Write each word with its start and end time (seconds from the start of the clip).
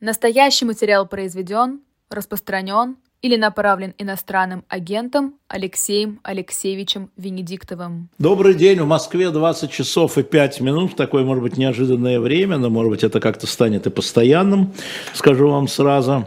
Настоящий 0.00 0.64
материал 0.64 1.06
произведен, 1.06 1.80
распространен 2.08 2.96
или 3.20 3.36
направлен 3.36 3.92
иностранным 3.98 4.64
агентом 4.66 5.34
Алексеем 5.46 6.20
Алексеевичем 6.22 7.10
Венедиктовым. 7.18 8.08
Добрый 8.18 8.54
день. 8.54 8.80
В 8.80 8.86
Москве 8.86 9.28
20 9.28 9.70
часов 9.70 10.16
и 10.16 10.22
5 10.22 10.62
минут. 10.62 10.96
Такое, 10.96 11.22
может 11.22 11.42
быть, 11.42 11.58
неожиданное 11.58 12.18
время, 12.18 12.56
но, 12.56 12.70
может 12.70 12.90
быть, 12.90 13.04
это 13.04 13.20
как-то 13.20 13.46
станет 13.46 13.86
и 13.86 13.90
постоянным, 13.90 14.72
скажу 15.12 15.50
вам 15.50 15.68
сразу. 15.68 16.26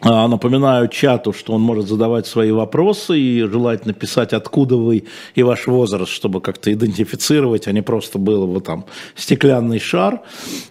А, 0.00 0.28
напоминаю 0.28 0.88
чату, 0.88 1.32
что 1.32 1.54
он 1.54 1.62
может 1.62 1.88
задавать 1.88 2.26
свои 2.26 2.50
вопросы 2.50 3.18
и 3.18 3.42
желательно 3.42 3.94
писать, 3.94 4.34
откуда 4.34 4.76
вы 4.76 5.04
и 5.34 5.42
ваш 5.42 5.66
возраст, 5.66 6.12
чтобы 6.12 6.42
как-то 6.42 6.70
идентифицировать, 6.72 7.66
а 7.66 7.72
не 7.72 7.82
просто 7.82 8.18
был 8.18 8.46
бы 8.46 8.60
там 8.60 8.84
стеклянный 9.14 9.78
шар. 9.78 10.20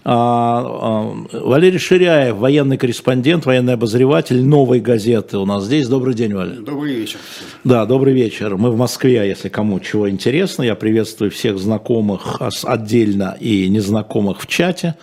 А, 0.03 0.63
а, 0.63 1.39
Валерий 1.39 1.79
Ширяев, 1.79 2.35
военный 2.35 2.77
корреспондент, 2.77 3.45
военный 3.45 3.73
обозреватель 3.73 4.43
новой 4.43 4.79
газеты 4.79 5.39
у 5.39 5.45
нас 5.45 5.63
здесь. 5.65 5.87
Добрый 5.87 6.13
день, 6.13 6.35
Валерий. 6.35 6.63
Добрый 6.63 6.93
вечер. 6.93 7.19
Да, 7.63 7.85
добрый 7.87 8.13
вечер. 8.13 8.57
Мы 8.57 8.69
в 8.69 8.77
Москве, 8.77 9.27
если 9.27 9.49
кому 9.49 9.79
чего 9.79 10.07
интересно. 10.07 10.61
Я 10.61 10.75
приветствую 10.75 11.31
всех 11.31 11.57
знакомых 11.57 12.41
отдельно 12.63 13.35
и 13.39 13.67
незнакомых 13.69 14.41
в 14.41 14.47
чате. 14.47 14.95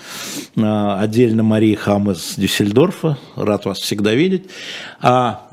Отдельно 0.54 1.42
Мария 1.42 1.76
Хам 1.76 2.12
из 2.12 2.34
Дюссельдорфа. 2.36 3.18
Рад 3.34 3.64
вас 3.64 3.78
всегда 3.78 4.11
видеть. 4.14 4.50
А 5.00 5.52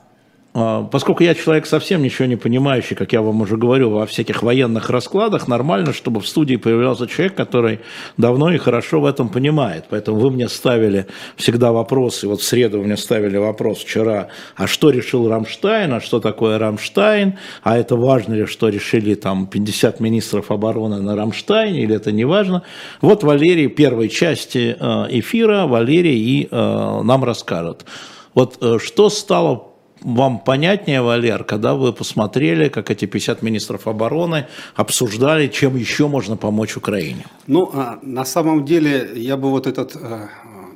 а, 0.52 0.84
поскольку 0.84 1.24
я 1.24 1.36
человек 1.36 1.68
совсем 1.68 2.02
ничего 2.02 2.28
не 2.28 2.36
понимающий, 2.36 2.96
как 2.96 3.14
я 3.14 3.22
вам 3.22 3.42
уже 3.42 3.56
говорю, 3.56 3.92
во 3.92 4.06
всяких 4.08 4.42
военных 4.42 4.90
раскладах, 4.90 5.48
нормально, 5.48 5.94
чтобы 5.94 6.22
в 6.22 6.28
студии 6.28 6.56
появлялся 6.56 7.08
человек, 7.08 7.36
который 7.36 7.80
давно 8.18 8.52
и 8.52 8.58
хорошо 8.58 9.00
в 9.00 9.06
этом 9.06 9.30
понимает. 9.30 9.86
Поэтому 9.90 10.20
вы 10.20 10.32
мне 10.32 10.50
ставили 10.50 11.06
всегда 11.36 11.72
вопросы. 11.72 12.28
Вот 12.28 12.42
в 12.42 12.44
среду 12.44 12.82
мне 12.82 12.98
ставили 12.98 13.38
вопрос 13.38 13.80
вчера, 13.80 14.30
а 14.56 14.66
что 14.66 14.90
решил 14.90 15.30
Рамштайн, 15.30 15.94
а 15.94 16.02
что 16.02 16.20
такое 16.20 16.58
Рамштайн, 16.58 17.38
а 17.62 17.78
это 17.78 17.96
важно 17.96 18.34
ли, 18.34 18.46
что 18.46 18.70
решили 18.70 19.14
там 19.14 19.46
50 19.46 20.00
министров 20.00 20.52
обороны 20.52 21.00
на 21.00 21.16
Рамштайне, 21.16 21.84
или 21.84 21.96
это 21.96 22.12
не 22.12 22.26
важно. 22.26 22.64
Вот 23.02 23.24
Валерий 23.24 23.68
первой 23.68 24.10
части 24.10 24.76
э, 24.80 25.06
эфира, 25.12 25.68
Валерий 25.68 26.18
и 26.18 26.48
э, 26.50 27.02
нам 27.04 27.24
расскажет. 27.24 27.86
Вот 28.34 28.58
э, 28.62 28.78
что 28.80 29.10
стало 29.10 29.70
вам 30.02 30.40
понятнее, 30.40 31.02
Валер, 31.02 31.44
когда 31.44 31.76
вы 31.76 31.94
посмотрели, 31.94 32.70
как 32.70 32.90
эти 32.90 33.06
50 33.06 33.42
министров 33.42 33.88
обороны 33.88 34.48
обсуждали, 34.76 35.48
чем 35.48 35.76
еще 35.76 36.08
можно 36.08 36.38
помочь 36.38 36.78
Украине? 36.78 37.26
Ну, 37.48 37.70
а, 37.74 38.00
на 38.02 38.26
самом 38.26 38.66
деле, 38.66 39.12
я 39.16 39.36
бы 39.36 39.50
вот 39.50 39.68
этот 39.68 39.96
э, 39.96 40.28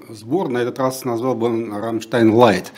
сбор 0.10 0.50
на 0.50 0.60
этот 0.60 0.80
раз 0.80 1.06
назвал 1.06 1.36
бы 1.36 1.48
Рамштайн 1.48 2.34
Light. 2.34 2.74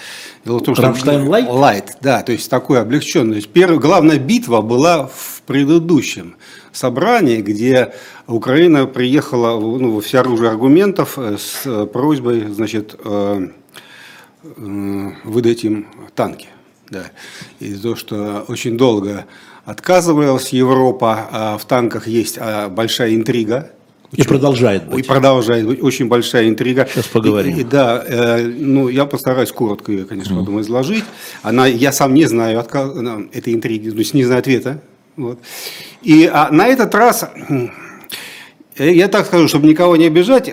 Рамштайн 0.45 1.27
Light? 1.27 1.49
Light, 1.49 1.97
да, 2.01 2.21
то 2.21 2.31
есть 2.31 2.49
такой 2.49 2.79
облегченный. 2.79 3.31
То 3.31 3.37
есть 3.37 3.49
первая, 3.49 3.79
главная 3.79 4.19
битва 4.19 4.61
была 4.61 5.07
в 5.07 5.41
предыдущем 5.47 6.35
собрании, 6.71 7.41
где 7.41 7.93
Украина 8.27 8.85
приехала 8.85 9.59
ну, 9.59 9.95
во 9.95 10.01
всеоружие 10.01 10.49
аргументов 10.49 11.17
э, 11.17 11.37
с 11.39 11.85
просьбой, 11.87 12.47
значит, 12.49 12.95
выдать 15.23 15.63
им 15.63 15.87
танки. 16.15 16.47
Да. 16.89 17.05
И 17.59 17.73
то, 17.73 17.95
что 17.95 18.45
очень 18.47 18.77
долго 18.77 19.25
отказывалась 19.65 20.49
Европа, 20.49 21.27
а 21.31 21.57
в 21.57 21.65
танках 21.65 22.07
есть 22.07 22.37
а, 22.39 22.69
большая 22.69 23.15
интрига. 23.15 23.71
И 24.11 24.23
продолжает 24.23 24.87
быть. 24.87 25.05
И 25.05 25.07
продолжает 25.07 25.65
быть 25.65 25.81
очень 25.81 26.07
большая 26.07 26.47
интрига. 26.47 26.87
Сейчас 26.89 27.07
поговорим. 27.07 27.57
И, 27.57 27.61
и, 27.61 27.63
да, 27.63 28.03
э, 28.05 28.43
ну 28.43 28.87
я 28.87 29.05
постараюсь 29.05 29.51
коротко 29.51 29.91
ее, 29.91 30.05
конечно, 30.05 30.35
mm. 30.35 30.39
потом 30.39 30.61
изложить. 30.61 31.03
Она, 31.41 31.65
я 31.65 31.91
сам 31.91 32.13
не 32.13 32.25
знаю 32.25 32.59
отказ, 32.59 32.91
этой 33.33 33.53
интриги, 33.53 33.89
то 33.89 33.97
есть 33.97 34.13
не 34.13 34.23
знаю 34.23 34.39
ответа. 34.39 34.79
Вот. 35.17 35.39
И 36.03 36.29
а, 36.31 36.49
на 36.51 36.67
этот 36.67 36.93
раз 36.93 37.25
Э, 37.49 37.84
я 38.77 39.07
так 39.07 39.25
скажу, 39.25 39.47
чтобы 39.47 39.67
никого 39.67 39.95
не 39.95 40.05
обижать, 40.05 40.51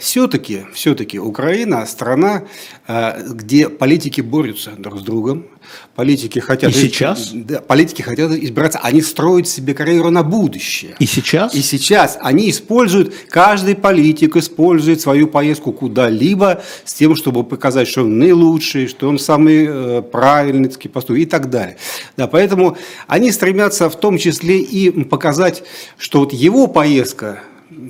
все-таки, 0.00 0.54
э, 0.54 0.64
все-таки 0.72 1.18
Украина 1.18 1.84
страна, 1.84 2.44
э, 2.86 3.22
где 3.28 3.68
политики 3.68 4.22
борются 4.22 4.70
друг 4.70 5.00
с 5.00 5.02
другом, 5.02 5.46
политики 5.94 6.38
хотят... 6.38 6.70
И 6.70 6.74
сейчас? 6.74 7.30
Да, 7.34 7.60
политики 7.60 8.00
хотят 8.00 8.32
избираться, 8.32 8.78
они 8.82 9.02
строят 9.02 9.48
себе 9.48 9.74
карьеру 9.74 10.08
на 10.08 10.22
будущее. 10.22 10.96
И 10.98 11.04
сейчас? 11.04 11.54
И 11.54 11.60
сейчас 11.60 12.18
они 12.22 12.48
используют, 12.48 13.14
каждый 13.28 13.74
политик 13.74 14.36
использует 14.36 15.02
свою 15.02 15.28
поездку 15.28 15.72
куда-либо 15.72 16.62
с 16.84 16.94
тем, 16.94 17.16
чтобы 17.16 17.44
показать, 17.44 17.86
что 17.86 18.00
он 18.00 18.18
наилучший, 18.18 18.88
что 18.88 19.10
он 19.10 19.18
самый 19.18 20.02
правильный 20.02 20.70
поступок 20.70 21.18
и 21.18 21.26
так 21.26 21.50
далее. 21.50 21.76
Да, 22.16 22.28
поэтому 22.28 22.78
они 23.06 23.30
стремятся 23.30 23.90
в 23.90 24.00
том 24.00 24.16
числе 24.16 24.60
и 24.60 25.04
показать, 25.04 25.64
что 25.98 26.20
вот 26.20 26.32
его 26.32 26.66
поездка 26.66 27.42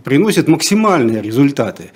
приносит 0.04 0.48
максимальные 0.48 1.22
результаты. 1.22 1.90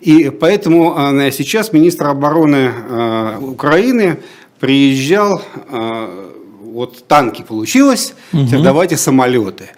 И 0.00 0.30
поэтому 0.30 0.94
а, 0.96 1.30
сейчас 1.30 1.72
министр 1.72 2.08
обороны 2.08 2.72
а, 2.72 3.38
Украины 3.40 4.18
приезжал, 4.58 5.42
а, 5.68 6.32
вот 6.72 7.06
танки 7.06 7.42
получилось, 7.42 8.14
угу. 8.32 8.46
теперь 8.46 8.62
давайте 8.62 8.96
самолеты. 8.96 9.70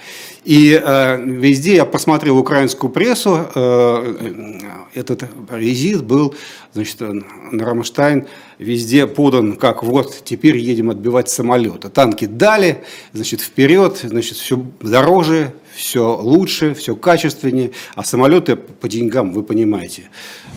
И 0.45 0.79
э, 0.81 1.23
везде 1.25 1.77
я 1.77 1.87
посмотрел 1.87 2.37
украинскую 2.37 2.91
прессу, 2.93 3.47
э, 3.55 4.61
этот 4.93 5.25
визит 5.51 6.05
был, 6.05 6.35
значит, 6.75 7.01
на 7.01 7.65
Рамштайн 7.65 8.27
везде 8.59 9.07
подан, 9.07 9.57
как 9.57 9.83
вот 9.83 10.23
теперь 10.23 10.59
едем 10.59 10.91
отбивать 10.91 11.31
самолеты. 11.31 11.89
Танки 11.89 12.27
дали, 12.27 12.85
значит, 13.15 13.41
вперед, 13.41 14.01
значит, 14.03 14.37
все 14.37 14.63
дороже, 14.81 15.55
все 15.75 16.17
лучше, 16.17 16.75
все 16.75 16.95
качественнее, 16.95 17.73
а 17.95 18.05
самолеты 18.05 18.57
по 18.57 18.89
деньгам, 18.89 19.33
вы 19.33 19.43
понимаете. 19.43 20.05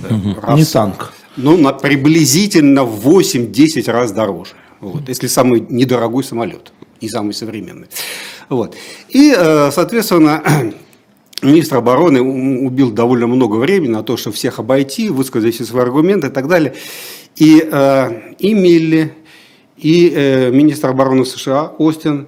Угу. 0.09 0.41
Раз, 0.41 0.57
Не 0.57 0.65
танк. 0.65 1.13
Ну, 1.35 1.57
на, 1.57 1.73
приблизительно 1.73 2.83
в 2.83 3.07
8-10 3.07 3.91
раз 3.91 4.11
дороже. 4.11 4.51
Вот, 4.79 5.09
если 5.09 5.27
самый 5.27 5.65
недорогой 5.69 6.23
самолет 6.23 6.71
и 7.01 7.09
самый 7.09 7.33
современный. 7.33 7.87
Вот. 8.49 8.75
И, 9.09 9.33
э, 9.35 9.71
соответственно, 9.71 10.43
министр 11.41 11.77
обороны 11.77 12.21
убил 12.21 12.91
довольно 12.91 13.27
много 13.27 13.55
времени 13.55 13.91
на 13.91 14.03
то, 14.03 14.17
чтобы 14.17 14.35
всех 14.35 14.59
обойти, 14.59 15.09
высказать 15.09 15.55
все 15.55 15.65
свои 15.65 15.83
аргументы 15.83 16.27
и 16.27 16.31
так 16.31 16.47
далее. 16.47 16.75
И, 17.35 17.67
э, 17.71 18.33
и 18.39 18.53
Милли, 18.53 19.13
и 19.77 20.49
министр 20.51 20.89
обороны 20.89 21.23
США 21.23 21.71
Остин 21.77 22.27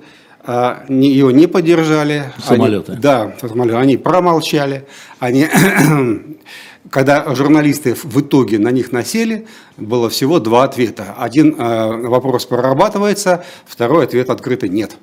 ее 0.87 1.33
не 1.33 1.47
поддержали. 1.47 2.31
Самолеты. 2.43 2.93
Они, 2.93 3.01
да, 3.01 3.33
самолеты. 3.41 3.77
Они 3.77 3.97
промолчали. 3.97 4.85
Они 5.19 5.47
когда 6.89 7.35
журналисты 7.35 7.93
в 7.93 8.21
итоге 8.21 8.57
на 8.59 8.69
них 8.71 8.91
насели, 8.91 9.47
было 9.77 10.09
всего 10.09 10.39
два 10.39 10.63
ответа. 10.63 11.15
Один 11.17 11.55
э, 11.57 12.07
вопрос 12.07 12.45
прорабатывается, 12.45 13.43
второй 13.65 14.05
ответ 14.05 14.29
открытый 14.29 14.69
нет. 14.69 14.97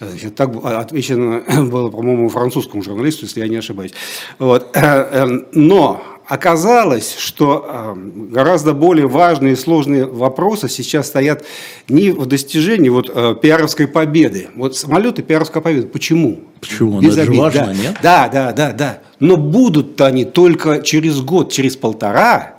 Значит, 0.00 0.34
так 0.34 0.50
отвечено 0.64 1.42
было, 1.70 1.90
по-моему, 1.90 2.28
французскому 2.28 2.82
журналисту, 2.82 3.26
если 3.26 3.40
я 3.40 3.48
не 3.48 3.56
ошибаюсь. 3.56 3.92
Вот. 4.38 4.74
Но 5.52 6.02
Оказалось, 6.28 7.16
что 7.16 7.64
э, 7.66 7.94
гораздо 8.30 8.74
более 8.74 9.06
важные 9.06 9.54
и 9.54 9.56
сложные 9.56 10.04
вопросы 10.04 10.68
сейчас 10.68 11.06
стоят 11.06 11.42
не 11.88 12.10
в 12.10 12.26
достижении 12.26 12.90
вот, 12.90 13.10
э, 13.12 13.34
пиаровской 13.40 13.88
победы. 13.88 14.48
Вот 14.54 14.76
самолеты 14.76 15.22
пиаровская 15.22 15.62
победа. 15.62 15.86
Почему? 15.86 16.40
Почему? 16.60 17.00
Без 17.00 17.16
это 17.16 17.32
же 17.32 17.40
важно, 17.40 17.66
да. 17.68 17.72
нет? 17.72 17.96
Да, 18.02 18.28
да, 18.28 18.52
да, 18.52 18.72
да. 18.72 18.98
Но 19.20 19.38
будут 19.38 19.98
они 20.02 20.26
только 20.26 20.82
через 20.82 21.22
год, 21.22 21.50
через 21.50 21.76
полтора, 21.76 22.56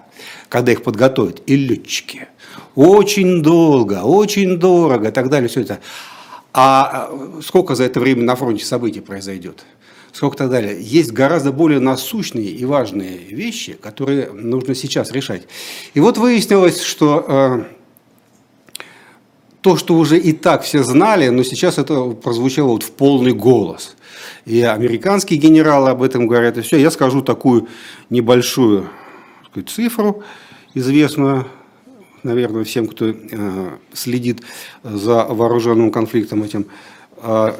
когда 0.50 0.72
их 0.72 0.82
подготовят, 0.82 1.44
и 1.46 1.56
летчики. 1.56 2.28
Очень 2.74 3.44
долго, 3.44 4.02
очень 4.02 4.58
дорого 4.58 5.10
и 5.10 5.12
так 5.12 5.30
далее. 5.30 5.48
Все 5.48 5.62
это. 5.62 5.78
А 6.54 7.10
э, 7.12 7.42
сколько 7.46 7.76
за 7.76 7.84
это 7.84 8.00
время 8.00 8.24
на 8.24 8.36
фронте 8.36 8.66
событий 8.66 9.02
произойдет? 9.02 9.64
Сколько 10.12 10.38
так 10.38 10.50
далее. 10.50 10.78
Есть 10.80 11.12
гораздо 11.12 11.52
более 11.52 11.80
насущные 11.80 12.48
и 12.48 12.66
важные 12.66 13.18
вещи, 13.18 13.74
которые 13.74 14.32
нужно 14.32 14.76
сейчас 14.76 15.12
решать. 15.12 15.44
И 15.94 16.00
вот 16.00 16.18
выяснилось, 16.18 16.82
что 16.82 17.26
э, 17.28 17.64
то, 19.62 19.78
что 19.78 19.96
уже 19.96 20.18
и 20.18 20.32
так 20.34 20.64
все 20.64 20.84
знали, 20.84 21.30
но 21.30 21.44
сейчас 21.44 21.78
это 21.78 22.12
прозвучало 22.12 22.70
вот 22.70 22.84
в 22.84 22.92
полный 22.92 23.34
голос. 23.34 23.96
И 24.46 24.62
американские 24.62 25.40
генералы 25.40 25.90
об 25.90 26.02
этом 26.02 26.28
говорят, 26.28 26.58
и 26.58 26.62
все. 26.62 26.78
Я 26.78 26.92
скажу 26.92 27.22
такую 27.22 27.68
небольшую 28.10 28.90
сказать, 29.50 29.70
цифру, 29.70 30.24
известную, 30.74 31.48
наверное, 32.24 32.64
всем, 32.64 32.88
кто 32.88 33.08
э, 33.10 33.70
следит 33.94 34.42
за 34.84 35.26
вооруженным 35.26 35.92
конфликтом 35.92 36.44
этим. 36.44 36.68
Э, 37.18 37.54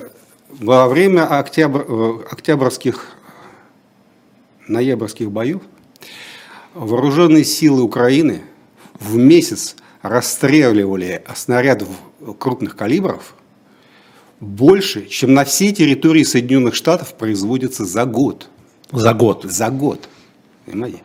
во 0.50 0.88
время 0.88 1.26
октябрь, 1.26 1.84
э, 1.88 2.20
октябрьских, 2.32 3.16
ноябрьских 4.68 5.32
боев 5.32 5.62
вооруженные 6.74 7.44
силы 7.44 7.82
Украины 7.82 8.42
в 9.00 9.16
месяц 9.16 9.76
расстреливали 10.02 11.24
снарядов 11.36 11.90
крупных 12.38 12.76
калибров 12.76 13.36
больше, 14.40 15.08
чем 15.08 15.34
на 15.34 15.44
всей 15.44 15.74
территории 15.74 16.24
Соединенных 16.24 16.76
Штатов 16.76 17.14
производится 17.16 17.86
за 17.86 18.06
год. 18.06 18.50
За 18.92 19.14
год. 19.14 19.44
За 19.44 19.70
год. 19.70 20.08
Понимаете? 20.66 21.02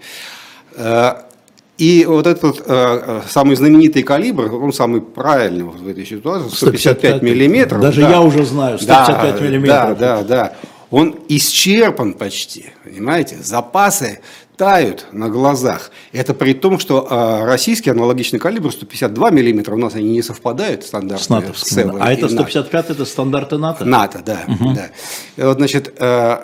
Э, 1.78 1.82
и 1.82 2.04
вот 2.06 2.26
этот 2.26 2.62
э, 2.66 3.22
самый 3.28 3.56
знаменитый 3.56 4.02
калибр, 4.02 4.54
он 4.54 4.72
самый 4.72 5.00
правильный 5.00 5.64
в 5.64 5.88
этой 5.88 6.06
ситуации, 6.06 6.48
155, 6.48 6.80
155 6.80 7.22
миллиметров. 7.22 7.80
Даже 7.80 8.00
да, 8.00 8.10
я 8.10 8.20
уже 8.20 8.44
знаю, 8.44 8.78
155 8.78 9.34
да, 9.34 9.40
миллиметров. 9.40 9.98
Да, 9.98 10.16
да, 10.16 10.22
да. 10.22 10.52
Он 10.90 11.16
исчерпан 11.28 12.14
почти, 12.14 12.66
понимаете? 12.84 13.38
Запасы 13.42 14.20
тают 14.56 15.06
на 15.10 15.28
глазах. 15.28 15.90
Это 16.12 16.32
при 16.34 16.54
том, 16.54 16.78
что 16.78 17.08
э, 17.10 17.44
российский 17.44 17.90
аналогичный 17.90 18.38
калибр 18.38 18.70
152 18.70 19.30
миллиметра, 19.30 19.74
у 19.74 19.78
нас 19.78 19.96
они 19.96 20.10
не 20.10 20.22
совпадают 20.22 20.84
стандарты. 20.84 21.24
С 21.24 21.28
натовскими. 21.28 21.96
А 22.00 22.12
это 22.12 22.28
155 22.28 22.90
это 22.90 23.04
стандарты 23.04 23.58
НАТО? 23.58 23.84
НАТО, 23.84 24.22
да. 24.24 24.44
Угу. 24.46 24.74
да. 24.74 24.90
И 25.36 25.42
вот, 25.42 25.56
значит, 25.56 25.92
э, 25.98 26.36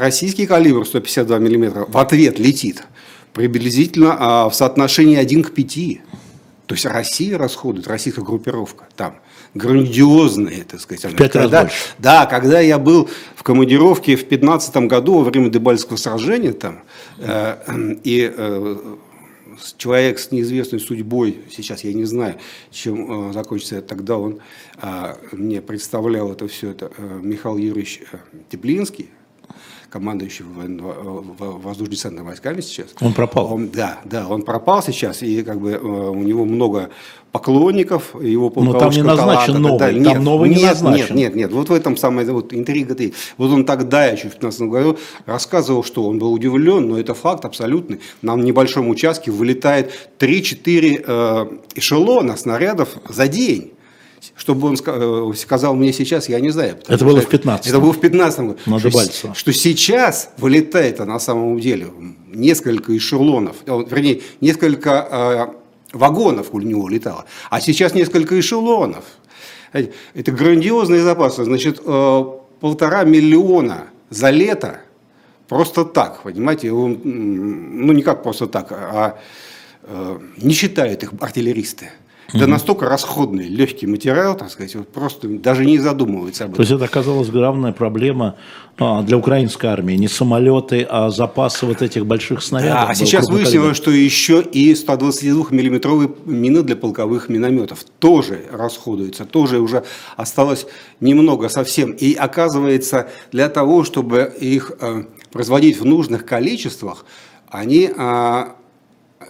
российский 0.00 0.46
калибр 0.46 0.84
152 0.84 1.38
миллиметра 1.38 1.86
в 1.86 1.96
ответ 1.98 2.40
летит 2.40 2.82
приблизительно 3.36 4.46
э, 4.46 4.50
в 4.50 4.54
соотношении 4.54 5.16
1 5.16 5.44
к 5.44 5.50
5. 5.52 5.74
То 6.64 6.74
есть 6.74 6.86
Россия 6.86 7.36
расходует, 7.36 7.86
российская 7.86 8.22
группировка 8.22 8.88
там 8.96 9.16
грандиозные, 9.54 10.64
так 10.64 10.80
сказать. 10.80 11.04
В 11.12 11.16
пять 11.16 11.32
когда, 11.32 11.62
раз 11.62 11.70
больше. 11.70 11.86
Да, 11.98 12.24
когда 12.26 12.60
я 12.60 12.78
был 12.78 13.10
в 13.36 13.42
командировке 13.42 14.16
в 14.16 14.26
15 14.26 14.76
году 14.88 15.18
во 15.18 15.24
время 15.24 15.50
Дебальского 15.50 15.98
сражения 15.98 16.52
там, 16.52 16.82
э, 17.18 17.96
и 18.04 18.32
э, 18.34 18.76
человек 19.76 20.18
с 20.18 20.32
неизвестной 20.32 20.80
судьбой, 20.80 21.40
сейчас 21.54 21.84
я 21.84 21.92
не 21.92 22.04
знаю, 22.04 22.36
чем 22.70 23.28
э, 23.28 23.32
закончится, 23.34 23.82
тогда 23.82 24.16
он 24.16 24.40
э, 24.80 25.14
мне 25.32 25.60
представлял 25.60 26.32
это 26.32 26.48
все, 26.48 26.70
это 26.70 26.90
э, 26.96 27.20
Михаил 27.22 27.58
Юрьевич 27.58 28.00
э, 28.12 28.16
Теплинский, 28.48 29.10
командующий 29.90 30.44
воздушно-десантными 30.44 32.26
войсками 32.26 32.60
сейчас. 32.60 32.88
Он 33.00 33.12
пропал. 33.12 33.52
Он, 33.52 33.68
да, 33.68 34.00
да, 34.04 34.26
он 34.28 34.42
пропал 34.42 34.82
сейчас, 34.82 35.22
и 35.22 35.42
как 35.42 35.60
бы 35.60 35.72
э, 35.72 35.78
у 35.78 36.22
него 36.22 36.44
много 36.44 36.90
поклонников, 37.32 38.14
его 38.20 38.52
Но 38.56 38.72
там 38.78 38.90
не 38.90 39.02
назначен 39.02 39.54
таланта, 39.54 39.58
новый, 39.58 39.78
там 39.78 40.02
нет, 40.02 40.20
новый 40.22 40.48
нет, 40.48 40.58
не 40.58 40.64
назначен. 40.64 41.16
Нет, 41.16 41.34
нет, 41.34 41.34
нет, 41.34 41.52
вот 41.52 41.68
в 41.68 41.72
этом 41.72 41.96
самая 41.96 42.26
вот 42.32 42.52
интрига 42.54 42.94
-то. 42.94 43.14
Вот 43.36 43.50
он 43.50 43.64
тогда, 43.64 44.06
еще 44.06 44.28
в 44.28 44.32
15 44.32 44.62
году, 44.62 44.98
рассказывал, 45.26 45.84
что 45.84 46.06
он 46.06 46.18
был 46.18 46.32
удивлен, 46.32 46.88
но 46.88 46.98
это 46.98 47.14
факт 47.14 47.44
абсолютный. 47.44 48.00
На 48.22 48.36
небольшом 48.36 48.88
участке 48.88 49.30
вылетает 49.30 49.92
3-4 50.18 51.04
э, 51.06 51.46
эшелона 51.74 52.36
снарядов 52.36 52.88
за 53.08 53.28
день. 53.28 53.72
Чтобы 54.34 54.68
он 54.68 54.76
э, 54.84 55.32
сказал 55.36 55.74
мне 55.74 55.92
сейчас, 55.92 56.28
я 56.28 56.40
не 56.40 56.50
знаю. 56.50 56.78
Это 56.88 57.04
было 57.04 57.20
в 57.20 57.28
15 57.28 57.66
Это 57.66 57.80
было 57.80 57.92
в 57.92 58.00
15 58.00 58.40
году. 58.40 58.58
Надо 58.66 58.90
что, 58.90 59.34
что 59.34 59.52
сейчас 59.52 60.30
вылетает, 60.38 60.98
на 60.98 61.18
самом 61.18 61.60
деле, 61.60 61.88
несколько 62.32 62.96
эшелонов, 62.96 63.56
э, 63.66 63.84
вернее, 63.90 64.22
несколько 64.40 65.52
э, 65.92 65.96
вагонов 65.96 66.48
у 66.52 66.60
него 66.60 66.88
летало, 66.88 67.24
а 67.50 67.60
сейчас 67.60 67.94
несколько 67.94 68.38
эшелонов. 68.38 69.04
Это 69.72 70.32
грандиозные 70.32 71.02
запасы. 71.02 71.44
Значит, 71.44 71.80
э, 71.84 72.24
полтора 72.60 73.04
миллиона 73.04 73.88
за 74.10 74.30
лето 74.30 74.80
просто 75.48 75.84
так, 75.84 76.22
понимаете, 76.22 76.72
он, 76.72 77.00
ну 77.04 77.92
не 77.92 78.02
как 78.02 78.22
просто 78.22 78.46
так, 78.46 78.72
а 78.72 79.18
э, 79.82 80.18
не 80.38 80.54
считают 80.54 81.02
их 81.02 81.12
артиллеристы. 81.20 81.90
Это 82.36 82.46
настолько 82.46 82.88
расходный, 82.88 83.48
легкий 83.48 83.86
материал, 83.86 84.36
так 84.36 84.50
сказать, 84.50 84.74
вот 84.74 84.88
просто 84.88 85.28
даже 85.28 85.64
не 85.64 85.78
задумывается 85.78 86.44
об 86.44 86.50
этом. 86.50 86.56
То 86.56 86.62
есть 86.62 86.72
это 86.72 86.84
оказалась 86.84 87.28
главная 87.28 87.72
проблема 87.72 88.36
а, 88.78 89.02
для 89.02 89.16
украинской 89.16 89.66
армии. 89.66 89.94
Не 89.94 90.08
самолеты, 90.08 90.86
а 90.88 91.10
запасы 91.10 91.66
вот 91.66 91.82
этих 91.82 92.06
больших 92.06 92.42
снарядов. 92.42 92.74
Да, 92.74 92.86
а 92.88 92.94
сейчас 92.94 93.28
выяснилось, 93.28 93.76
что 93.76 93.90
еще 93.90 94.42
и 94.42 94.72
122-миллиметровые 94.72 96.14
мины 96.26 96.62
для 96.62 96.76
полковых 96.76 97.28
минометов 97.28 97.84
тоже 97.98 98.44
расходуются. 98.52 99.24
Тоже 99.24 99.58
уже 99.60 99.84
осталось 100.16 100.66
немного 101.00 101.48
совсем. 101.48 101.92
И 101.92 102.14
оказывается, 102.14 103.08
для 103.32 103.48
того, 103.48 103.84
чтобы 103.84 104.32
их 104.38 104.72
э, 104.80 105.04
производить 105.32 105.80
в 105.80 105.84
нужных 105.84 106.26
количествах, 106.26 107.04
они 107.48 107.90
а, 107.96 108.56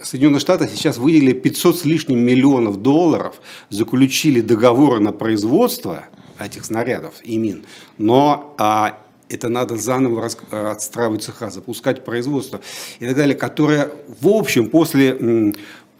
Соединенные 0.07 0.39
Штаты 0.39 0.69
сейчас 0.69 0.97
выделили 0.97 1.33
500 1.33 1.79
с 1.79 1.85
лишним 1.85 2.19
миллионов 2.19 2.81
долларов, 2.81 3.41
заключили 3.69 4.39
договоры 4.39 5.01
на 5.01 5.11
производство 5.11 6.05
этих 6.39 6.63
снарядов 6.63 7.15
и 7.23 7.37
мин, 7.37 7.65
но 7.97 8.55
а, 8.57 8.99
это 9.27 9.49
надо 9.49 9.75
заново 9.75 10.21
рас, 10.21 10.37
отстраивать 10.49 11.23
цеха, 11.23 11.49
запускать 11.49 12.05
производство 12.05 12.61
и 12.99 13.05
так 13.05 13.17
далее, 13.17 13.35
которое, 13.35 13.91
в 14.21 14.29
общем, 14.29 14.69
после 14.69 15.53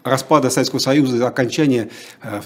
распада 0.04 0.48
Советского 0.48 0.78
Союза 0.78 1.18
и 1.18 1.20
окончания 1.20 1.90
э, 2.22 2.40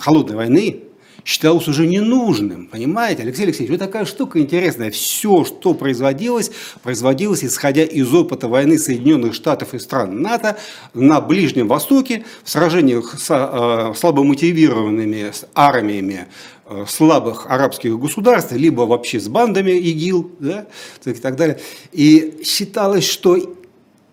Холодной 0.00 0.34
войны, 0.34 0.80
считалось 1.24 1.66
уже 1.68 1.86
ненужным. 1.86 2.66
Понимаете, 2.66 3.22
Алексей 3.22 3.44
Алексеевич, 3.44 3.70
вот 3.70 3.80
такая 3.84 4.04
штука 4.04 4.38
интересная. 4.40 4.90
Все, 4.90 5.44
что 5.44 5.74
производилось, 5.74 6.50
производилось 6.82 7.44
исходя 7.44 7.82
из 7.82 8.12
опыта 8.12 8.48
войны 8.48 8.78
Соединенных 8.78 9.34
Штатов 9.34 9.74
и 9.74 9.78
стран 9.78 10.20
НАТО 10.20 10.58
на 10.92 11.20
Ближнем 11.20 11.68
Востоке, 11.68 12.24
в 12.42 12.50
сражениях 12.50 13.18
с 13.18 13.30
э, 13.30 13.94
слабо 13.96 14.22
мотивированными 14.22 15.32
армиями 15.54 16.26
э, 16.66 16.84
слабых 16.86 17.46
арабских 17.48 17.98
государств, 17.98 18.52
либо 18.52 18.82
вообще 18.82 19.18
с 19.18 19.28
бандами 19.28 19.72
ИГИЛ 19.72 20.30
да, 20.40 20.66
и 21.04 21.12
так 21.14 21.36
далее. 21.36 21.58
И 21.92 22.42
считалось, 22.44 23.08
что 23.08 23.36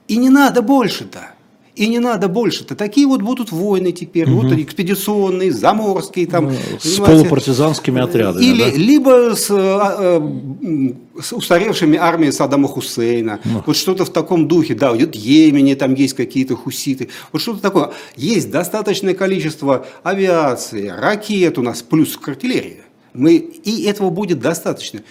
и 0.07 0.15
не 0.15 0.29
надо 0.29 0.61
больше-то. 0.61 1.30
И 1.81 1.87
не 1.87 1.97
надо 1.97 2.27
больше-то. 2.27 2.75
Такие 2.75 3.07
вот 3.07 3.23
будут 3.23 3.51
войны 3.51 3.91
теперь. 3.91 4.29
Угу. 4.29 4.41
Вот 4.41 4.51
экспедиционные, 4.51 5.51
заморские. 5.51 6.27
Там, 6.27 6.49
ну, 6.49 6.55
с 6.79 6.99
полупартизанскими 6.99 7.99
отрядами. 7.99 8.43
Или, 8.43 8.69
да? 8.69 8.77
Либо 8.77 9.35
с, 9.35 9.49
а, 9.49 10.19
а, 10.19 10.93
с 11.19 11.33
устаревшими 11.33 11.97
армией 11.97 12.31
Саддама 12.31 12.67
Хусейна. 12.67 13.39
Ну. 13.43 13.63
Вот 13.65 13.75
что-то 13.75 14.05
в 14.05 14.11
таком 14.11 14.47
духе. 14.47 14.75
Да, 14.75 14.93
вот 14.93 15.15
Йемене 15.15 15.75
там 15.75 15.95
есть 15.95 16.13
какие-то 16.13 16.55
хуситы. 16.55 17.09
Вот 17.31 17.41
что-то 17.41 17.61
такое. 17.63 17.93
Есть 18.15 18.51
достаточное 18.51 19.15
количество 19.15 19.87
авиации, 20.03 20.87
ракет 20.87 21.57
у 21.57 21.63
нас, 21.63 21.81
плюс 21.81 22.15
артиллерия. 22.23 22.85
Мы, 23.15 23.37
и 23.37 23.85
этого 23.85 24.11
будет 24.11 24.39
достаточно. 24.39 25.01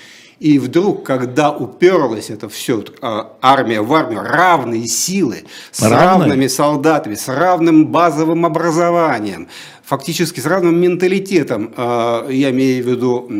И 0.40 0.58
вдруг, 0.58 1.04
когда 1.04 1.50
уперлась 1.52 2.30
это 2.30 2.48
все, 2.48 2.82
а, 3.02 3.36
армия 3.42 3.82
в 3.82 3.92
армию, 3.92 4.22
равные 4.22 4.86
силы, 4.86 5.44
с 5.70 5.82
Равные? 5.82 6.00
равными 6.00 6.46
солдатами, 6.46 7.14
с 7.14 7.28
равным 7.28 7.88
базовым 7.88 8.46
образованием, 8.46 9.48
фактически 9.84 10.40
с 10.40 10.46
равным 10.46 10.80
менталитетом, 10.80 11.74
а, 11.76 12.26
я 12.30 12.50
имею 12.52 12.82
в 12.82 12.88
виду 12.88 13.30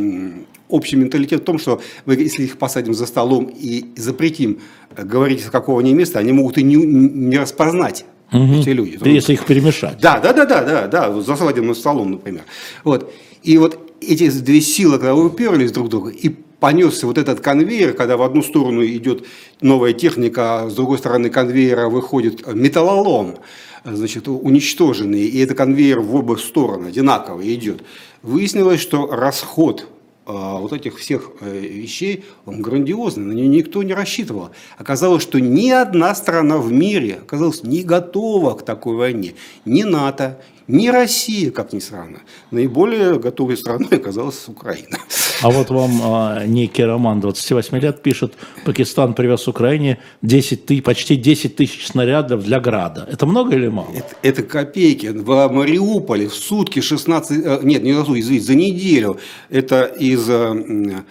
общий 0.69 0.97
менталитет 0.97 1.41
в 1.41 1.45
том, 1.45 1.59
что 1.59 1.81
мы, 2.05 2.17
если 2.17 2.45
их 2.45 2.59
посадим 2.59 2.93
за 2.93 3.07
столом 3.07 3.47
и 3.47 3.87
запретим 3.97 4.61
говорить, 4.95 5.43
с 5.43 5.51
какого 5.51 5.81
они 5.81 5.95
места, 5.95 6.19
они 6.19 6.33
могут 6.33 6.59
и 6.59 6.63
не, 6.63 6.77
не 6.77 7.39
распознать 7.39 8.05
угу. 8.31 8.61
эти 8.61 8.69
люди. 8.69 8.99
Если 9.09 9.33
их 9.33 9.47
перемешать. 9.47 9.99
Да, 10.03 10.21
да, 10.21 10.35
да, 10.35 10.45
да, 10.45 10.63
да, 10.63 10.87
да, 10.87 11.21
за 11.21 11.35
свадебным 11.35 11.75
столом, 11.75 12.11
например. 12.11 12.43
Вот. 12.85 13.11
И 13.43 13.57
вот 13.57 13.91
эти 14.03 14.31
две 14.31 14.61
силы, 14.61 14.99
когда 14.99 15.15
уперлись 15.15 15.73
друг 15.73 15.87
в 15.87 15.89
друга, 15.89 16.11
и 16.11 16.37
понесся 16.61 17.07
вот 17.07 17.19
этот 17.19 17.41
конвейер, 17.41 17.95
когда 17.95 18.17
в 18.17 18.23
одну 18.23 18.43
сторону 18.43 18.85
идет 18.85 19.27
новая 19.61 19.93
техника, 19.93 20.63
а 20.63 20.71
с 20.71 20.75
другой 20.75 20.99
стороны 20.99 21.31
конвейера 21.31 21.89
выходит 21.89 22.47
металлолом, 22.55 23.39
значит, 23.85 24.29
уничтоженный, 24.29 25.27
и 25.27 25.39
этот 25.41 25.57
конвейер 25.57 26.01
в 26.01 26.15
оба 26.15 26.37
стороны 26.37 26.89
одинаково 26.89 27.43
идет. 27.53 27.83
Выяснилось, 28.23 28.81
что 28.81 29.07
расход 29.07 29.89
а, 30.27 30.59
вот 30.59 30.73
этих 30.73 30.99
всех 30.99 31.33
э, 31.41 31.59
вещей, 31.59 32.25
он 32.45 32.63
грандиозный, 32.63 33.25
на 33.25 33.33
него 33.33 33.49
никто 33.49 33.83
не 33.83 33.95
рассчитывал. 33.95 34.51
Оказалось, 34.79 35.23
что 35.23 35.41
ни 35.41 35.71
одна 35.71 36.15
страна 36.15 36.59
в 36.59 36.71
мире 36.71 37.21
оказалась 37.23 37.65
не 37.65 37.83
готова 37.83 38.55
к 38.55 38.65
такой 38.65 38.97
войне. 38.97 39.35
Ни 39.65 39.83
НАТО, 39.83 40.41
ни 40.71 40.89
Россия, 40.89 41.51
как 41.51 41.73
ни 41.73 41.79
странно. 41.81 42.21
Наиболее 42.51 43.19
готовой 43.19 43.57
страной 43.57 43.89
оказалась 43.91 44.49
Украина. 44.49 44.99
А 45.43 45.51
вот 45.51 45.71
вам 45.71 45.91
а, 46.03 46.45
некий 46.47 46.85
роман 46.85 47.21
28 47.21 47.79
лет 47.79 48.03
пишет, 48.03 48.35
Пакистан 48.65 49.15
привез 49.15 49.49
Украине 49.49 49.99
10 50.23 50.67
ты, 50.67 50.83
почти 50.83 51.17
10 51.17 51.57
тысяч 51.57 51.87
снарядов 51.87 52.45
для 52.45 52.61
Града. 52.61 53.09
Это 53.11 53.27
много 53.27 53.57
или 53.57 53.69
мало? 53.69 53.89
Это, 53.95 54.17
это 54.23 54.43
копейки. 54.43 55.07
В 55.07 55.49
Мариуполе 55.49 56.29
в 56.29 56.35
сутки 56.35 56.81
16, 56.81 57.45
э, 57.45 57.61
нет, 57.63 57.83
не 57.83 57.93
за 57.93 58.05
сутки, 58.05 58.21
извините, 58.21 58.47
за 58.47 58.55
неделю. 58.55 59.19
Это 59.49 59.85
из 59.85 60.29
э, 60.29 61.03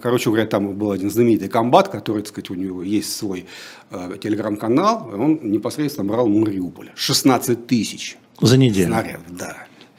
короче 0.00 0.30
говоря, 0.30 0.46
там 0.46 0.74
был 0.74 0.92
один 0.92 1.10
знаменитый 1.10 1.48
комбат, 1.48 1.88
который, 1.88 2.22
так 2.22 2.28
сказать, 2.28 2.50
у 2.50 2.54
него 2.54 2.82
есть 2.82 3.16
свой 3.16 3.46
э, 3.90 4.16
телеграм-канал, 4.22 5.10
он 5.12 5.40
непосредственно 5.42 6.08
брал 6.08 6.28
Мариуполь. 6.28 6.90
16 6.94 7.66
тысяч. 7.66 8.16
За 8.40 8.56
неделю. 8.56 8.88
Снарядов, 8.88 9.22
да. 9.30 9.56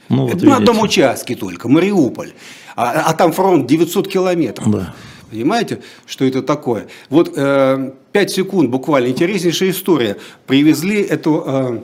Ну, 0.08 0.26
Это 0.26 0.36
вот 0.36 0.42
на 0.42 0.46
видите. 0.46 0.56
одном 0.56 0.80
участке 0.80 1.36
только, 1.36 1.68
Мариуполь. 1.68 2.32
А, 2.76 3.02
а 3.06 3.14
там 3.14 3.32
фронт 3.32 3.66
900 3.66 4.08
километров. 4.08 4.70
Да. 4.70 4.94
Понимаете, 5.30 5.80
что 6.06 6.24
это 6.24 6.42
такое? 6.42 6.88
Вот 7.08 7.32
э, 7.36 7.92
5 8.12 8.30
секунд 8.30 8.70
буквально. 8.70 9.08
Интереснейшая 9.08 9.70
история. 9.70 10.16
Привезли 10.46 11.00
эту 11.00 11.44
э, 11.46 11.50
э, 11.50 11.80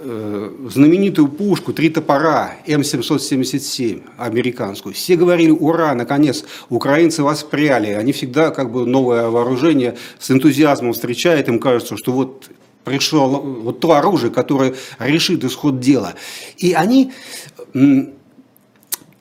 знаменитую 0.00 1.28
пушку 1.28 1.72
«Три 1.72 1.90
топора» 1.90 2.54
М777 2.66 4.02
американскую. 4.16 4.94
Все 4.94 5.16
говорили, 5.16 5.50
ура, 5.50 5.94
наконец, 5.94 6.44
украинцы 6.70 7.22
воспряли. 7.22 7.88
Они 7.88 8.12
всегда 8.12 8.50
как 8.50 8.72
бы 8.72 8.86
новое 8.86 9.28
вооружение 9.28 9.96
с 10.18 10.30
энтузиазмом 10.30 10.94
встречают. 10.94 11.48
Им 11.48 11.58
кажется, 11.58 11.96
что 11.98 12.12
вот 12.12 12.50
пришло 12.84 13.28
вот 13.28 13.80
то 13.80 13.92
оружие, 13.92 14.30
которое 14.30 14.74
решит 14.98 15.44
исход 15.44 15.80
дела. 15.80 16.14
И 16.56 16.72
они 16.72 17.12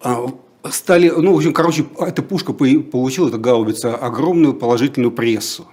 а, 0.02 0.28
стали, 0.70 1.10
ну, 1.10 1.34
в 1.34 1.38
общем, 1.38 1.54
короче, 1.54 1.86
эта 2.00 2.22
пушка 2.22 2.54
по- 2.54 2.80
получила, 2.80 3.28
эта 3.28 3.38
гаубица, 3.38 3.96
огромную 3.96 4.54
положительную 4.54 5.12
прессу. 5.12 5.68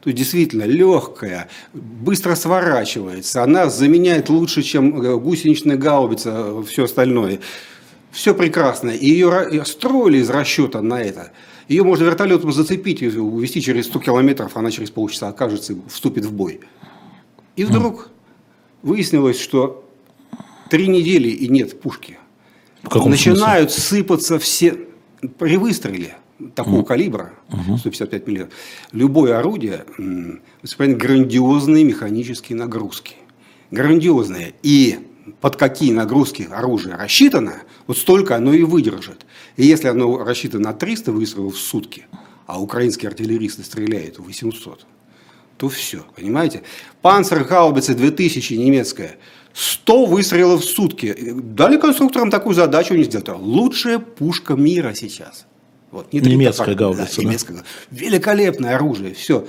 То 0.00 0.10
есть, 0.10 0.18
действительно, 0.18 0.64
легкая, 0.64 1.48
быстро 1.72 2.34
сворачивается, 2.34 3.42
она 3.42 3.68
заменяет 3.68 4.28
лучше, 4.28 4.62
чем 4.62 5.02
э, 5.02 5.16
гусеничная 5.16 5.76
гаубица, 5.76 6.62
все 6.62 6.84
остальное. 6.84 7.40
Все 8.12 8.34
прекрасно. 8.34 8.90
И 8.90 9.06
ее 9.06 9.64
строили 9.64 10.18
из 10.18 10.30
расчета 10.30 10.82
на 10.82 11.00
это. 11.00 11.32
Ее 11.68 11.82
можно 11.82 12.04
вертолетом 12.04 12.52
зацепить, 12.52 13.02
и 13.02 13.08
увезти 13.08 13.60
через 13.60 13.86
100 13.86 13.98
километров, 14.00 14.56
она 14.56 14.70
через 14.70 14.90
полчаса 14.90 15.28
окажется 15.28 15.74
и 15.74 15.76
вступит 15.88 16.24
в 16.24 16.32
бой. 16.32 16.60
И 17.56 17.64
вдруг 17.64 18.10
выяснилось, 18.82 19.40
что 19.40 19.84
три 20.70 20.86
недели 20.86 21.28
и 21.28 21.48
нет 21.48 21.80
пушки. 21.80 22.18
Начинают 22.82 23.72
сыпаться 23.72 24.38
все 24.38 24.78
при 25.38 25.56
выстреле 25.56 26.16
такого 26.54 26.82
калибра, 26.82 27.32
155 27.78 28.26
мм, 28.26 28.48
любое 28.92 29.38
орудие 29.38 29.84
воспринимает 30.62 31.00
грандиозные 31.00 31.84
механические 31.84 32.56
нагрузки. 32.56 33.16
Грандиозные. 33.70 34.54
И 34.62 34.98
под 35.40 35.56
какие 35.56 35.92
нагрузки 35.92 36.48
оружие 36.50 36.96
рассчитано, 36.96 37.54
вот 37.86 37.98
столько 37.98 38.36
оно 38.36 38.52
и 38.52 38.62
выдержит. 38.62 39.26
И 39.56 39.66
если 39.66 39.88
оно 39.88 40.24
рассчитано 40.24 40.70
на 40.70 40.72
300 40.72 41.12
выстрелов 41.12 41.54
в 41.54 41.58
сутки, 41.58 42.06
а 42.46 42.60
украинские 42.60 43.08
артиллеристы 43.08 43.62
стреляют 43.62 44.18
800, 44.18 44.86
то 45.58 45.68
все, 45.68 46.04
понимаете? 46.16 46.62
Панцергаубица 47.02 47.94
2000 47.94 48.54
немецкая, 48.54 49.18
100 49.52 50.06
выстрелов 50.06 50.62
в 50.62 50.64
сутки. 50.64 51.34
Дали 51.34 51.76
конструкторам 51.78 52.30
такую 52.30 52.54
задачу, 52.54 52.94
они 52.94 53.04
сделали. 53.04 53.38
Лучшая 53.38 53.98
пушка 53.98 54.54
мира 54.54 54.94
сейчас. 54.94 55.46
Вот, 55.90 56.12
не 56.12 56.20
три 56.20 56.32
Немецкая 56.32 56.74
гаубица, 56.74 57.04
да, 57.04 57.16
да? 57.16 57.22
немецкая. 57.22 57.64
Великолепное 57.90 58.74
оружие, 58.74 59.14
все. 59.14 59.46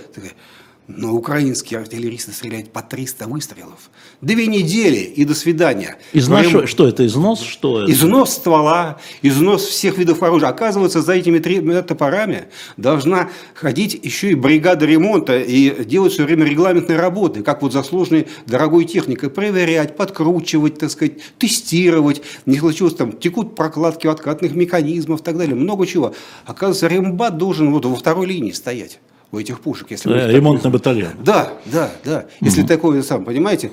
Но 0.91 1.13
украинские 1.13 1.79
артиллеристы 1.81 2.31
стреляют 2.31 2.71
по 2.71 2.81
300 2.81 3.27
выстрелов. 3.27 3.91
Две 4.21 4.47
недели 4.47 4.97
и 4.97 5.23
до 5.23 5.35
свидания. 5.35 5.99
Износ, 6.13 6.47
Говорим, 6.47 6.67
что 6.67 6.87
это, 6.87 7.05
износ? 7.05 7.41
Что 7.41 7.83
это? 7.83 7.91
Износ 7.91 8.33
ствола, 8.33 8.99
износ 9.21 9.65
всех 9.65 9.99
видов 9.99 10.23
оружия. 10.23 10.49
Оказывается, 10.49 11.03
за 11.03 11.13
этими 11.13 11.37
тремя 11.37 11.83
топорами 11.83 12.45
должна 12.75 13.29
ходить 13.53 13.99
еще 14.01 14.31
и 14.31 14.35
бригада 14.35 14.87
ремонта 14.87 15.37
и 15.37 15.85
делать 15.85 16.13
все 16.13 16.23
время 16.23 16.45
регламентные 16.45 16.97
работы, 16.97 17.43
как 17.43 17.61
вот 17.61 17.71
за 17.71 17.83
сложной 17.83 18.27
дорогой 18.47 18.85
техникой, 18.85 19.29
проверять, 19.29 19.95
подкручивать, 19.95 20.79
так 20.79 20.89
сказать, 20.89 21.19
тестировать. 21.37 22.23
Не 22.47 22.57
случилось 22.57 22.95
там, 22.95 23.11
текут 23.11 23.55
прокладки 23.55 24.07
откатных 24.07 24.55
механизмов 24.55 25.21
и 25.21 25.23
так 25.23 25.37
далее, 25.37 25.53
много 25.53 25.85
чего. 25.85 26.15
Оказывается, 26.47 26.87
рембат 26.87 27.37
должен 27.37 27.71
вот 27.71 27.85
во 27.85 27.95
второй 27.95 28.25
линии 28.25 28.53
стоять 28.53 28.99
у 29.31 29.37
этих 29.39 29.59
пушек. 29.61 29.91
Если 29.91 30.11
Э, 30.11 30.19
такой- 30.21 30.35
Ремонтный 30.35 30.71
батальон. 30.71 31.11
да, 31.23 31.53
да, 31.65 31.91
да. 32.03 32.25
Если 32.41 32.63
такое 32.63 33.01
сам, 33.03 33.25
понимаете? 33.25 33.71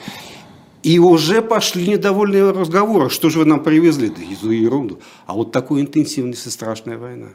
И 0.82 0.98
уже 0.98 1.42
пошли 1.42 1.88
недовольные 1.88 2.50
разговоры. 2.52 3.10
Что 3.10 3.28
же 3.30 3.40
вы 3.40 3.44
нам 3.44 3.62
привезли? 3.62 4.08
Да 4.10 4.22
из 4.22 4.42
ерунду. 4.42 5.00
А 5.26 5.32
вот 5.34 5.50
такой 5.50 5.80
интенсивность 5.80 6.46
и 6.46 6.50
страшная 6.50 6.96
война, 6.98 7.28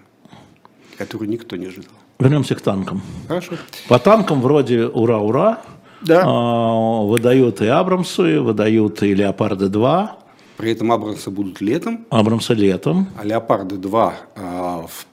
которую 0.98 1.30
никто 1.30 1.58
не 1.58 1.66
ожидал. 1.66 1.92
Вернемся 2.20 2.56
к 2.56 2.62
танкам. 2.62 3.02
Хорошо. 3.28 3.54
По 3.90 4.00
танкам 4.00 4.42
вроде 4.42 4.86
ура-ура. 4.86 5.62
Да. 6.02 6.24
А, 6.26 7.02
выдают 7.04 7.62
и 7.62 7.68
Абрамсы, 7.68 8.40
выдают 8.40 9.04
и 9.04 9.14
Леопарды 9.14 9.68
2. 9.68 10.18
При 10.58 10.72
этом 10.72 10.92
Абрамсы 10.92 11.30
будут 11.32 11.60
летом, 11.62 12.06
Абрамсы 12.10 12.54
летом. 12.54 13.08
а 13.20 13.26
Леопарды 13.26 13.76
2 13.78 14.14
а, 14.36 14.86
в 14.88 15.06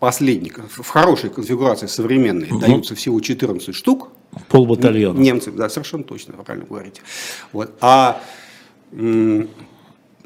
последней, 0.00 0.50
в 0.68 0.88
хорошей 0.88 1.30
конфигурации 1.30 1.86
современной 1.86 2.48
даются 2.58 2.94
всего 2.94 3.20
14 3.20 3.74
штук. 3.74 4.08
Полбатальона. 4.48 5.18
Немцы, 5.18 5.52
да, 5.52 5.68
совершенно 5.68 6.02
точно, 6.04 6.34
вы 6.36 6.42
правильно 6.42 6.66
говорите. 6.66 7.02
Вот. 7.52 7.70
А 7.80 8.20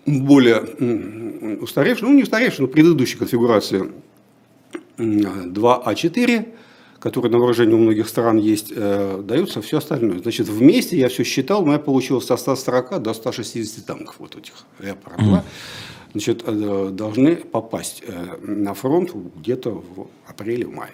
более 0.06 0.56
м, 0.78 1.62
устаревшие, 1.62 2.08
ну 2.08 2.14
не 2.14 2.22
устаревшие, 2.22 2.66
но 2.66 2.72
предыдущей 2.72 3.16
конфигурации 3.18 3.90
м, 4.98 5.52
2А4, 5.52 6.46
которые 7.00 7.32
на 7.32 7.38
вооружении 7.38 7.74
у 7.74 7.78
многих 7.78 8.08
стран 8.08 8.38
есть, 8.38 8.72
э, 8.74 9.22
даются 9.24 9.60
все 9.60 9.78
остальное. 9.78 10.20
Значит, 10.20 10.48
вместе 10.48 10.96
я 10.96 11.08
все 11.08 11.24
считал, 11.24 11.62
у 11.62 11.66
меня 11.66 11.78
получилось 11.78 12.26
со 12.26 12.36
140 12.36 13.02
до 13.02 13.12
160 13.12 13.84
танков 13.84 14.16
вот 14.18 14.36
этих 14.36 14.52
Леопард 14.78 15.18
2. 15.18 15.44
Значит, 16.14 16.44
э, 16.46 16.90
должны 16.92 17.34
попасть 17.34 18.04
э, 18.06 18.12
на 18.40 18.72
фронт 18.74 19.10
где-то 19.36 19.70
в 19.70 20.06
апреле-мае. 20.28 20.92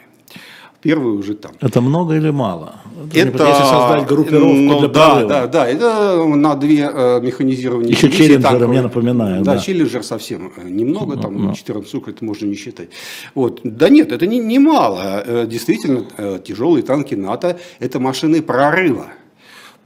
Первый 0.81 1.13
уже 1.13 1.35
там. 1.35 1.53
Это 1.61 1.83
много 1.83 2.17
или 2.17 2.31
мало? 2.31 2.77
Если 3.13 3.37
создать 3.37 4.07
группировку 4.07 4.55
ну, 4.55 4.79
для 4.79 4.89
да, 4.89 5.11
прорыва. 5.11 5.29
да, 5.29 5.47
да, 5.47 5.69
это 5.69 6.25
на 6.25 6.55
две 6.55 6.91
э, 6.91 7.21
механизированные 7.21 7.91
Еще 7.91 8.11
Челленджеры, 8.11 8.67
мне 8.67 8.81
напоминаю, 8.81 9.45
Да, 9.45 9.57
да. 9.57 9.61
Челленджер 9.61 10.03
совсем 10.03 10.53
немного, 10.65 11.19
там 11.19 11.53
14 11.53 11.87
штук, 11.87 12.09
это 12.09 12.25
можно 12.25 12.47
не 12.47 12.55
считать. 12.55 12.89
Вот. 13.35 13.61
Да 13.63 13.91
нет, 13.91 14.13
это 14.13 14.27
не, 14.27 14.39
не 14.39 14.59
мало. 14.59 15.45
Действительно, 15.47 16.39
тяжелые 16.39 16.83
танки 16.83 17.15
НАТО– 17.15 17.59
это 17.79 18.01
машины 18.01 18.41
прорыва. 18.41 19.09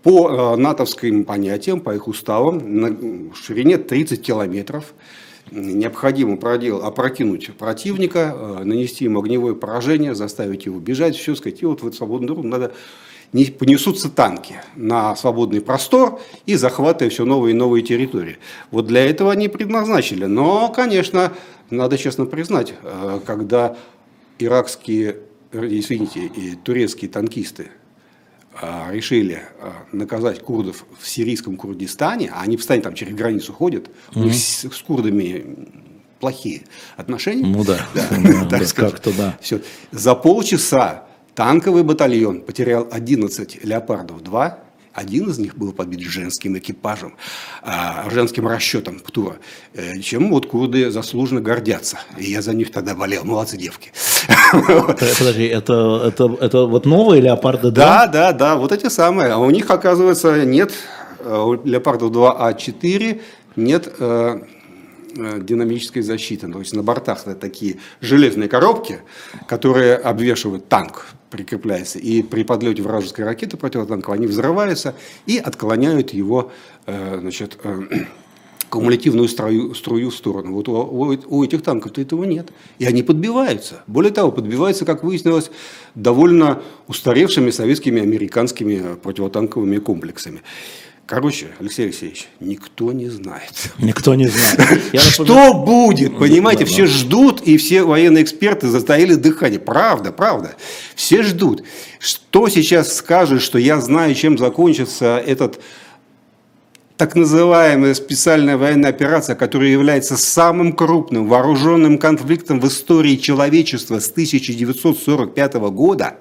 По 0.05 0.55
натовским 0.57 1.25
понятиям, 1.25 1.81
по 1.81 1.93
их 1.93 2.07
уставам, 2.07 2.61
на 2.81 2.97
ширине 3.35 3.79
30 3.79 4.23
километров 4.23 4.95
необходимо 5.55 6.37
продел, 6.37 6.85
опрокинуть 6.85 7.57
противника, 7.57 8.35
э, 8.35 8.65
нанести 8.65 9.05
ему 9.05 9.21
огневое 9.21 9.55
поражение, 9.55 10.15
заставить 10.15 10.67
его 10.67 10.79
бежать, 10.81 11.17
все 11.17 11.35
сказать, 11.35 11.63
и 11.63 11.67
вот 11.67 11.83
в 11.83 11.87
эту 11.87 11.97
свободную 11.97 12.29
дорогу 12.29 12.49
надо 12.49 12.73
не 13.33 13.47
понесутся 13.47 14.09
танки 14.11 14.57
на 14.77 15.17
свободный 15.17 15.61
простор 15.61 16.21
и 16.47 16.55
захватывая 16.55 17.11
все 17.11 17.25
новые 17.25 17.53
и 17.55 17.57
новые 17.57 17.83
территории. 17.83 18.39
Вот 18.71 18.87
для 18.87 19.05
этого 19.05 19.33
они 19.33 19.49
предназначили. 19.49 20.25
Но, 20.27 20.69
конечно, 20.69 21.33
надо 21.71 21.99
честно 21.99 22.27
признать, 22.27 22.75
э, 22.83 23.21
когда 23.25 23.77
иракские, 24.39 25.17
э, 25.53 25.67
извините, 25.67 26.27
и 26.27 26.55
турецкие 26.55 27.11
танкисты 27.11 27.71
решили 28.91 29.43
а, 29.61 29.73
наказать 29.93 30.41
курдов 30.41 30.85
в 31.01 31.09
сирийском 31.09 31.57
Курдистане, 31.57 32.31
а 32.35 32.43
они 32.43 32.57
постоянно 32.57 32.85
там 32.85 32.95
через 32.95 33.15
границу 33.15 33.53
ходят, 33.53 33.91
у 34.15 34.21
них 34.21 34.35
с, 34.35 34.65
с 34.65 34.83
курдами 34.83 35.45
плохие 36.21 36.63
отношения. 36.97 37.45
Ну 37.45 37.65
да, 37.65 37.79
Да, 37.95 38.07
да, 38.11 38.49
так 38.49 38.61
да, 38.61 38.67
сказать. 38.67 38.93
как-то 38.93 39.13
да. 39.13 39.39
За 39.91 40.15
полчаса 40.15 41.05
танковый 41.35 41.83
батальон 41.83 42.41
потерял 42.41 42.89
11 42.91 43.65
«Леопардов-2», 43.65 44.55
один 44.95 45.29
из 45.29 45.39
них 45.39 45.57
был 45.57 45.73
подбит 45.73 46.01
женским 46.01 46.57
экипажем, 46.57 47.17
а, 47.63 48.09
женским 48.11 48.47
расчетом 48.47 49.01
ПТУРа, 49.01 49.37
э, 49.75 49.99
чем 50.01 50.31
вот 50.31 50.47
курды 50.47 50.91
заслуженно 50.91 51.41
гордятся. 51.41 51.99
И 52.17 52.31
я 52.31 52.43
за 52.43 52.55
них 52.55 52.71
тогда 52.71 52.95
болел. 52.95 53.25
Молодцы 53.25 53.57
девки. 53.57 53.93
Э, 54.55 54.95
Подожди, 55.19 55.47
это, 55.47 56.03
это, 56.07 56.37
это 56.41 56.67
вот 56.67 56.87
новые 56.87 57.21
леопарды 57.21 57.71
2? 57.71 57.73
Да, 57.73 58.07
да, 58.07 58.33
да, 58.33 58.57
вот 58.57 58.71
эти 58.73 58.89
самые. 58.89 59.33
А 59.33 59.39
у 59.39 59.51
них, 59.51 59.69
оказывается, 59.69 60.45
нет, 60.45 60.73
э, 61.19 61.37
у 61.37 61.55
Леопардов 61.65 62.13
2А4 62.13 63.21
нет 63.57 63.93
э, 63.99 64.41
э, 65.17 65.41
динамической 65.41 66.03
защиты. 66.03 66.51
То 66.51 66.61
есть 66.61 66.75
на 66.75 66.83
бортах 66.83 67.25
такие 67.41 67.79
железные 68.01 68.49
коробки, 68.49 69.01
которые 69.49 69.97
обвешивают 69.97 70.69
танк, 70.69 71.07
прикрепляется. 71.35 71.99
И 71.99 72.23
при 72.23 72.45
подлете 72.45 72.81
вражеской 72.83 73.25
ракеты 73.25 73.57
противотанковой 73.57 74.19
они 74.19 74.29
взрываются 74.29 74.95
и 75.27 75.39
отклоняют 75.39 76.13
его 76.13 76.53
э, 76.87 77.19
значит, 77.21 77.59
э, 77.65 77.81
кумулятивную 78.71 79.27
струю, 79.27 79.75
струю 79.75 80.11
в 80.11 80.15
сторону. 80.15 80.53
Вот 80.53 80.69
у, 80.69 81.37
у 81.37 81.45
этих 81.45 81.63
танков-то 81.63 82.01
этого 82.01 82.23
нет. 82.23 82.53
И 82.79 82.85
они 82.85 83.03
подбиваются. 83.03 83.83
Более 83.89 84.13
того, 84.13 84.31
подбиваются, 84.31 84.85
как 84.85 85.03
выяснилось, 85.03 85.51
довольно 85.97 86.63
устаревшими 86.87 87.51
советскими 87.51 88.01
американскими 88.01 88.95
противотанковыми 89.03 89.79
комплексами. 89.79 90.41
Короче, 91.07 91.49
Алексей 91.61 91.85
Алексеевич, 91.85 92.29
никто 92.41 92.91
не 92.93 93.11
знает. 93.11 93.73
Никто 93.79 94.15
не 94.15 94.27
знает. 94.29 94.81
Что 95.11 95.53
будет, 95.53 96.19
понимаете, 96.19 96.65
все 96.65 96.87
ждут, 96.87 97.43
и 97.43 97.59
все 97.59 97.83
военные 97.83 98.25
эксперты 98.25 98.69
затаили 98.69 99.15
дыхание. 99.15 99.61
Правда, 99.61 100.13
правда. 100.13 100.55
Все 100.95 101.23
ждут. 101.23 101.63
Что 101.99 102.49
сейчас 102.49 102.97
скажет, 102.97 103.43
что 103.43 103.59
я 103.59 103.81
знаю, 103.83 104.15
чем 104.15 104.39
закончится 104.39 105.23
этот 105.25 105.61
так 106.97 107.17
называемая 107.17 107.93
специальная 107.93 108.57
военная 108.57 108.91
операция, 108.91 109.37
которая 109.37 109.69
является 109.69 110.17
самым 110.17 110.73
крупным 110.73 111.29
вооруженным 111.29 111.99
конфликтом 111.99 112.61
в 112.61 112.69
истории 112.69 113.17
человечества 113.17 113.99
с 113.99 114.09
1945 114.11 115.55
года, 115.55 116.17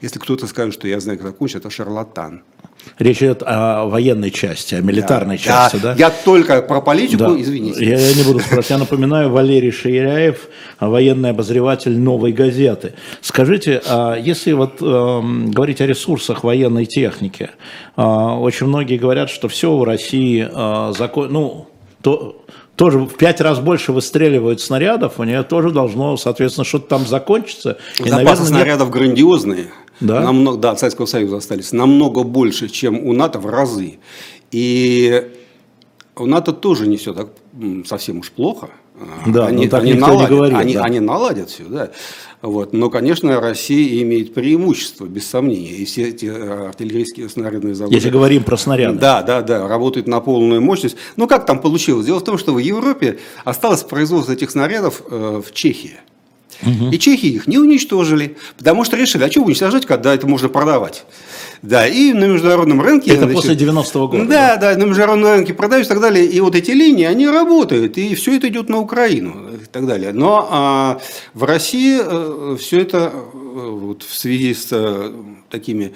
если 0.00 0.18
кто-то 0.18 0.46
скажет, 0.46 0.74
что 0.74 0.88
я 0.88 0.98
знаю, 0.98 1.18
как 1.18 1.28
закончится, 1.28 1.58
это 1.58 1.70
шарлатан. 1.70 2.42
Речь 2.98 3.18
идет 3.18 3.42
о 3.44 3.86
военной 3.86 4.30
части, 4.30 4.74
о 4.74 4.80
милитарной 4.80 5.36
да, 5.38 5.42
части, 5.42 5.76
да? 5.76 5.94
да? 5.94 5.98
Я 5.98 6.10
только 6.10 6.62
про 6.62 6.80
политику, 6.80 7.24
да. 7.24 7.40
извините. 7.40 7.84
Я, 7.84 7.98
я 7.98 8.14
не 8.14 8.22
буду 8.22 8.40
спрашивать. 8.40 8.70
Я 8.70 8.78
напоминаю, 8.78 9.30
Валерий 9.30 9.70
Ширяев, 9.70 10.48
военный 10.78 11.30
обозреватель 11.30 11.98
«Новой 11.98 12.32
газеты». 12.32 12.94
Скажите, 13.20 13.82
а 13.86 14.16
если 14.16 14.52
вот 14.52 14.82
э, 14.82 15.20
говорить 15.46 15.80
о 15.80 15.86
ресурсах 15.86 16.44
военной 16.44 16.86
техники, 16.86 17.50
э, 17.96 18.02
очень 18.02 18.66
многие 18.66 18.98
говорят, 18.98 19.30
что 19.30 19.48
все 19.48 19.74
в 19.76 19.82
России 19.84 20.48
э, 20.50 20.92
закон... 20.96 21.32
Ну, 21.32 21.66
то, 22.02 22.44
тоже 22.76 22.98
в 22.98 23.14
пять 23.18 23.42
раз 23.42 23.58
больше 23.58 23.92
выстреливают 23.92 24.62
снарядов, 24.62 25.18
у 25.20 25.24
нее 25.24 25.42
тоже 25.42 25.70
должно, 25.70 26.16
соответственно, 26.16 26.64
что-то 26.64 26.88
там 26.88 27.06
закончиться. 27.06 27.76
Запасы 27.98 28.08
и, 28.08 28.10
наверное, 28.10 28.46
снарядов 28.46 28.88
нет... 28.88 28.96
грандиозные. 28.96 29.66
Да? 30.00 30.20
Намного, 30.20 30.58
да, 30.58 30.70
от 30.72 30.80
Советского 30.80 31.06
Союза 31.06 31.36
остались. 31.36 31.72
Намного 31.72 32.22
больше, 32.22 32.68
чем 32.68 33.06
у 33.06 33.12
НАТО 33.12 33.38
в 33.38 33.46
разы. 33.46 33.98
И 34.50 35.30
у 36.16 36.26
НАТО 36.26 36.52
тоже 36.52 36.86
не 36.86 36.96
все 36.96 37.12
так 37.12 37.28
совсем 37.86 38.18
уж 38.18 38.30
плохо. 38.30 38.70
Да, 39.26 39.46
они, 39.46 39.66
так 39.66 39.82
они, 39.82 39.94
наладят, 39.94 40.30
не 40.30 40.36
говорит, 40.36 40.56
они, 40.58 40.74
да. 40.74 40.84
они 40.84 41.00
наладят 41.00 41.48
все, 41.48 41.64
да. 41.64 41.90
Вот. 42.42 42.74
Но, 42.74 42.90
конечно, 42.90 43.40
Россия 43.40 44.02
имеет 44.02 44.34
преимущество, 44.34 45.06
без 45.06 45.26
сомнения. 45.26 45.70
И 45.70 45.84
все 45.86 46.08
эти 46.08 46.26
э, 46.26 46.68
артиллерийские 46.68 47.28
снарядные 47.28 47.74
заводы... 47.74 47.94
Если 47.94 48.10
говорим 48.10 48.44
про 48.44 48.58
снаряды. 48.58 48.98
Да, 48.98 49.22
да, 49.22 49.40
да, 49.40 49.66
работают 49.68 50.06
на 50.06 50.20
полную 50.20 50.60
мощность. 50.60 50.96
Но 51.16 51.26
как 51.26 51.46
там 51.46 51.60
получилось? 51.60 52.04
Дело 52.04 52.20
в 52.20 52.24
том, 52.24 52.36
что 52.36 52.52
в 52.52 52.58
Европе 52.58 53.18
осталось 53.44 53.82
производство 53.84 54.32
этих 54.32 54.50
снарядов 54.50 55.02
э, 55.10 55.42
в 55.46 55.52
Чехии. 55.52 55.98
Угу. 56.62 56.90
И 56.90 56.98
чехи 56.98 57.26
их 57.26 57.46
не 57.46 57.58
уничтожили, 57.58 58.36
потому 58.58 58.84
что 58.84 58.96
решили, 58.96 59.24
а 59.24 59.30
что 59.30 59.42
уничтожать, 59.42 59.86
когда 59.86 60.14
это 60.14 60.26
можно 60.26 60.48
продавать. 60.48 61.04
Да, 61.62 61.86
и 61.86 62.12
на 62.12 62.24
международном 62.24 62.80
рынке... 62.80 63.10
Это 63.10 63.24
значит, 63.24 63.36
после 63.36 63.54
90-го 63.54 64.08
года. 64.08 64.24
Да, 64.24 64.56
да, 64.56 64.74
да, 64.74 64.78
на 64.78 64.84
международном 64.84 65.32
рынке 65.32 65.54
продают 65.54 65.86
и 65.86 65.88
так 65.88 66.00
далее. 66.00 66.24
И 66.24 66.40
вот 66.40 66.54
эти 66.54 66.70
линии, 66.70 67.04
они 67.04 67.28
работают, 67.28 67.98
и 67.98 68.14
все 68.14 68.36
это 68.36 68.48
идет 68.48 68.68
на 68.68 68.78
Украину 68.78 69.54
и 69.54 69.66
так 69.66 69.86
далее. 69.86 70.12
Но 70.12 70.48
а, 70.50 71.00
в 71.34 71.44
России 71.44 71.98
а, 72.00 72.54
э, 72.54 72.56
все 72.58 72.80
это 72.80 73.12
а, 73.12 73.70
вот, 73.70 74.02
в 74.02 74.14
связи 74.14 74.54
с 74.54 74.68
а, 74.72 75.12
такими 75.50 75.92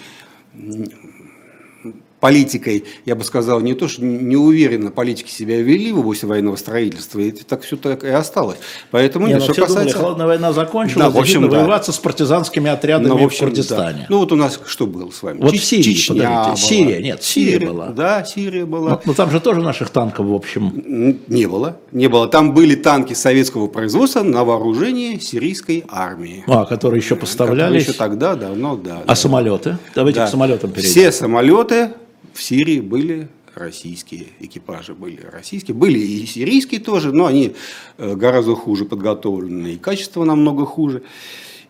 политикой, 2.24 2.84
я 3.04 3.16
бы 3.16 3.22
сказал, 3.22 3.60
не 3.60 3.74
то, 3.74 3.86
что 3.86 4.02
неуверенно 4.02 4.90
политики 4.90 5.30
себя 5.30 5.60
вели 5.60 5.92
в 5.92 5.98
области 5.98 6.24
военного 6.24 6.56
строительства, 6.56 7.18
и 7.18 7.30
так 7.32 7.60
все 7.60 7.76
так 7.76 8.02
и 8.02 8.08
осталось. 8.08 8.56
Поэтому, 8.90 9.26
не, 9.26 9.34
нет, 9.34 9.42
ну, 9.46 9.52
что 9.52 9.60
касается... 9.60 9.74
думали, 9.74 9.92
холодная 9.92 10.26
война 10.28 10.54
закончилась, 10.54 11.04
да, 11.04 11.10
в 11.10 11.18
общем, 11.18 11.50
да. 11.50 11.58
воеваться 11.58 11.92
с 11.92 11.98
партизанскими 11.98 12.70
отрядами 12.70 13.08
ну, 13.08 13.18
в, 13.18 13.24
общем, 13.24 13.44
в 13.44 13.48
Курдистане. 13.50 13.98
Да. 13.98 14.06
Ну 14.08 14.18
вот 14.20 14.32
у 14.32 14.36
нас 14.36 14.58
что 14.66 14.86
было 14.86 15.10
с 15.10 15.22
вами? 15.22 15.42
Вот 15.42 15.52
Ч- 15.52 15.58
Сирия, 15.58 15.82
Чечня 15.82 16.14
была. 16.14 16.56
Сирия, 16.56 17.02
нет, 17.02 17.22
Сирия, 17.22 17.52
Сирия 17.52 17.66
была. 17.66 17.86
Да, 17.88 18.24
Сирия 18.24 18.64
была. 18.64 18.90
Но, 18.92 19.02
но 19.04 19.12
там 19.12 19.30
же 19.30 19.38
тоже 19.38 19.60
наших 19.60 19.90
танков, 19.90 20.24
в 20.24 20.32
общем. 20.32 21.18
Не 21.28 21.44
было, 21.44 21.76
не 21.92 22.08
было. 22.08 22.26
Там 22.26 22.54
были 22.54 22.74
танки 22.74 23.12
советского 23.12 23.66
производства 23.66 24.22
на 24.22 24.44
вооружении 24.44 25.18
сирийской 25.18 25.84
армии. 25.90 26.42
А, 26.46 26.64
которые 26.64 27.00
еще 27.00 27.16
поставлялись? 27.16 27.82
Которые 27.82 27.82
еще 27.82 27.92
тогда 27.92 28.34
давно, 28.34 28.76
да. 28.76 29.02
А 29.04 29.08
да. 29.08 29.14
самолеты? 29.14 29.76
Давайте 29.94 30.20
да. 30.20 30.26
к 30.26 30.30
самолетам 30.30 30.70
перейдем. 30.70 30.90
Все 30.90 31.12
самолеты 31.12 31.90
в 32.34 32.42
Сирии 32.42 32.80
были 32.80 33.28
российские 33.54 34.26
экипажи 34.40 34.94
были 34.94 35.20
российские, 35.32 35.76
были 35.76 35.98
и 35.98 36.26
сирийские 36.26 36.80
тоже, 36.80 37.12
но 37.12 37.26
они 37.26 37.54
э, 37.98 38.14
гораздо 38.14 38.54
хуже 38.56 38.84
подготовлены, 38.84 39.74
и 39.74 39.78
качество 39.78 40.24
намного 40.24 40.66
хуже. 40.66 41.02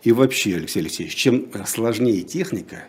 И 0.02 0.12
вообще, 0.12 0.56
Алексей 0.56 0.80
Алексеевич, 0.80 1.14
чем 1.14 1.46
сложнее 1.66 2.22
техника, 2.22 2.84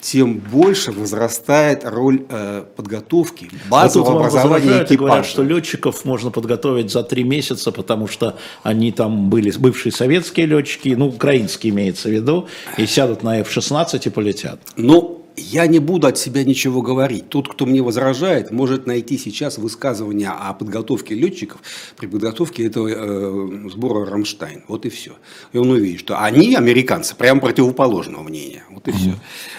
тем 0.00 0.38
больше 0.38 0.92
возрастает 0.92 1.80
роль 1.84 2.24
э, 2.28 2.64
подготовки, 2.76 3.50
базового 3.68 4.12
вот 4.12 4.18
образования 4.20 4.84
экипажа. 4.84 4.96
Говорят, 4.96 5.26
что 5.26 5.42
летчиков 5.42 6.04
можно 6.04 6.30
подготовить 6.30 6.92
за 6.92 7.02
три 7.02 7.24
месяца, 7.24 7.72
потому 7.72 8.06
что 8.06 8.38
они 8.62 8.92
там 8.92 9.30
были 9.30 9.50
бывшие 9.58 9.92
советские 9.92 10.46
летчики, 10.46 10.90
ну, 10.90 11.08
украинские 11.08 11.72
имеется 11.72 12.08
в 12.08 12.12
виду, 12.12 12.46
и 12.76 12.86
сядут 12.86 13.22
на 13.22 13.40
F-16 13.40 14.00
и 14.04 14.10
полетят. 14.10 14.60
Ну, 14.76 15.15
я 15.36 15.66
не 15.66 15.78
буду 15.78 16.06
от 16.06 16.18
себя 16.18 16.44
ничего 16.44 16.82
говорить. 16.82 17.28
Тот, 17.28 17.48
кто 17.48 17.66
мне 17.66 17.82
возражает, 17.82 18.50
может 18.50 18.86
найти 18.86 19.18
сейчас 19.18 19.58
высказывания 19.58 20.30
о 20.30 20.52
подготовке 20.54 21.14
летчиков 21.14 21.60
при 21.96 22.06
подготовке 22.06 22.66
этого 22.66 22.88
э, 22.88 23.68
сбора 23.70 24.10
«Рамштайн». 24.10 24.64
Вот 24.68 24.86
и 24.86 24.88
все. 24.88 25.12
И 25.52 25.58
он 25.58 25.70
увидит, 25.70 26.00
что 26.00 26.20
они, 26.22 26.54
американцы, 26.54 27.14
прямо 27.14 27.40
противоположного 27.40 28.22
мнения. 28.22 28.64
Вот 28.70 28.88
и 28.88 28.92
все. 28.92 29.14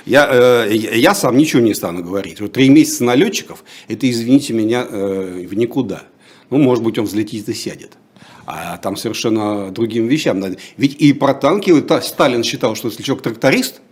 Я, 0.06 0.28
э, 0.32 0.74
я 0.74 1.14
сам 1.14 1.38
ничего 1.38 1.62
не 1.62 1.74
стану 1.74 2.04
говорить. 2.04 2.42
Вот 2.42 2.54
три 2.54 2.70
месяца 2.70 3.04
на 3.04 3.16
летчиков, 3.16 3.64
это, 3.88 4.10
извините 4.10 4.54
меня, 4.54 4.86
э, 4.90 5.46
в 5.48 5.54
никуда. 5.54 6.04
Ну, 6.50 6.58
может 6.58 6.84
быть, 6.84 6.98
он 6.98 7.06
взлетит 7.06 7.48
и 7.50 7.54
сядет. 7.54 7.98
А 8.46 8.78
там 8.78 8.96
совершенно 8.96 9.72
другим 9.72 10.08
вещам 10.08 10.40
надо. 10.40 10.58
Ведь 10.78 10.96
и 10.96 11.12
про 11.12 11.34
танки 11.34 11.74
Сталин 12.02 12.44
считал, 12.44 12.76
что 12.76 12.88
если 12.88 13.04
человек 13.04 13.24
тракторист– 13.24 13.82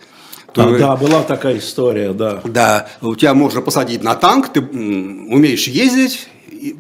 то, 0.56 0.78
да, 0.78 0.96
была 0.96 1.22
такая 1.24 1.58
история, 1.58 2.14
да. 2.14 2.40
Да, 2.46 2.88
у 3.02 3.14
тебя 3.16 3.34
можно 3.34 3.62
посадить 3.62 4.02
на 4.04 4.16
танк, 4.16 4.54
ты 4.54 4.62
умеешь 4.62 5.68
ездить 5.68 6.30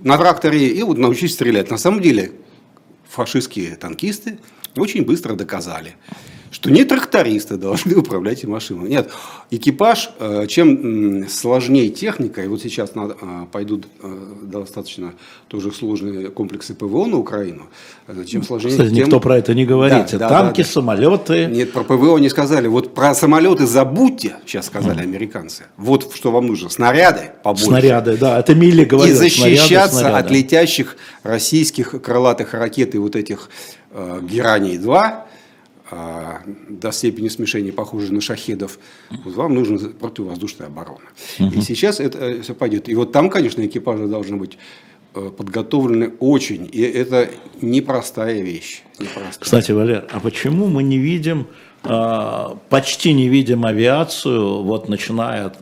на 0.02 0.18
тракторе 0.18 0.70
и 0.70 0.82
вот 0.82 0.98
научись 0.98 1.34
стрелять. 1.34 1.70
На 1.70 1.78
самом 1.78 2.02
деле 2.02 2.32
фашистские 3.10 3.76
танкисты 3.76 4.40
очень 4.78 5.04
быстро 5.04 5.36
доказали, 5.36 5.96
что 6.56 6.72
не 6.72 6.86
трактористы 6.86 7.58
должны 7.58 7.96
управлять 7.98 8.46
машиной. 8.46 8.88
Нет, 8.88 9.10
экипаж, 9.52 10.10
э, 10.20 10.48
чем 10.48 11.28
сложнее 11.28 11.89
техника, 11.89 12.41
и 12.41 12.48
вот 12.48 12.62
сейчас 12.62 12.91
э, 12.96 13.46
пойдут 13.52 13.88
э, 14.02 14.18
достаточно 14.44 15.13
тоже 15.50 15.74
сложные 15.74 16.30
комплексы 16.30 16.74
ПВО 16.74 17.08
на 17.08 17.18
Украину, 17.18 17.63
чем 18.26 18.41
сложнее... 18.41 18.72
Кстати, 18.72 18.88
тем... 18.88 18.98
никто 19.00 19.20
про 19.20 19.38
это 19.38 19.54
не 19.54 19.65
говорит. 19.65 20.08
Да, 20.13 20.30
Танки, 20.30 20.62
да, 20.62 20.63
да. 20.63 20.72
самолеты... 20.72 21.46
Нет, 21.48 21.74
про 21.74 21.84
ПВО 21.84 22.18
не 22.20 22.30
сказали. 22.30 22.68
Вот 22.68 22.94
про 22.94 23.13
самолеты 23.13 23.68
забудьте, 23.68 24.38
сейчас 24.46 24.68
сказали 24.68 25.02
американцы. 25.02 25.63
Вот 25.76 26.10
что 26.15 26.32
вам 26.32 26.48
нужно. 26.48 26.70
Снаряды 26.70 27.32
побольше. 27.44 27.65
Снаряды, 27.65 28.15
да. 28.15 28.39
Это 28.39 28.56
Милли 28.56 28.86
говорит. 28.86 29.13
И 29.13 29.18
защищаться 29.18 29.68
снаряды, 29.68 29.91
снаряды. 29.91 30.20
от 30.20 30.32
летящих 30.32 30.96
российских 31.24 32.02
крылатых 32.02 32.54
ракет 32.54 32.96
и 32.96 32.98
вот 32.98 33.18
этих 33.18 33.50
э, 33.91 34.20
Гераний-2, 34.22 34.96
а, 34.96 35.26
до 35.91 36.91
степени 36.91 37.28
смешения 37.28 37.71
похожи 37.71 38.12
на 38.13 38.21
шахедов, 38.21 38.80
вот 39.24 39.36
вам 39.36 39.54
нужна 39.54 39.89
противовоздушная 39.89 40.67
оборона. 40.67 41.06
И 41.38 41.62
сейчас 41.62 42.00
это 42.00 42.17
э, 42.17 42.41
все 42.41 42.56
пойдет. 42.56 42.89
И 42.89 42.95
вот 42.95 43.12
там, 43.12 43.30
конечно, 43.30 43.65
экипажи 43.65 44.08
должны 44.08 44.38
быть 44.38 44.58
э, 45.13 45.30
подготовлены 45.30 46.13
очень. 46.19 46.67
И 46.71 46.82
это 46.82 47.30
непростая 47.62 48.41
вещь. 48.41 48.82
Непростая. 49.00 49.39
Кстати, 49.39 49.71
Валер, 49.71 50.08
а 50.12 50.19
почему 50.19 50.67
мы 50.67 50.82
не 50.82 50.98
видим, 50.98 51.48
а, 51.84 52.58
почти 52.69 53.13
не 53.13 53.30
видим 53.30 53.65
авиацию, 53.65 54.63
вот 54.63 54.89
начиная 54.89 55.54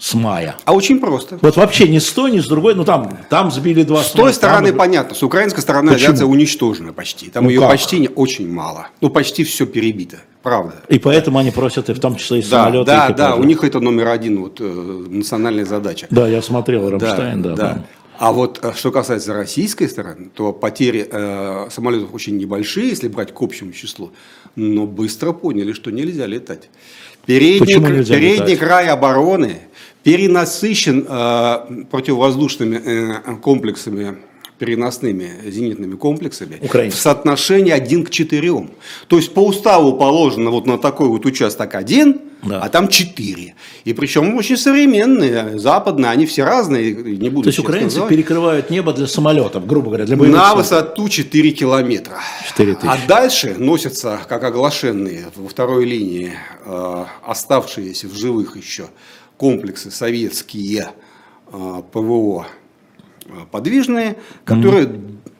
с 0.00 0.14
мая. 0.14 0.56
А 0.64 0.72
очень 0.72 0.98
просто. 0.98 1.38
Вот 1.42 1.56
вообще 1.56 1.86
ни 1.86 1.98
с 1.98 2.10
той, 2.10 2.30
ни 2.30 2.40
с 2.40 2.48
другой, 2.48 2.74
ну 2.74 2.84
там, 2.84 3.18
там 3.28 3.50
сбили 3.50 3.82
два 3.82 4.02
С 4.02 4.12
той 4.12 4.32
стороны 4.32 4.68
там... 4.68 4.78
понятно, 4.78 5.14
с 5.14 5.22
украинской 5.22 5.60
стороны 5.60 5.92
Почему? 5.92 6.08
авиация 6.08 6.26
уничтожена 6.26 6.94
почти. 6.94 7.28
Там 7.28 7.44
ну 7.44 7.50
ее 7.50 7.60
как? 7.60 7.68
почти 7.68 7.98
не, 7.98 8.08
очень 8.08 8.50
мало. 8.50 8.88
Ну 9.02 9.10
почти 9.10 9.44
все 9.44 9.66
перебито, 9.66 10.16
правда. 10.42 10.76
И 10.88 10.98
поэтому 10.98 11.38
они 11.38 11.50
просят 11.50 11.90
и 11.90 11.92
в 11.92 12.00
том 12.00 12.16
числе 12.16 12.38
и 12.38 12.42
да, 12.42 12.48
самолеты. 12.48 12.86
Да, 12.86 13.08
и 13.08 13.14
да, 13.14 13.34
у 13.36 13.44
них 13.44 13.62
это 13.62 13.78
номер 13.78 14.08
один, 14.08 14.40
вот, 14.40 14.58
э, 14.60 14.64
национальная 14.64 15.66
задача. 15.66 16.06
Да, 16.08 16.26
я 16.26 16.40
смотрел 16.40 16.88
Рамштайн, 16.88 17.42
да. 17.42 17.54
да, 17.54 17.56
да. 17.56 17.84
А 18.18 18.32
вот 18.32 18.58
э, 18.62 18.72
что 18.74 18.92
касается 18.92 19.34
российской 19.34 19.86
стороны, 19.86 20.30
то 20.34 20.54
потери 20.54 21.06
э, 21.10 21.68
самолетов 21.70 22.14
очень 22.14 22.38
небольшие, 22.38 22.88
если 22.88 23.08
брать 23.08 23.34
к 23.34 23.42
общему 23.42 23.72
числу, 23.72 24.12
но 24.56 24.86
быстро 24.86 25.32
поняли, 25.32 25.74
что 25.74 25.90
нельзя 25.90 26.24
летать. 26.24 26.70
Передний, 27.26 28.04
передний 28.04 28.56
край 28.56 28.88
обороны 28.88 29.58
перенасыщен 30.02 31.06
э, 31.08 31.84
противовоздушными 31.90 32.76
э, 32.84 33.36
комплексами 33.42 34.16
переносными 34.58 35.30
зенитными 35.50 35.96
комплексами 35.96 36.58
Украинцы. 36.60 36.98
в 36.98 37.00
соотношении 37.00 37.72
1 37.72 38.04
к 38.04 38.10
4. 38.10 38.68
То 39.08 39.16
есть 39.16 39.32
по 39.32 39.40
уставу 39.40 39.94
положено 39.94 40.50
вот 40.50 40.66
на 40.66 40.76
такой 40.76 41.08
вот 41.08 41.24
участок 41.24 41.74
1, 41.74 42.20
Да. 42.42 42.60
а 42.60 42.68
там 42.68 42.88
4. 42.88 43.54
И 43.86 43.92
причем 43.94 44.34
очень 44.36 44.58
современные, 44.58 45.58
западные, 45.58 46.10
они 46.10 46.26
все 46.26 46.44
разные, 46.44 46.92
не 46.92 47.30
буду 47.30 47.44
То 47.44 47.48
есть 47.48 47.58
украинцы 47.58 47.84
называть. 47.96 48.10
перекрывают 48.10 48.68
небо 48.68 48.92
для 48.92 49.06
самолетов, 49.06 49.66
грубо 49.66 49.86
говоря, 49.86 50.04
для 50.04 50.18
боевых 50.18 50.36
На 50.38 50.54
высоту 50.54 51.08
4 51.08 51.52
километра. 51.52 52.18
4 52.48 52.74
тысячи. 52.74 52.86
А 52.86 52.98
дальше 53.08 53.54
носятся, 53.56 54.20
как 54.28 54.44
оглашенные 54.44 55.28
во 55.36 55.48
второй 55.48 55.86
линии, 55.86 56.32
э, 56.66 57.04
оставшиеся 57.26 58.08
в 58.08 58.14
живых 58.14 58.58
еще 58.58 58.88
комплексы 59.40 59.90
советские 59.90 60.88
э, 61.50 61.82
ПВО 61.92 62.46
э, 63.24 63.30
подвижные, 63.50 64.16
которые 64.44 64.92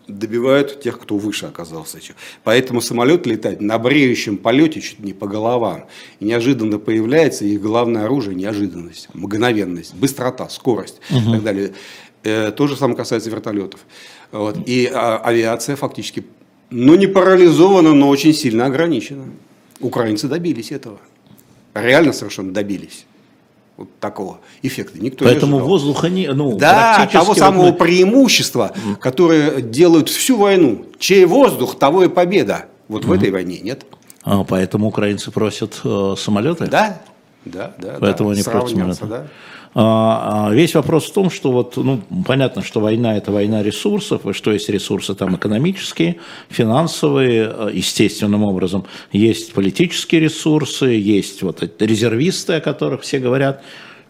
добивают 0.09 0.81
тех, 0.81 0.99
кто 0.99 1.19
выше 1.19 1.45
оказался. 1.45 1.99
Поэтому 2.43 2.81
самолет 2.81 3.27
летает 3.27 3.61
на 3.61 3.79
бреющем 3.79 4.39
полете 4.39 4.81
чуть 4.81 5.01
не 5.01 5.13
по 5.13 5.27
головам. 5.27 5.85
И 6.19 6.25
неожиданно 6.25 6.79
появляется 6.79 7.45
их 7.45 7.61
главное 7.61 8.05
оружие– 8.07 8.35
неожиданность, 8.37 9.11
мгновенность, 9.13 9.95
быстрота, 9.95 10.49
скорость 10.49 10.99
и 11.11 11.33
так 11.33 11.43
далее. 11.43 11.75
Э, 12.23 12.53
То 12.53 12.69
же 12.69 12.77
самое 12.77 12.97
касается 12.97 13.29
вертолетов. 13.29 13.81
Вот. 14.33 14.57
И 14.65 14.91
а, 14.91 15.19
авиация 15.19 15.77
фактически, 15.77 16.25
ну 16.71 16.95
не 16.95 17.07
парализована, 17.07 17.93
но 17.93 18.09
очень 18.09 18.33
сильно 18.33 18.65
ограничена. 18.65 19.25
Украинцы 19.79 20.27
добились 20.27 20.73
этого. 20.73 20.99
Реально 21.75 22.15
совершенно 22.15 22.55
добились 22.55 23.05
вот 23.81 23.89
такого 23.99 24.39
эффекта. 24.63 24.99
Никто 25.01 25.25
Поэтому 25.25 25.53
не 25.53 25.59
ожидал. 25.59 25.69
воздуха 25.69 26.09
не, 26.09 26.29
ну, 26.33 26.57
Да, 26.57 27.09
того 27.13 27.25
вот 27.27 27.39
самого 27.39 27.67
мы- 27.69 27.73
преимущества, 27.73 28.73
которое 29.01 29.61
делают 29.63 30.09
всю 30.09 30.37
войну. 30.37 30.85
Чей 30.99 31.25
воздух, 31.25 31.79
того 31.79 32.05
и 32.05 32.09
победа. 32.09 32.67
Вот 32.89 33.05
в 33.05 33.13
этой 33.13 33.31
войне 33.31 33.59
нет. 33.61 33.85
А, 34.23 34.45
поэтому 34.45 34.87
украинцы 34.87 35.31
просят 35.31 35.81
э, 35.83 36.15
самолеты. 36.19 36.67
Да, 36.67 37.01
да, 37.47 37.73
да. 37.79 37.97
Поэтому 38.01 38.31
да, 38.31 38.35
они 38.35 38.43
против 38.43 38.69
сравняться, 38.77 39.01
самолета. 39.01 39.07
да. 39.07 39.27
А, 39.73 40.49
а, 40.49 40.53
Весь 40.53 40.75
вопрос 40.75 41.09
в 41.09 41.13
том, 41.13 41.31
что 41.31 41.53
вот, 41.53 41.77
ну, 41.77 42.01
понятно, 42.27 42.63
что 42.63 42.81
война– 42.81 43.17
это 43.19 43.31
война 43.31 43.63
ресурсов, 43.63 44.27
и 44.27 44.33
что 44.33 44.51
есть 44.51 44.69
ресурсы 44.69 45.15
там 45.15 45.37
экономические, 45.37 46.17
финансовые, 46.49 47.53
э, 47.55 47.71
естественным 47.73 48.43
образом. 48.43 48.85
Есть 49.13 49.53
политические 49.53 50.23
ресурсы, 50.23 50.87
есть 50.87 51.43
вот 51.43 51.63
резервисты, 51.81 52.55
о 52.55 52.61
которых 52.61 53.03
все 53.03 53.21
говорят. 53.21 53.63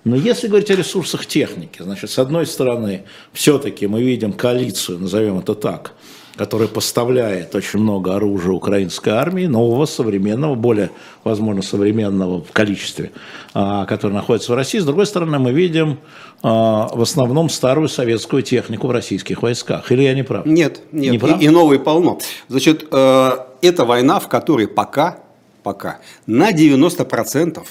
Но 0.04 0.16
если 0.16 0.48
говорить 0.48 0.70
о 0.70 0.76
ресурсах 0.76 1.26
техники, 1.26 1.82
значит, 1.82 2.10
с 2.10 2.18
одной 2.18 2.46
стороны, 2.46 3.02
все-таки 3.34 3.86
мы 3.86 4.02
видим 4.02 4.32
коалицию, 4.32 4.98
назовем 4.98 5.38
это 5.40 5.54
так, 5.54 5.92
которая 6.40 6.68
поставляет 6.68 7.54
очень 7.54 7.80
много 7.80 8.16
оружия 8.16 8.52
украинской 8.52 9.10
армии, 9.10 9.44
нового, 9.44 9.84
современного, 9.84 10.54
более, 10.54 10.90
возможно, 11.22 11.60
современного 11.60 12.42
в 12.42 12.50
количестве, 12.52 13.12
а, 13.52 13.84
который 13.84 14.12
находится 14.12 14.52
в 14.52 14.54
России. 14.54 14.78
С 14.78 14.86
другой 14.86 15.04
стороны, 15.04 15.38
мы 15.38 15.52
видим 15.52 15.98
а, 16.42 16.88
в 16.94 17.02
основном 17.02 17.50
старую 17.50 17.90
советскую 17.90 18.42
технику 18.42 18.86
в 18.86 18.90
российских 18.90 19.42
войсках. 19.42 19.92
Или 19.92 20.04
я 20.04 20.14
не 20.14 20.22
прав? 20.22 20.46
Нет, 20.46 20.80
нет, 20.92 21.12
Не 21.12 21.18
прав? 21.18 21.38
и, 21.42 21.44
и 21.44 21.48
новые 21.50 21.78
полно. 21.78 22.18
Значит, 22.48 22.88
э, 22.90 23.30
это 23.60 23.84
война, 23.84 24.18
в 24.18 24.28
которой 24.28 24.66
пока, 24.66 25.18
пока 25.62 25.98
на 26.26 26.52
90% 26.52 27.62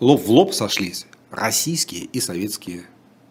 лоб 0.00 0.26
в 0.26 0.30
лоб 0.30 0.52
сошлись 0.52 1.06
российские 1.30 2.02
и 2.02 2.20
советские 2.20 2.82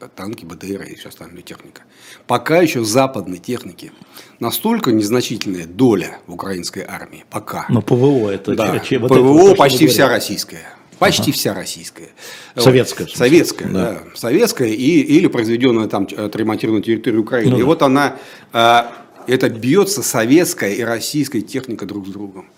танки, 0.07 0.45
БТР 0.45 0.83
и 0.83 0.95
все 0.95 1.09
остальная 1.09 1.41
техника. 1.41 1.83
Пока 2.27 2.61
еще 2.61 2.83
западной 2.83 3.37
техники 3.37 3.91
настолько 4.39 4.91
незначительная 4.91 5.65
доля 5.65 6.19
в 6.27 6.33
украинской 6.33 6.85
армии. 6.87 7.25
Пока. 7.29 7.65
Но 7.69 7.81
ПВО 7.81 8.29
это... 8.29 8.55
Да, 8.55 8.79
че- 8.79 8.99
вот 8.99 9.11
это 9.11 9.19
ПВО 9.19 9.31
вот 9.33 9.39
то, 9.41 9.47
что 9.47 9.55
почти 9.57 9.87
вся 9.87 10.07
российская. 10.07 10.73
Почти 10.99 11.31
вся 11.31 11.53
российская. 11.53 12.09
Советская, 12.55 13.07
Вот. 13.07 13.15
Советская, 13.15 13.69
Да. 13.69 13.91
да. 13.91 14.01
Советская 14.15 14.67
и, 14.67 14.99
или 14.99 15.27
произведенная 15.27 15.87
там, 15.87 16.03
отремонтированная 16.15 16.81
на 16.81 16.85
территории 16.85 17.17
Украины. 17.17 17.51
Ну 17.51 17.57
и 17.57 17.61
да. 17.61 17.65
вот 17.65 17.81
она, 17.83 18.17
а, 18.51 18.91
это 19.25 19.49
бьется 19.49 20.03
советская 20.03 20.73
и 20.73 20.81
российская 20.81 21.41
техника 21.41 21.85
друг 21.85 22.07
с 22.07 22.09
другом. 22.09 22.49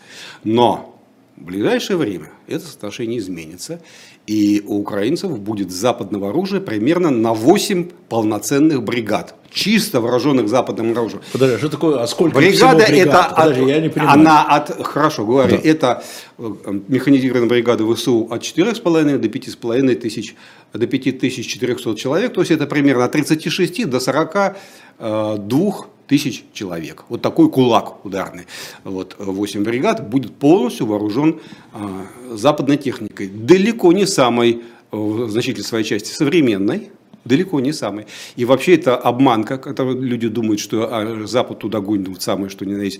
Но 0.43 0.99
в 1.38 1.43
ближайшее 1.43 1.97
время 1.97 2.32
это 2.47 2.65
соотношение 2.65 3.19
изменится. 3.19 3.82
И 4.28 4.64
у 4.68 4.78
украинцев 4.80 5.40
будет 5.40 5.72
западного 5.72 6.30
оружия 6.30 6.62
примерно 6.62 7.10
на 7.10 7.34
8 7.34 7.90
полноценных 8.08 8.84
бригад. 8.84 9.36
Чисто 9.52 10.00
вооруженных 10.00 10.48
западным 10.48 10.92
оружием. 10.92 11.22
Подожди, 11.34 11.58
что 11.58 11.70
такое, 11.70 12.00
а 12.02 12.08
сколько 12.08 12.38
Бригада 12.38 12.84
всего 12.86 12.96
бригад? 12.96 13.26
это 13.26 13.36
Подожди, 13.36 13.62
от- 13.64 13.68
я 13.68 13.80
не 13.82 13.90
понимаю. 13.90 14.14
она 14.20 14.44
от 14.44 14.86
хорошо 14.88 15.26
говорю, 15.26 15.58
Да. 15.62 15.70
это 15.70 16.04
э, 16.38 16.54
механизированная 16.88 17.50
бригада 17.50 17.84
ВСУ 17.96 18.28
от 18.32 18.42
4,5 18.44 19.18
до 19.18 19.28
5,5 19.28 19.96
тысяч 19.96 20.36
до 20.74 20.88
5400 20.88 21.96
человек, 21.96 22.32
то 22.34 22.42
есть 22.42 22.52
это 22.52 22.66
примерно 22.68 23.04
от 23.06 23.12
36 23.12 23.86
до 23.86 24.00
42 24.00 25.88
тысяч 26.12 26.43
человек. 26.52 27.06
Вот 27.08 27.21
такой 27.21 27.50
кулак 27.50 28.06
ударный. 28.06 28.45
Вот 28.84 29.15
8 29.17 29.63
бригад 29.63 30.10
будет 30.10 30.34
полностью 30.36 30.86
вооружен 30.86 31.39
э, 31.74 32.36
западной 32.36 32.76
техникой. 32.76 33.30
Далеко 33.30 33.93
не 33.93 34.06
самой, 34.06 34.52
э, 34.91 34.97
в 34.97 35.30
значительной 35.30 35.63
своей 35.65 35.86
части, 35.86 36.12
современной, 36.12 36.89
Далеко 37.24 37.60
не 37.60 37.71
самый. 37.71 38.06
И 38.36 38.45
вообще 38.45 38.74
это 38.74 38.97
обманка, 38.97 39.58
которую 39.58 40.02
люди 40.02 40.28
думают, 40.28 40.60
что 40.60 40.89
а, 40.91 41.28
Запад 41.28 41.60
туда 41.60 41.80
гонит 41.80 42.21
самое, 42.21 42.50
что 42.50 42.65
ни 42.65 42.74
на 42.74 42.82
есть. 42.82 43.00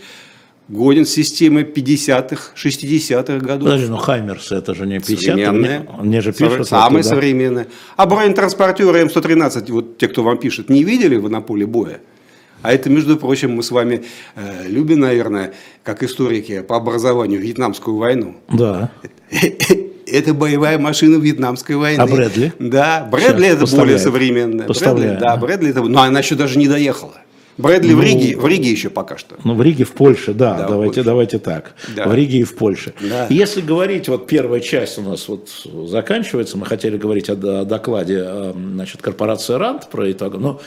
Гонит 0.70 1.10
системы 1.10 1.64
50-х, 1.64 2.54
60-х 2.56 3.40
годов. 3.40 3.64
Подожди, 3.64 3.88
ну 3.88 3.98
Хаймерс 3.98 4.52
это 4.52 4.76
же 4.76 4.86
не 4.86 5.00
50 5.00 5.20
Современные. 5.20 5.80
мне, 5.80 6.04
мне 6.04 6.22
же 6.22 6.32
пишут. 6.34 6.68
Самые 6.68 7.04
туда. 7.04 7.16
современные. 7.16 7.66
А 7.98 8.06
бронетранспортеры 8.06 9.04
М113, 9.04 9.72
вот 9.72 9.98
те, 9.98 10.08
кто 10.08 10.24
вам 10.24 10.38
пишет, 10.38 10.70
не 10.70 10.84
видели 10.84 11.18
вы 11.18 11.30
на 11.30 11.42
поле 11.42 11.66
боя? 11.66 12.00
А 12.62 12.72
это, 12.74 12.90
между 12.90 13.18
прочим, 13.18 13.56
мы 13.56 13.64
с 13.64 13.72
вами 13.72 14.04
э, 14.36 14.68
любим, 14.68 15.00
наверное, 15.00 15.54
как 15.84 16.04
историки 16.04 16.62
по 16.62 16.76
образованию, 16.78 17.40
Вьетнамскую 17.40 17.98
войну. 17.98 18.36
Да. 18.50 18.92
Это 20.08 20.34
боевая 20.34 20.78
машина 20.78 21.18
Вьетнамской 21.18 21.78
войны. 21.78 22.02
А 22.02 22.06
Брэдли? 22.06 22.54
Да, 22.60 23.08
Брэдли 23.10 23.46
Сейчас 23.46 23.64
это 23.64 23.78
более 23.78 23.98
современная. 23.98 24.68
Брэдли, 24.68 25.08
да, 25.08 25.20
да. 25.20 25.38
Брэдли 25.38 25.70
это, 25.70 25.82
но 25.84 26.02
она 26.02 26.20
еще 26.20 26.36
даже 26.36 26.60
не 26.60 26.68
доехала. 26.68 27.14
Брэдли 27.58 27.94
в 27.94 27.98
Ну, 27.98 28.04
Риге, 28.04 28.38
в 28.38 28.48
Риге 28.48 28.72
еще 28.72 28.90
пока 28.90 29.18
что. 29.18 29.36
Ну, 29.44 29.56
в 29.56 29.62
Риге, 29.62 29.84
в 29.84 29.92
Польше, 29.92 30.34
да, 30.34 30.58
Да, 30.58 30.68
в 30.68 30.70
давайте, 30.70 30.94
Польше. 30.96 31.04
давайте 31.04 31.40
так. 31.40 31.74
Да. 31.96 32.08
В 32.08 32.14
Риге 32.16 32.40
и 32.40 32.44
в 32.44 32.56
Польше. 32.56 32.94
Да. 33.02 33.28
Если 33.30 33.62
говорить, 33.62 34.08
вот 34.08 34.28
первая 34.28 34.60
часть 34.60 34.98
у 34.98 35.02
нас 35.02 35.28
вот 35.28 35.50
заканчивается, 35.88 36.58
мы 36.58 36.66
хотели 36.66 36.98
говорить 36.98 37.30
о, 37.30 37.34
о 37.34 37.66
докладе 37.66 38.24
э, 38.26 38.54
значит, 38.56 39.02
корпорации 39.02 39.54
РАНД 39.54 39.90
про 39.90 40.12
итоги, 40.12 40.38
но 40.38 40.62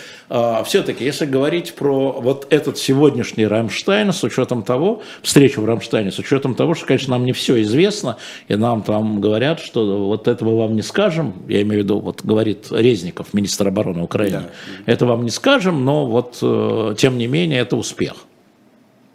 все-таки, 0.65 1.05
если 1.05 1.27
говорить 1.27 1.75
про 1.75 2.13
вот 2.13 2.47
этот 2.51 2.79
сегодняшний 2.79 3.47
Рамштайн, 3.47 4.13
с 4.13 4.23
учетом 4.25 4.63
того, 4.63 5.03
встречу 5.23 5.61
в 5.61 5.65
Рамштайне, 5.65 6.11
с 6.11 6.19
учетом 6.19 6.55
того, 6.55 6.75
что, 6.75 6.87
конечно, 6.87 7.13
нам 7.13 7.25
не 7.25 7.33
все 7.33 7.61
известно, 7.63 8.17
и 8.49 8.57
нам 8.57 8.83
там 8.83 9.21
говорят, 9.21 9.61
что 9.61 10.07
вот 10.07 10.29
этого 10.29 10.59
вам 10.59 10.75
не 10.77 10.83
скажем, 10.83 11.35
я 11.49 11.63
имею 11.63 11.83
в 11.83 11.85
виду, 11.85 12.01
вот 12.01 12.23
говорит 12.25 12.67
Резников, 12.71 13.33
министр 13.35 13.69
обороны 13.69 14.03
Украины, 14.03 14.43
это 14.87 15.07
вам 15.07 15.25
не 15.25 15.31
скажем, 15.31 15.85
но 15.85 16.07
вот 16.07 16.39
э, 16.43 16.74
тем 16.99 17.19
не 17.19 17.27
менее 17.27 17.61
это 17.61 17.77
успех. 17.77 18.15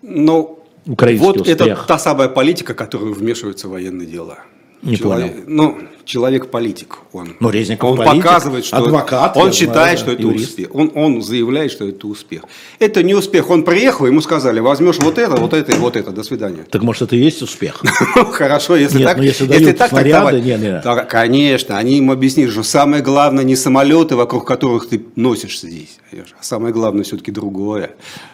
Но 0.02 0.60
Украинский 0.88 1.26
вот 1.28 1.38
успех. 1.42 1.56
это 1.62 1.86
та 1.88 2.00
самая 2.00 2.30
политика, 2.30 2.74
которая 2.74 3.12
вмешивается 3.14 3.68
в 3.68 3.72
военные 3.72 4.08
дела. 4.08 4.40
Не 4.82 4.96
Человек- 4.98 5.34
понял. 5.34 5.44
Ну, 5.48 5.78
человек-политик. 6.10 6.98
Он, 7.14 7.36
Ну, 7.40 7.52
Резников 7.52 7.92
он 7.92 7.98
политик, 7.98 8.24
показывает, 8.24 8.66
что 8.66 8.78
адвокат, 8.78 9.38
он 9.38 9.48
я 9.48 9.52
знаю, 9.52 9.54
считает, 9.54 10.00
что 10.00 10.12
это 10.12 10.22
юрист. 10.24 10.50
успех. 10.50 10.70
Он, 10.74 10.92
он 10.96 11.22
заявляет, 11.22 11.72
что 11.72 11.88
это 11.88 12.08
успех. 12.08 12.44
Это 12.80 13.04
не 13.04 13.14
успех. 13.14 13.52
Он 13.52 13.64
приехал, 13.64 14.08
ему 14.08 14.20
сказали, 14.22 14.60
возьмешь 14.60 14.98
вот 14.98 15.20
это, 15.20 15.36
вот 15.36 15.54
это 15.54 15.72
и 15.72 15.76
вот 15.76 15.96
это. 15.96 16.10
До 16.10 16.24
свидания. 16.24 16.66
Так 16.72 16.82
может 16.82 17.04
это 17.04 17.16
и 17.16 17.20
есть 17.20 17.44
успех? 17.44 17.84
Хорошо, 18.32 18.76
если 18.76 19.04
так, 19.04 19.18
ну, 19.18 19.24
если 19.24 19.72
так 19.72 19.92
трактовать, 19.92 20.44
не, 20.44 20.58
не. 20.58 20.82
то, 20.82 21.06
конечно, 21.08 21.78
они 21.78 22.00
им 22.00 22.10
объяснили, 22.10 22.50
что 22.50 22.64
самое 22.64 23.04
главное 23.04 23.44
не 23.44 23.56
самолеты, 23.56 24.16
вокруг 24.16 24.48
которых 24.48 24.90
ты 24.90 25.06
носишься 25.16 25.68
здесь, 25.68 26.00
а 26.12 26.44
самое 26.44 26.74
главное 26.74 27.04
все-таки 27.04 27.32
другое 27.32 27.92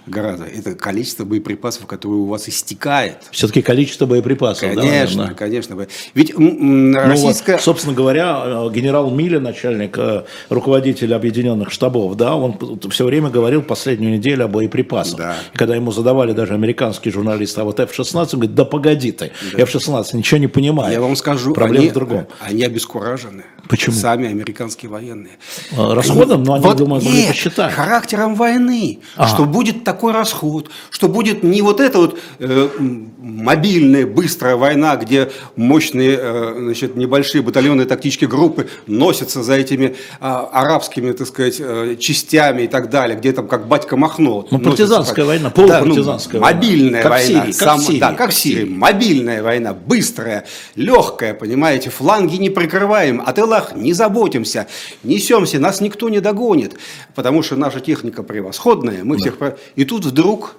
гораздо. 0.07 0.45
Это 0.45 0.75
количество 0.75 1.25
боеприпасов, 1.25 1.88
которые 1.88 2.19
у 2.19 2.25
вас 2.25 2.47
истекает. 2.47 3.17
Все-таки 3.31 3.61
количество 3.61 4.05
боеприпасов. 4.05 4.73
да, 4.75 4.81
Конечно, 4.81 5.33
конечно. 5.38 5.88
Ведь 6.13 6.38
Ну 6.38 6.93
российская 6.93 7.57
Собственно 7.65 7.95
говоря, 7.95 8.43
э, 8.45 8.69
генерал 8.71 9.10
Миля, 9.10 9.39
начальник, 9.39 9.97
э, 9.97 10.25
руководитель 10.49 11.15
объединенных 11.15 11.71
штабов, 11.71 12.15
да, 12.15 12.36
он 12.36 12.60
все 12.91 13.06
время 13.06 13.32
говорил 13.32 13.63
последнюю 13.63 14.13
неделю 14.13 14.45
о 14.45 14.47
боеприпасах. 14.47 15.17
Да. 15.17 15.36
И 15.51 15.58
когда 15.58 15.75
ему 15.75 15.91
задавали 15.91 16.34
даже 16.34 16.54
американские 16.54 17.12
журналисты, 17.12 17.62
а 17.62 17.63
вот 17.63 17.80
F-16, 17.80 18.17
он 18.17 18.28
говорит, 18.34 18.54
да 18.54 18.65
погоди 18.65 19.12
ты, 19.12 19.32
да. 19.51 19.63
F-16 19.63 20.15
ничего 20.15 20.38
не 20.38 20.47
понимает. 20.47 20.93
Я 20.93 21.01
вам 21.01 21.15
скажу, 21.15 21.56
Проблема 21.56 21.82
они, 21.82 21.89
в 21.89 21.93
другом. 21.93 22.28
Они 22.39 22.63
обескуражены. 22.63 23.45
Почему? 23.67 23.95
Сами 23.95 24.30
американские 24.30 24.91
военные. 24.91 25.34
Расходом, 25.75 26.43
но 26.43 26.54
они, 26.54 26.65
вот 26.65 26.78
думаю, 26.78 27.04
могли 27.04 27.28
посчитать. 27.28 27.73
характером 27.73 28.36
войны, 28.36 28.99
а. 29.15 29.28
что 29.28 29.45
будет 29.45 29.84
такой 29.84 30.13
расход, 30.13 30.69
что 30.91 31.08
будет 31.08 31.41
не 31.41 31.63
вот 31.63 31.80
эта 31.80 31.97
вот 31.97 32.19
э, 32.38 32.69
мобильная, 33.17 34.06
быстрая 34.06 34.56
война, 34.56 34.95
где 34.97 35.32
мощные, 35.56 36.17
э, 36.21 36.54
значит, 36.60 36.95
небольшие 36.95 37.41
батальоны 37.56 37.86
тактические 37.86 38.30
группы 38.30 38.68
носятся 38.86 39.41
за 39.41 39.54
этими 39.54 39.86
э, 39.86 39.94
арабскими, 40.20 41.13
так 41.13 41.26
сказать, 41.28 41.56
э, 41.60 41.96
частями 41.98 42.63
и 42.63 42.68
так 42.68 42.89
далее, 42.89 43.18
где 43.18 43.32
там 43.32 43.48
как 43.48 43.68
батька 43.68 43.96
Махно. 43.96 44.46
Ну, 44.52 44.60
партизанская 44.60 45.24
война, 45.24 45.50
полупартизанская 45.50 46.41
да, 46.41 46.48
ну. 46.48 46.54
Мобильная 46.54 47.02
как 47.02 47.12
война. 47.12 47.41
Сирии, 47.44 47.52
сам, 47.54 47.78
как 47.78 47.86
Сирии, 47.86 48.00
да, 48.00 48.13
как 48.13 48.30
в 48.32 48.34
Сирии. 48.34 48.65
Мобильная 48.65 49.41
война, 49.41 49.74
быстрая, 49.74 50.46
легкая, 50.76 51.34
понимаете, 51.34 51.89
фланги 51.89 52.36
не 52.36 52.50
прикрываем, 52.50 53.22
о 53.26 53.32
тылах 53.32 53.74
не 53.74 53.94
заботимся, 53.94 54.68
несемся, 55.04 55.58
нас 55.60 55.80
никто 55.80 56.10
не 56.10 56.20
догонит, 56.20 56.76
потому 57.13 57.41
что 57.41 57.56
наша 57.56 57.80
техника 57.80 58.22
превосходная, 58.22 59.06
мы 59.06 59.15
да. 59.15 59.22
всех... 59.22 59.36
И 59.78 59.86
тут 59.86 60.04
вдруг, 60.04 60.58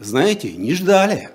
знаете, 0.00 0.50
не 0.52 0.72
ждали. 0.72 1.28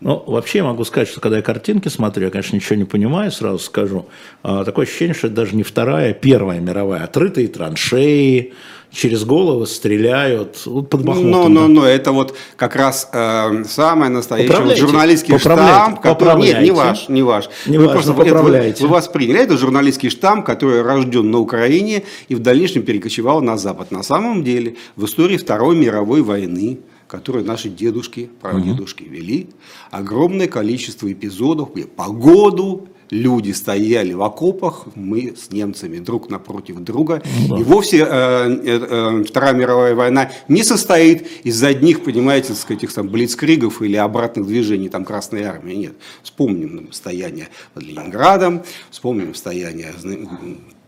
Ну, 0.00 0.22
вообще 0.26 0.58
я 0.58 0.64
могу 0.64 0.84
сказать, 0.84 1.08
что 1.08 1.20
когда 1.20 1.38
я 1.38 1.42
картинки 1.42 1.88
смотрю, 1.88 2.24
я, 2.24 2.30
конечно, 2.30 2.56
ничего 2.56 2.76
не 2.76 2.84
понимаю, 2.84 3.30
сразу 3.30 3.58
скажу. 3.58 4.06
А, 4.42 4.64
такое 4.64 4.86
ощущение, 4.86 5.14
что 5.14 5.26
это 5.26 5.36
даже 5.36 5.54
не 5.54 5.62
вторая, 5.62 6.10
а 6.10 6.14
первая 6.14 6.58
мировая. 6.58 7.04
Отрытые 7.04 7.48
траншеи, 7.48 8.54
через 8.90 9.24
головы 9.24 9.66
стреляют 9.66 10.62
вот 10.66 10.88
под 10.88 11.04
Бахмутом. 11.04 11.30
Ну, 11.30 11.48
ну, 11.48 11.68
ну, 11.68 11.84
это 11.84 12.12
вот 12.12 12.34
как 12.56 12.76
раз 12.76 13.08
э, 13.12 13.64
самое 13.68 14.10
настоящее 14.10 14.60
вот 14.60 14.76
журналистский 14.76 15.38
штамп, 15.38 16.00
который... 16.00 16.42
Нет, 16.42 16.62
не 16.62 16.70
ваш, 16.70 17.08
не 17.08 17.22
ваш. 17.22 17.50
Не 17.66 17.78
вы 17.78 17.84
ваш, 17.84 17.92
просто 17.92 18.14
поправляете. 18.14 18.82
Вы, 18.82 18.88
вы 18.88 18.94
восприняли, 18.94 19.40
это 19.40 19.56
журналистский 19.56 20.10
штамп, 20.10 20.44
который 20.44 20.82
рожден 20.82 21.30
на 21.30 21.38
Украине 21.38 22.04
и 22.28 22.34
в 22.34 22.40
дальнейшем 22.40 22.82
перекочевал 22.82 23.42
на 23.42 23.56
Запад. 23.56 23.90
На 23.90 24.02
самом 24.02 24.42
деле, 24.42 24.76
в 24.96 25.04
истории 25.04 25.36
Второй 25.36 25.76
мировой 25.76 26.22
войны 26.22 26.80
которые 27.10 27.44
наши 27.44 27.68
дедушки, 27.68 28.30
прадедушки 28.40 29.02
угу. 29.02 29.12
вели, 29.12 29.48
огромное 29.90 30.46
количество 30.46 31.12
эпизодов, 31.12 31.74
где 31.74 31.86
по 31.86 32.08
году 32.12 32.88
люди 33.10 33.50
стояли 33.50 34.12
в 34.12 34.22
окопах, 34.22 34.86
мы 34.94 35.34
с 35.36 35.50
немцами 35.50 35.98
друг 35.98 36.30
напротив 36.30 36.78
друга. 36.80 37.22
Ну 37.40 37.56
да. 37.56 37.60
И 37.60 37.64
вовсе 37.64 37.98
э, 37.98 38.04
э, 38.06 38.60
э, 38.64 39.24
Вторая 39.24 39.52
мировая 39.52 39.94
война 39.94 40.30
не 40.48 40.62
состоит 40.62 41.26
из 41.44 41.62
одних, 41.62 42.04
понимаете, 42.04 42.48
так 42.48 42.58
сказать, 42.58 42.94
там, 42.94 43.08
блицкригов 43.08 43.82
или 43.82 43.96
обратных 43.96 44.46
движений 44.46 44.88
там, 44.88 45.04
Красной 45.04 45.42
Армии. 45.42 45.74
Нет. 45.74 45.94
Вспомним 46.22 46.92
стояние 46.92 47.48
под 47.74 47.82
Ленинградом, 47.82 48.62
вспомним 48.90 49.34
стояние 49.34 49.92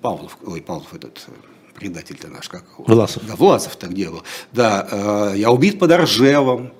Павлов, 0.00 0.38
ой, 0.46 0.60
Павлов 0.60 0.94
этот 0.94 1.26
предатель-то 1.74 2.28
наш, 2.28 2.48
как 2.48 2.64
Власов. 2.78 3.22
Да, 3.26 3.36
Власов 3.36 3.76
так 3.76 3.92
делал. 3.94 4.22
Да, 4.52 4.86
э, 4.90 5.34
я 5.36 5.50
убит 5.50 5.78
под 5.78 5.90
Оржевом, 5.92 6.72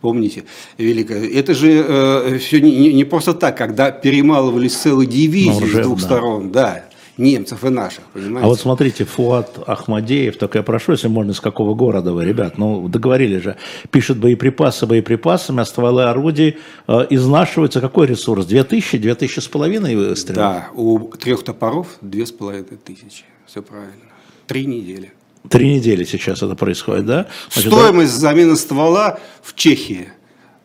помните, 0.00 0.44
великое. 0.78 1.28
Это 1.28 1.54
же 1.54 1.84
э, 1.86 2.38
все 2.38 2.60
не, 2.60 2.92
не 2.92 3.04
просто 3.04 3.34
так, 3.34 3.56
когда 3.56 3.90
перемалывались 3.90 4.76
целые 4.76 5.06
дивизии 5.06 5.64
Ржев, 5.64 5.82
с 5.82 5.86
двух 5.86 6.00
да. 6.00 6.04
сторон, 6.04 6.52
да, 6.52 6.84
немцев 7.18 7.64
и 7.64 7.70
наших, 7.70 8.04
понимаете? 8.12 8.44
А 8.44 8.48
вот 8.48 8.60
смотрите, 8.60 9.04
Фуат 9.04 9.58
Ахмадеев, 9.66 10.36
только 10.36 10.58
я 10.58 10.62
прошу, 10.62 10.92
если 10.92 11.08
можно, 11.08 11.30
из 11.30 11.40
какого 11.40 11.74
города 11.74 12.12
вы, 12.12 12.24
ребят, 12.26 12.58
ну, 12.58 12.88
договорились 12.88 13.42
же, 13.42 13.56
пишет 13.90 14.18
боеприпасы 14.18 14.86
боеприпасами, 14.86 15.62
а 15.62 15.64
стволы 15.64 16.04
орудий 16.04 16.58
э, 16.86 17.06
изнашиваются. 17.10 17.80
Какой 17.80 18.06
ресурс? 18.06 18.44
Две 18.46 18.64
тысячи, 18.64 18.98
две 18.98 19.14
тысячи 19.14 19.40
с 19.40 19.48
половиной 19.48 19.96
выстрелов? 19.96 20.36
Да, 20.36 20.68
у 20.74 20.98
трех 21.16 21.42
топоров 21.42 21.88
две 22.02 22.26
с 22.26 22.32
половиной 22.32 22.76
тысячи, 22.84 23.24
все 23.46 23.62
правильно. 23.62 24.05
Три 24.46 24.66
недели. 24.66 25.12
Три 25.48 25.76
недели 25.76 26.04
сейчас 26.04 26.42
это 26.42 26.54
происходит, 26.54 27.06
да? 27.06 27.26
Значит, 27.52 27.72
Стоимость 27.72 28.14
да? 28.14 28.18
замены 28.18 28.56
ствола 28.56 29.18
в 29.42 29.54
Чехии 29.54 30.08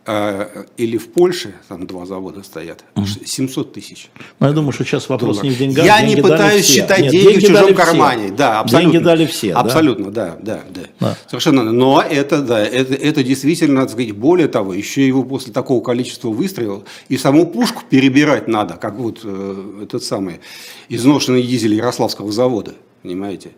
э, 0.05 0.65
или 0.77 0.97
в 0.97 1.11
Польше, 1.11 1.53
там 1.67 1.85
два 1.85 2.05
завода 2.05 2.43
стоят, 2.43 2.83
700 3.25 3.73
тысяч. 3.73 4.09
Ну, 4.39 4.47
я 4.47 4.53
думаю, 4.53 4.71
что 4.71 4.83
сейчас 4.83 5.07
вопрос 5.09 5.37
долларов. 5.37 5.43
не 5.43 5.55
в 5.55 5.59
деньгах. 5.59 5.85
Я 5.85 6.01
деньги 6.01 6.15
не 6.15 6.21
пытаюсь 6.21 6.65
считать 6.65 7.01
Нет, 7.01 7.11
деньги, 7.11 7.27
деньги 7.27 7.45
в 7.45 7.47
чужом 7.47 7.75
кармане. 7.75 8.27
Все. 8.27 8.35
Да, 8.35 8.59
абсолютно. 8.59 8.91
Деньги 8.91 9.03
дали 9.03 9.25
все. 9.27 9.53
Абсолютно, 9.53 10.11
да, 10.11 10.37
да, 10.41 10.61
да. 10.69 10.81
да. 10.99 11.17
Совершенно. 11.27 11.63
Но 11.63 12.01
это, 12.01 12.41
да, 12.41 12.59
это, 12.59 12.93
это 12.95 13.23
действительно, 13.23 13.81
надо 13.81 13.91
сказать, 13.91 14.13
более 14.13 14.47
того, 14.47 14.73
еще 14.73 15.05
его 15.05 15.23
после 15.23 15.53
такого 15.53 15.83
количества 15.83 16.29
выстрелов 16.29 16.83
и 17.07 17.17
саму 17.17 17.45
пушку 17.45 17.83
перебирать 17.87 18.47
надо, 18.47 18.75
как 18.75 18.95
вот 18.95 19.21
э, 19.23 19.83
этот 19.83 20.03
самый 20.03 20.39
изношенный 20.89 21.43
дизель 21.43 21.75
Ярославского 21.75 22.31
завода, 22.31 22.73
понимаете? 23.03 23.51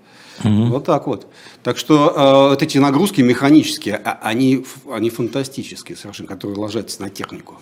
Угу. 0.44 0.66
Вот 0.66 0.86
так 0.86 1.08
вот. 1.08 1.28
Так 1.64 1.78
что 1.78 2.14
э, 2.16 2.50
вот 2.50 2.64
эти 2.64 2.78
нагрузки 2.78 3.22
механические, 3.22 3.96
а, 3.96 4.20
они, 4.24 4.66
они 4.92 5.10
фантастические 5.10 5.98
совершенно, 5.98 6.28
которые 6.28 6.58
ложатся 6.58 7.02
на 7.02 7.10
технику. 7.10 7.60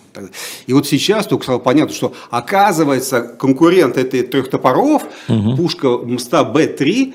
И 0.66 0.72
вот 0.72 0.86
сейчас 0.86 1.26
только 1.26 1.44
стало 1.44 1.58
понятно, 1.58 1.94
что 1.94 2.14
оказывается 2.30 3.22
конкурент 3.22 3.96
этой 3.96 4.22
трех 4.22 4.50
топоров, 4.50 5.04
угу. 5.28 5.56
пушка 5.56 5.88
МСТА 5.88 6.44
Б-3, 6.44 7.14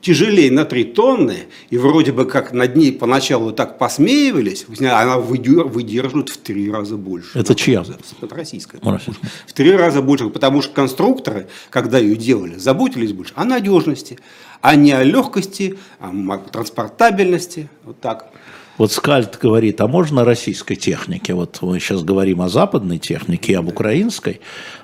тяжелее 0.00 0.50
на 0.50 0.64
3 0.64 0.84
тонны, 0.84 1.46
и 1.70 1.78
вроде 1.78 2.12
бы 2.12 2.24
как 2.24 2.52
над 2.52 2.76
ней 2.76 2.92
поначалу 2.92 3.52
так 3.52 3.78
посмеивались, 3.78 4.66
она 4.80 5.18
выдерживает 5.18 6.28
в 6.28 6.36
три 6.38 6.70
раза 6.70 6.96
больше. 6.96 7.38
Это 7.38 7.54
чья? 7.54 7.84
Это 8.22 8.34
российская. 8.34 8.80
Российская. 8.82 9.28
В 9.46 9.52
три 9.52 9.72
раза 9.72 10.02
больше, 10.02 10.28
потому 10.30 10.62
что 10.62 10.72
конструкторы, 10.72 11.48
когда 11.70 11.98
ее 11.98 12.16
делали, 12.16 12.56
заботились 12.56 13.12
больше 13.12 13.32
о 13.36 13.44
надежности, 13.44 14.18
а 14.60 14.76
не 14.76 14.92
о 14.92 15.02
легкости, 15.02 15.78
о 16.00 16.38
транспортабельности. 16.38 17.68
Вот 17.84 18.00
так. 18.00 18.30
Вот 18.78 18.92
Скальд 18.92 19.38
говорит, 19.42 19.80
а 19.80 19.88
можно 19.88 20.24
российской 20.24 20.76
технике? 20.76 21.34
Вот 21.34 21.58
мы 21.62 21.80
сейчас 21.80 22.04
говорим 22.04 22.40
о 22.40 22.48
западной 22.48 22.98
технике 22.98 23.52
и 23.52 23.56
об 23.56 23.68
украинской. 23.68 24.40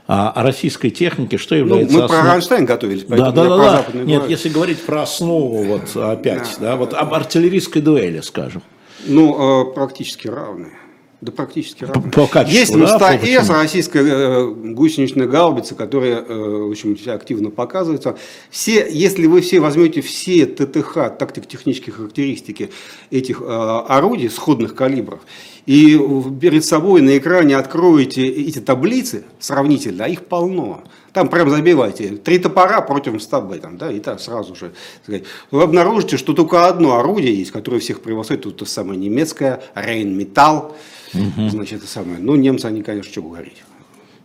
А 0.09 0.31
о 0.31 0.43
российской 0.43 0.91
технике 0.91 1.39
что 1.39 1.55
является 1.55 1.95
ну, 1.95 2.01
мы 2.01 2.05
основ... 2.07 2.21
про 2.21 2.31
Ранштайн 2.31 2.67
готовились, 2.67 3.05
да, 3.05 3.31
да, 3.31 3.45
да, 3.45 3.57
да. 3.57 3.85
Нет, 3.95 4.19
говорю. 4.19 4.31
если 4.31 4.49
говорить 4.51 4.85
про 4.85 5.03
основу, 5.03 5.63
вот 5.63 5.97
опять, 5.97 6.57
да, 6.59 6.73
да 6.73 6.77
вот 6.77 6.93
об 6.93 7.15
артиллерийской 7.15 7.81
дуэли, 7.81 8.21
скажем. 8.21 8.63
Ну, 9.07 9.63
э, 9.63 9.75
практически 9.75 10.29
равные. 10.29 10.73
Да 11.25 11.33
практически 11.33 11.85
равны. 11.85 12.11
По, 12.11 12.27
качеству, 12.27 12.59
Есть 12.59 12.99
да, 12.99 13.15
МСТА-С, 13.17 13.49
российская 13.49 14.05
э, 14.05 14.47
гусеничная 14.47 15.27
гаубица, 15.27 15.75
которая 15.75 16.21
э, 16.21 16.35
в 16.35 16.71
общем, 16.71 16.95
активно 17.11 17.49
показывается. 17.49 18.19
Все, 18.51 18.87
если 18.91 19.27
вы 19.27 19.41
все 19.41 19.59
возьмете 19.61 20.03
все 20.03 20.45
ТТХ, 20.45 21.17
тактико-технические 21.19 21.95
характеристики 21.95 22.71
этих 23.11 23.41
э, 23.41 23.45
орудий 23.45 24.29
сходных 24.29 24.75
калибров, 24.75 25.21
и 25.65 25.99
перед 26.43 26.63
собой 26.63 27.01
на 27.01 27.17
экране 27.17 27.57
откроете 27.57 28.27
эти 28.27 28.59
таблицы 28.59 29.25
сравнительно, 29.39 30.05
а 30.05 30.09
их 30.09 30.27
полно. 30.27 30.85
Там 31.15 31.29
прям 31.29 31.49
забивайте. 31.49 32.17
Три 32.17 32.39
топора 32.39 32.81
против 32.81 33.23
стабы. 33.23 33.59
Там, 33.59 33.79
да, 33.79 33.91
и 33.91 34.01
так 34.01 34.21
сразу 34.21 34.57
же. 34.57 34.73
Сказать. 35.05 35.23
Вы 35.53 35.63
обнаружите, 35.63 36.17
что 36.17 36.33
только 36.33 36.67
одно 36.67 36.99
орудие 36.99 37.33
есть, 37.33 37.53
которое 37.53 37.79
всех 37.79 38.03
превосходит. 38.03 38.43
Тут 38.43 38.57
то 38.57 38.65
самое 38.67 38.99
немецкое, 38.99 39.63
Рейнметалл. 39.77 40.75
Угу. 41.14 41.48
Значит, 41.50 41.81
это 41.81 41.87
самое. 41.87 42.18
Ну, 42.18 42.35
немцы, 42.37 42.66
они, 42.66 42.83
конечно, 42.83 43.11
что 43.11 43.22
говорить. 43.22 43.62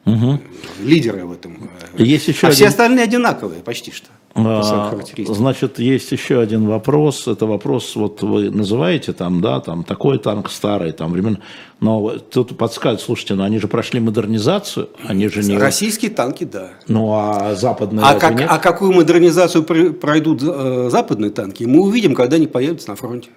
Угу. 0.05 0.39
Лидеры 0.83 1.25
в 1.25 1.31
этом. 1.31 1.69
Есть 1.97 2.27
еще 2.27 2.47
а 2.47 2.49
один... 2.49 2.55
все 2.55 2.67
остальные 2.67 3.03
одинаковые 3.03 3.61
почти 3.61 3.91
что. 3.91 4.07
А, 4.35 4.95
значит, 5.27 5.79
есть 5.79 6.11
еще 6.11 6.39
один 6.39 6.67
вопрос. 6.67 7.27
Это 7.27 7.45
вопрос, 7.45 7.95
вот 7.95 8.21
вы 8.21 8.51
называете 8.51 9.11
там, 9.11 9.41
да, 9.41 9.59
там 9.59 9.83
такой 9.83 10.19
танк 10.19 10.49
старый, 10.49 10.91
там 10.91 11.11
времен. 11.11 11.39
Но 11.79 12.17
тут 12.19 12.57
подсказывают, 12.57 13.01
слушайте, 13.01 13.33
ну 13.33 13.43
они 13.43 13.59
же 13.59 13.67
прошли 13.67 13.99
модернизацию, 13.99 14.89
они 15.05 15.27
же 15.29 15.41
не. 15.43 15.57
Российские 15.57 16.11
танки, 16.11 16.43
да. 16.43 16.69
Ну 16.87 17.11
а 17.13 17.55
западные. 17.55 18.05
А, 18.05 18.19
как, 18.19 18.35
нет? 18.39 18.47
а 18.49 18.59
какую 18.59 18.93
модернизацию 18.93 19.63
пройдут 19.63 20.43
э, 20.43 20.89
западные 20.91 21.31
танки, 21.31 21.63
мы 21.63 21.81
увидим, 21.81 22.13
когда 22.13 22.35
они 22.35 22.47
появятся 22.47 22.89
на 22.89 22.95
фронте. 22.95 23.29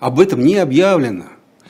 Об 0.00 0.20
этом 0.20 0.44
не 0.44 0.56
объявлено. 0.56 1.24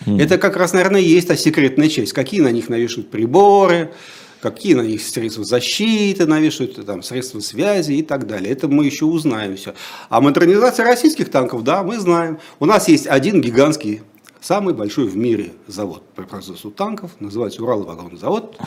Mm. 0.07 0.23
Это 0.23 0.39
как 0.39 0.57
раз, 0.57 0.73
наверное, 0.73 1.01
есть 1.01 1.29
та 1.29 1.37
секретная 1.37 1.89
часть. 1.89 2.13
Какие 2.13 2.41
на 2.41 2.51
них 2.51 2.69
навешивают 2.69 3.11
приборы, 3.11 3.93
какие 4.41 4.75
на 4.75 4.83
них 4.83 5.03
средства 5.03 5.45
защиты 5.45 6.27
навешивают, 6.27 6.85
там, 6.87 7.03
средства 7.03 7.41
связи 7.41 7.93
и 7.93 8.03
так 8.03 8.27
далее. 8.27 8.53
Это 8.53 8.69
мы 8.69 8.85
еще 8.85 9.05
узнаем 9.05 9.57
все. 9.57 9.75
А 10.09 10.21
модернизация 10.21 10.85
российских 10.85 11.31
танков, 11.31 11.65
да, 11.65 11.83
мы 11.83 11.99
знаем. 11.99 12.39
У 12.61 12.67
нас 12.67 12.89
есть 12.89 13.07
один 13.07 13.41
гигантский 13.41 14.03
самый 14.41 14.75
большой 14.75 15.09
в 15.09 15.17
мире 15.17 15.53
завод 15.67 16.03
по 16.15 16.23
производству 16.23 16.71
танков, 16.71 17.13
называется 17.21 17.63
Урал 17.63 17.83
вагонный 17.83 18.19
завод. 18.19 18.59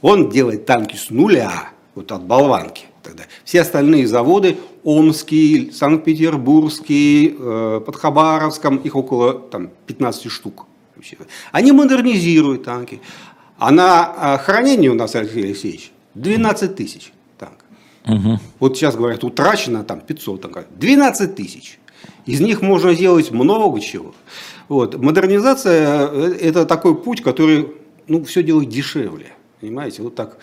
Он 0.00 0.30
делает 0.30 0.66
танки 0.66 0.96
с 0.96 1.10
нуля. 1.10 1.70
вот 1.94 2.12
от 2.12 2.22
болванки. 2.22 2.84
Тогда. 3.02 3.24
Все 3.44 3.62
остальные 3.62 4.06
заводы, 4.06 4.58
Омский, 4.84 5.72
Санкт-Петербургский, 5.72 7.34
э, 7.36 7.80
под 7.84 7.96
Хабаровском, 7.96 8.76
их 8.76 8.94
около 8.94 9.34
там, 9.34 9.70
15 9.86 10.30
штук. 10.30 10.67
Они 11.52 11.72
модернизируют 11.72 12.64
танки. 12.64 13.00
А 13.58 13.70
на 13.70 14.36
э, 14.36 14.38
хранение 14.38 14.90
у 14.90 14.94
нас, 14.94 15.14
Алексей 15.14 15.44
Алексеевич, 15.44 15.92
12 16.14 16.76
тысяч 16.76 17.12
танков. 17.36 17.66
Угу. 18.06 18.40
Вот 18.60 18.76
сейчас 18.76 18.96
говорят, 18.96 19.24
утрачено 19.24 19.84
там 19.84 20.00
500 20.00 20.40
танков. 20.40 20.64
12 20.76 21.34
тысяч. 21.34 21.78
Из 22.26 22.40
них 22.40 22.62
можно 22.62 22.94
сделать 22.94 23.30
много 23.30 23.80
чего. 23.80 24.14
Вот. 24.68 24.96
Модернизация 24.96 26.08
э,– 26.08 26.38
это 26.40 26.66
такой 26.66 26.94
путь, 26.94 27.22
который 27.22 27.68
ну, 28.06 28.24
все 28.24 28.42
делает 28.42 28.68
дешевле. 28.68 29.32
Понимаете, 29.60 30.02
вот 30.02 30.14
так. 30.14 30.38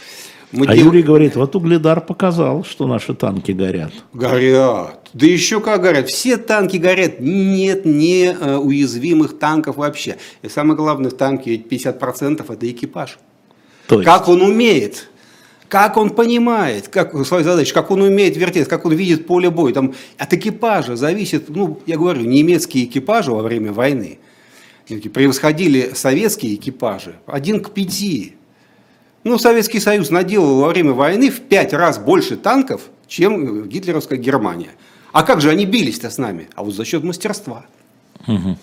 Мы 0.51 0.65
а 0.65 0.75
дел... 0.75 0.85
Юрий 0.85 1.03
говорит, 1.03 1.35
вот 1.35 1.55
Угледар 1.55 2.01
показал, 2.01 2.63
что 2.63 2.87
наши 2.87 3.13
танки 3.13 3.51
горят. 3.51 3.93
Горят. 4.13 5.04
Да 5.15 5.25
еще 5.25 5.62
как 5.62 5.82
горят. 5.82 6.10
Все 6.10 6.36
танки 6.36 6.75
горят. 6.75 7.21
Нет 7.21 7.86
неуязвимых 7.86 9.39
танков 9.39 9.78
вообще. 9.78 10.17
И 10.41 10.49
самое 10.49 10.75
главное, 10.75 11.10
в 11.10 11.13
танке 11.13 11.56
50% 11.56 12.45
это 12.54 12.69
экипаж. 12.69 13.17
То 13.88 13.95
есть... 13.95 14.06
Как 14.06 14.28
он 14.28 14.41
умеет 14.41 15.10
как 15.67 15.97
он 15.97 16.12
понимает, 16.12 16.88
как 16.89 17.25
свою 17.25 17.43
задачу, 17.43 17.73
как 17.73 17.89
он 17.89 18.01
умеет 18.01 18.38
вертеть, 18.38 18.67
как 18.67 18.86
он 18.86 18.93
видит 18.93 19.25
поле 19.25 19.49
боя. 19.49 19.73
Там 19.73 19.95
от 20.17 20.32
экипажа 20.32 20.95
зависит, 20.95 21.49
ну, 21.49 21.82
я 21.88 21.97
говорю, 21.97 22.21
немецкие 22.21 22.86
экипажи 22.86 23.32
во 23.32 23.41
время 23.41 23.73
войны 23.73 24.19
превосходили 24.88 25.91
советские 25.95 26.56
экипажи 26.56 27.15
один 27.25 27.62
к 27.62 27.71
пяти. 27.71 28.36
Ну, 29.23 29.39
Советский 29.39 29.80
Союз 29.80 30.12
наделал 30.12 30.62
во 30.62 30.69
время 30.69 30.93
войны 30.93 31.32
в 31.32 31.41
пять 31.41 31.73
раз 31.73 31.97
больше 31.97 32.38
танков, 32.38 32.84
чем 33.08 33.67
гитлеровская 33.67 34.19
Германия. 34.19 34.69
А 35.15 35.23
как 35.23 35.39
же 35.39 35.49
они 35.49 35.65
бились-то 35.65 36.10
с 36.10 36.17
нами? 36.17 36.49
А 36.56 36.63
вот 36.63 36.73
за 36.73 36.84
счет 36.84 37.06
мастерства. 37.06 37.63
Угу. 38.28 38.58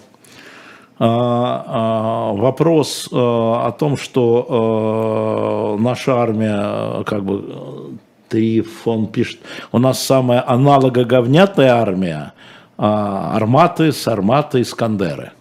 А, 0.99 1.65
а, 1.67 2.33
вопрос 2.35 3.09
а, 3.11 3.69
о 3.69 3.73
том, 3.73 3.97
что 3.97 5.79
наша 5.81 6.21
армия, 6.21 7.05
как 7.05 7.25
бы, 7.25 7.97
Трифон 8.29 9.07
пишет, 9.07 9.41
у 9.73 9.79
нас 9.79 10.05
самая 10.05 10.47
аналогоговнятая 10.47 11.73
армия, 11.73 12.35
арматы, 12.77 13.91
сарматы, 13.91 14.61
искандеры. 14.61 15.33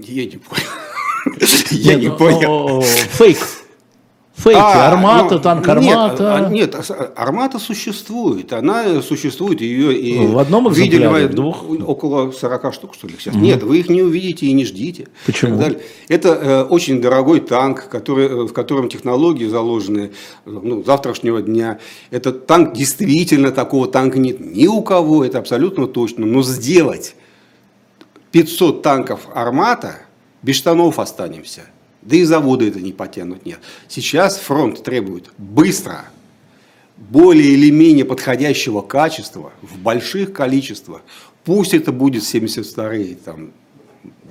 Я 0.00 0.26
не 0.26 0.36
понял. 0.36 0.62
Я 1.72 1.94
не 1.96 2.08
понял. 2.08 2.82
Фейк. 2.82 3.38
Фейки, 4.42 4.58
а, 4.58 4.88
армата, 4.88 5.34
ну, 5.36 5.40
танк 5.40 5.68
армата. 5.68 6.48
Нет, 6.50 6.74
нет, 6.74 6.90
армата 7.14 7.60
существует. 7.60 8.52
Она 8.52 9.00
существует, 9.00 9.60
ее 9.60 9.96
и 9.96 10.26
в 10.26 10.36
одном 10.36 10.72
видели 10.72 11.26
двух 11.28 11.62
около 11.86 12.32
40 12.32 12.74
штук, 12.74 12.94
что 12.94 13.06
ли, 13.06 13.14
сейчас. 13.18 13.36
Угу. 13.36 13.44
Нет, 13.44 13.62
вы 13.62 13.78
их 13.78 13.88
не 13.88 14.02
увидите 14.02 14.46
и 14.46 14.52
не 14.52 14.64
ждите. 14.64 15.06
Почему? 15.26 15.62
Это 16.08 16.28
э, 16.28 16.62
очень 16.64 17.00
дорогой 17.00 17.38
танк, 17.38 17.88
который, 17.88 18.26
э, 18.26 18.34
в 18.48 18.52
котором 18.52 18.88
технологии 18.88 19.46
заложены 19.46 20.10
ну, 20.44 20.82
завтрашнего 20.82 21.40
дня. 21.40 21.78
Этот 22.10 22.46
танк 22.46 22.72
действительно 22.72 23.52
такого 23.52 23.86
танка 23.86 24.18
нет 24.18 24.40
ни 24.40 24.66
у 24.66 24.82
кого, 24.82 25.24
это 25.24 25.38
абсолютно 25.38 25.86
точно. 25.86 26.26
Но 26.26 26.42
сделать 26.42 27.14
500 28.32 28.82
танков 28.82 29.20
армата 29.34 30.00
без 30.42 30.56
штанов 30.56 30.98
останемся. 30.98 31.62
Да 32.02 32.16
и 32.16 32.24
заводы 32.24 32.68
это 32.68 32.80
не 32.80 32.92
потянут, 32.92 33.46
нет. 33.46 33.60
Сейчас 33.88 34.38
фронт 34.38 34.82
требует 34.82 35.30
быстро, 35.38 36.04
более 36.96 37.52
или 37.52 37.70
менее 37.70 38.04
подходящего 38.04 38.80
качества, 38.80 39.52
в 39.62 39.78
больших 39.78 40.32
количествах. 40.32 41.02
Пусть 41.44 41.74
это 41.74 41.92
будет 41.92 42.22
72-е, 42.22 43.16
там, 43.24 43.52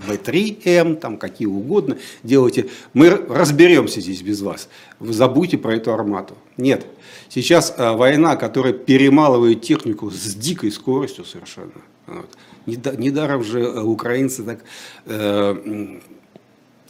В3М, 0.08 0.96
там 0.96 1.18
какие 1.18 1.48
угодно, 1.48 1.98
делайте. 2.24 2.70
Мы 2.94 3.10
разберемся 3.10 4.02
здесь 4.02 4.22
без 4.22 4.42
вас. 4.42 4.68
Вы 5.00 5.14
забудьте 5.14 5.58
про 5.58 5.76
эту 5.76 5.94
армату. 5.94 6.36
Нет. 6.58 6.86
Сейчас 7.30 7.74
э, 7.78 7.92
война, 7.92 8.36
которая 8.36 8.74
перемалывает 8.74 9.62
технику 9.62 10.10
с 10.10 10.36
дикой 10.36 10.72
скоростью 10.72 11.24
совершенно. 11.24 11.72
Вот. 12.08 12.30
Недаром 12.66 13.44
же 13.44 13.62
э, 13.62 13.82
украинцы 13.82 14.44
так 14.44 14.60
э, 15.06 16.00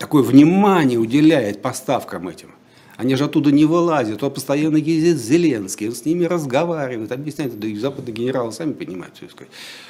такое 0.01 0.23
внимание 0.23 0.97
уделяет 0.97 1.61
поставкам 1.61 2.27
этим. 2.27 2.49
Они 2.97 3.15
же 3.15 3.25
оттуда 3.25 3.51
не 3.51 3.65
вылазят, 3.65 4.23
он 4.23 4.31
постоянно 4.31 4.77
ездит 4.77 5.17
Зеленский, 5.17 5.87
он 5.87 5.95
с 5.95 6.05
ними 6.05 6.25
разговаривает, 6.25 7.11
объясняет, 7.11 7.59
да 7.59 7.67
и 7.67 7.75
западные 7.75 8.13
генералы 8.13 8.51
сами 8.51 8.73
понимают 8.73 9.15
все. 9.15 9.27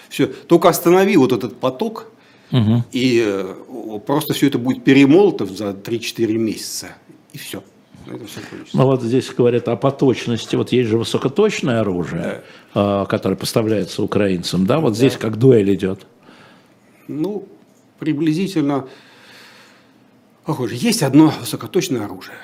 все. 0.10 0.28
Только 0.28 0.70
останови 0.70 1.16
вот 1.18 1.32
этот 1.32 1.60
поток, 1.60 2.12
угу. 2.52 2.84
и 2.92 3.24
э, 3.26 4.00
просто 4.06 4.34
все 4.34 4.48
это 4.48 4.60
будет 4.60 4.84
перемолото 4.84 5.46
за 5.46 5.70
3-4 5.72 6.34
месяца, 6.34 6.90
и 7.34 7.38
все. 7.38 7.64
Ну 8.74 8.86
вот 8.86 9.02
здесь 9.04 9.30
говорят 9.30 9.68
о 9.68 9.76
поточности. 9.78 10.56
Вот 10.56 10.72
есть 10.72 10.90
же 10.90 10.98
высокоточное 10.98 11.82
оружие, 11.82 12.42
да. 12.74 13.06
которое 13.06 13.36
поставляется 13.36 14.04
украинцам. 14.04 14.66
Да, 14.66 14.80
вот 14.80 14.90
да. 14.90 14.96
здесь 14.96 15.18
как 15.18 15.38
дуэль 15.38 15.74
идет. 15.74 16.08
Ну, 17.08 17.48
приблизительно 18.00 18.88
Похоже, 20.46 20.76
есть 20.76 21.04
одно 21.04 21.32
высокоточное 21.40 22.06
оружие, 22.06 22.36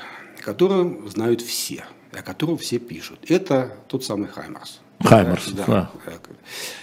которое 0.42 0.96
знают 1.10 1.42
все, 1.42 1.86
о 2.12 2.22
котором 2.22 2.58
все 2.58 2.78
пишут. 2.78 3.20
Это 3.28 3.74
тот 3.88 4.04
самый 4.04 4.28
Хаймарс. 4.28 4.82
Хаймарс, 5.00 5.52
да. 5.52 5.66
да. 5.66 5.92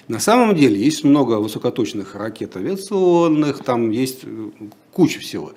На 0.08 0.18
самом 0.18 0.56
деле 0.56 0.78
есть 0.78 1.04
много 1.04 1.34
высокоточных 1.34 2.14
ракет 2.14 2.56
авиационных, 2.56 3.62
там 3.64 3.90
есть 3.90 4.20
э, 4.22 4.50
куча 4.92 5.20
всего. 5.20 5.52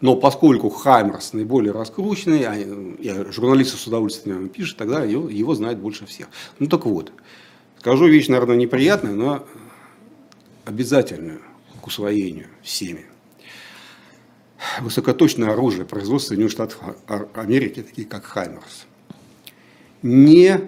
Но 0.00 0.16
поскольку 0.16 0.68
Хаймарс 0.68 1.32
наиболее 1.32 1.72
раскрученный, 1.72 2.44
а 2.44 3.32
журналисты 3.32 3.76
с 3.76 3.86
удовольствием 3.86 4.48
пишут, 4.48 4.78
тогда 4.78 5.04
его, 5.04 5.28
его 5.28 5.54
знают 5.54 5.78
больше 5.78 6.06
всех. 6.06 6.28
Ну 6.58 6.66
так 6.66 6.86
вот, 6.86 7.12
скажу 7.78 8.06
вещь, 8.06 8.28
наверное, 8.28 8.56
неприятную, 8.56 9.16
но 9.16 9.44
обязательную 10.64 11.40
к 11.80 11.86
усвоению 11.86 12.46
всеми 12.62 13.06
высокоточное 14.80 15.50
оружие 15.50 15.84
производства 15.84 16.30
Соединенных 16.30 16.52
Штатов 16.52 16.78
Америки, 17.34 17.82
такие 17.82 18.06
как 18.06 18.24
Хаймерс, 18.24 18.86
не, 20.02 20.60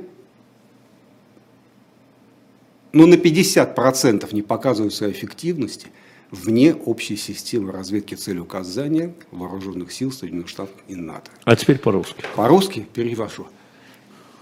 ну, 2.92 3.06
на 3.06 3.14
50% 3.14 4.34
не 4.34 4.42
показывают 4.42 4.94
своей 4.94 5.12
эффективности 5.12 5.88
вне 6.30 6.74
общей 6.74 7.16
системы 7.16 7.72
разведки 7.72 8.14
цели 8.14 8.38
указания 8.38 9.14
вооруженных 9.30 9.92
сил 9.92 10.12
Соединенных 10.12 10.48
Штатов 10.48 10.74
и 10.88 10.96
НАТО. 10.96 11.30
А 11.44 11.56
теперь 11.56 11.78
по-русски. 11.78 12.24
По-русски 12.34 12.86
перевожу. 12.92 13.46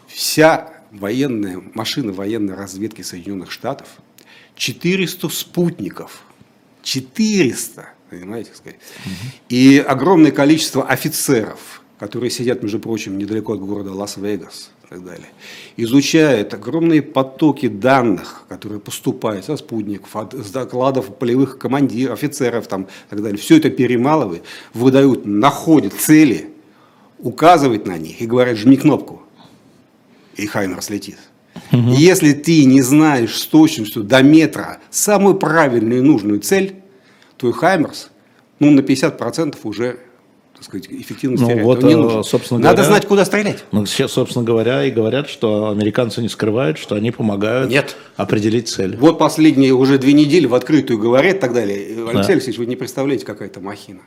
Вся 0.07 0.73
военная, 0.91 1.63
машина 1.75 2.13
военной 2.13 2.55
разведки 2.55 3.03
Соединенных 3.03 3.51
Штатов, 3.51 3.89
400 4.57 5.29
спутников, 5.29 6.23
400 6.83 7.89
понимаете, 8.13 8.51
сказать. 8.55 8.79
И 9.49 9.79
огромное 9.79 10.33
количество 10.33 10.87
офицеров, 10.87 11.83
которые 11.99 12.31
сидят, 12.31 12.63
между 12.63 12.79
прочим, 12.79 13.17
недалеко 13.17 13.55
от 13.55 13.61
города 13.61 13.93
Лас-Вегас 13.93 14.71
и 14.85 14.89
так 14.89 15.05
далее, 15.05 15.29
изучают 15.79 16.53
огромные 16.53 17.01
потоки 17.01 17.69
данных, 17.69 18.45
которые 18.49 18.81
поступают 18.81 19.47
со 19.47 19.57
спутников, 19.57 20.15
от, 20.15 20.35
с 20.35 20.51
докладов 20.51 21.17
полевых 21.17 21.59
командиров, 21.59 22.19
офицеров 22.19 22.67
там, 22.67 22.83
и 22.83 22.87
так 23.09 23.23
далее. 23.23 23.39
Все 23.39 23.57
это 23.57 23.71
перемалывают, 23.71 24.43
выдают, 24.75 25.25
находят 25.25 25.95
цели, 25.95 26.51
указывают 27.19 27.87
на 27.87 27.97
них 27.97 28.21
и 28.21 28.27
говорят, 28.27 28.59
жми 28.59 28.77
кнопку. 28.77 29.23
И 30.37 30.47
Хаймер 30.47 30.83
слетит. 30.83 31.19
Угу. 31.73 31.93
Если 31.93 32.33
ты 32.33 32.65
не 32.65 32.83
знаешь 32.83 33.39
с 33.39 33.47
точностью 33.47 34.03
до 34.03 34.23
метра 34.23 34.81
самую 34.91 35.37
правильную 35.37 36.01
и 36.01 36.03
нужную 36.03 36.41
цель, 36.41 36.82
твой 37.43 37.53
Хаймерс, 37.53 38.11
ну, 38.61 38.71
на 38.71 38.81
50% 38.81 39.59
уже 39.65 39.99
так 40.55 40.65
сказать, 40.65 40.87
эффективность 40.91 41.43
ну, 41.43 41.61
вот, 41.65 41.83
не 41.83 41.97
нужно. 41.97 42.23
Собственно 42.23 42.61
Надо 42.61 42.77
говоря, 42.77 42.89
знать, 42.89 43.07
куда 43.07 43.25
стрелять. 43.25 43.65
Ну, 43.73 43.85
сейчас, 43.85 44.13
собственно 44.13 44.45
говоря, 44.45 44.85
и 44.85 44.93
говорят, 44.93 45.29
что 45.29 45.71
американцы 45.71 46.23
не 46.23 46.29
скрывают, 46.29 46.79
что 46.79 46.95
они 46.95 47.11
помогают 47.11 47.69
Нет. 47.69 47.97
определить 48.15 48.69
цель. 48.69 48.97
Вот 48.97 49.19
последние 49.19 49.73
уже 49.73 49.99
две 49.99 50.13
недели 50.13 50.47
в 50.47 50.55
открытую 50.55 51.01
говорят 51.01 51.37
и 51.37 51.39
так 51.41 51.53
далее. 51.53 51.97
Да. 51.97 52.11
Алексей 52.11 52.35
Алексеевич, 52.35 52.59
вы 52.59 52.67
не 52.67 52.77
представляете, 52.77 53.27
какая 53.27 53.49
это 53.49 53.59
махина. 53.59 54.03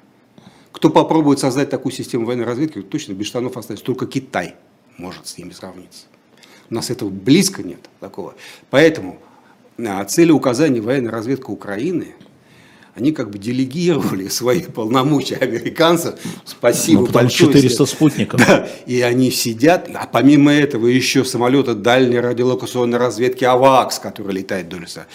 Кто 0.72 0.90
попробует 0.90 1.40
создать 1.40 1.70
такую 1.70 1.92
систему 1.92 2.26
военной 2.26 2.46
разведки, 2.46 2.82
точно 2.82 3.12
без 3.12 3.28
штанов 3.28 3.58
останется. 3.58 3.86
Только 3.86 4.06
Китай 4.06 4.56
может 4.98 5.28
с 5.28 5.38
ними 5.38 5.52
сравниться. 5.52 6.06
У 6.70 6.76
нас 6.76 6.90
этого 6.90 7.10
близко 7.10 7.64
нет 7.64 7.80
такого. 8.00 8.36
Поэтому 8.70 9.20
а, 9.78 10.06
цели 10.06 10.32
указания 10.32 10.80
военной 10.80 11.10
разведки 11.10 11.50
Украины– 11.50 12.16
они 12.96 13.12
как 13.12 13.30
бы 13.30 13.38
делегировали 13.38 14.28
свои 14.30 14.62
полномочия 14.62 15.36
американцам. 15.36 16.16
Спасибо 16.46 17.02
ну, 17.02 17.08
большое. 17.08 17.54
400 17.54 17.86
спутников. 17.86 18.40
Да, 18.46 18.68
и 18.86 19.02
они 19.02 19.32
сидят, 19.32 19.90
а 19.94 20.08
помимо 20.08 20.52
этого 20.52 20.88
еще 20.88 21.26
самолеты 21.26 21.76
дальней 21.76 22.20
радиолокационной 22.20 22.98
разведки 22.98 23.44
АВАКС, 23.44 24.00
который 24.00 24.34
летает 24.34 24.68
вдоль 24.68 24.82
леса, 24.82 25.08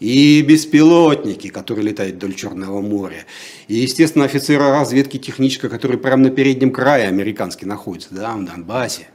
и 0.00 0.42
беспилотники, 0.42 1.48
которые 1.48 1.86
летают 1.86 2.16
вдоль 2.16 2.34
Черного 2.34 2.80
моря, 2.80 3.24
и, 3.68 3.76
естественно, 3.76 4.24
офицеры 4.24 4.70
разведки 4.70 5.18
техничка, 5.18 5.68
который 5.68 5.98
прямо 5.98 6.24
на 6.24 6.30
переднем 6.30 6.72
крае 6.72 7.06
американский 7.06 7.66
находится, 7.66 8.08
да, 8.12 8.34
в 8.34 8.44
Донбассе. 8.44 9.08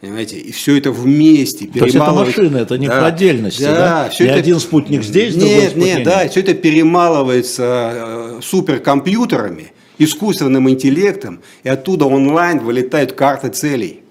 Понимаете, 0.00 0.38
и 0.38 0.52
все 0.52 0.76
это 0.76 0.92
вместе 0.92 1.66
То 1.66 1.84
есть 1.84 1.96
это 1.96 2.12
машина, 2.12 2.58
это 2.58 2.76
не 2.76 2.86
да, 2.86 3.00
по 3.00 3.06
отдельности, 3.06 3.62
да? 3.62 4.04
да? 4.04 4.08
Все 4.10 4.24
не 4.24 4.30
это... 4.30 4.38
один 4.38 4.60
спутник 4.60 5.02
здесь, 5.02 5.34
нет, 5.34 5.44
другой 5.44 5.68
спутник. 5.70 5.94
Нет, 5.96 6.04
да, 6.04 6.28
все 6.28 6.40
это 6.40 6.54
перемалывается 6.54 7.92
э, 7.94 8.40
суперкомпьютерами, 8.42 9.72
искусственным 9.98 10.68
интеллектом, 10.68 11.40
и 11.62 11.68
оттуда 11.68 12.04
онлайн 12.04 12.58
вылетают 12.58 13.12
карты 13.12 13.48
целей. 13.48 14.02